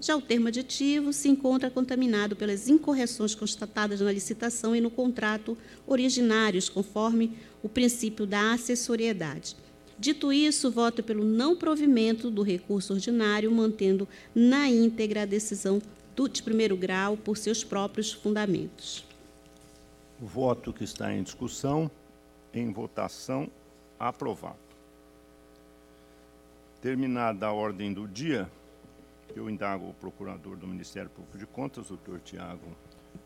[0.00, 5.56] Já o termo aditivo se encontra contaminado pelas incorreções constatadas na licitação e no contrato
[5.86, 9.56] originários, conforme o princípio da assessoriedade.
[9.98, 15.80] Dito isso, voto pelo não provimento do recurso ordinário, mantendo na íntegra a decisão
[16.14, 19.04] do, de primeiro grau por seus próprios fundamentos.
[20.20, 21.90] O voto que está em discussão,
[22.52, 23.48] em votação,
[23.98, 24.58] aprovado.
[26.80, 28.50] Terminada a ordem do dia,
[29.34, 32.76] eu indago o procurador do Ministério Público de Contas, doutor Tiago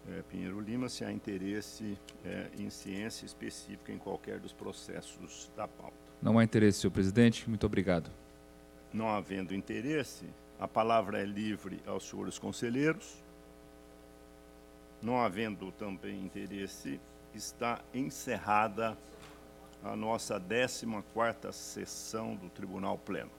[0.09, 5.67] é, Pinheiro Lima, se há interesse é, em ciência específica em qualquer dos processos da
[5.67, 5.98] pauta.
[6.21, 7.49] Não há interesse, senhor presidente.
[7.49, 8.11] Muito obrigado.
[8.93, 10.27] Não havendo interesse,
[10.59, 13.23] a palavra é livre aos senhores conselheiros.
[15.01, 17.01] Não havendo também interesse,
[17.33, 18.99] está encerrada
[19.85, 23.38] a nossa 14ª sessão do Tribunal Pleno.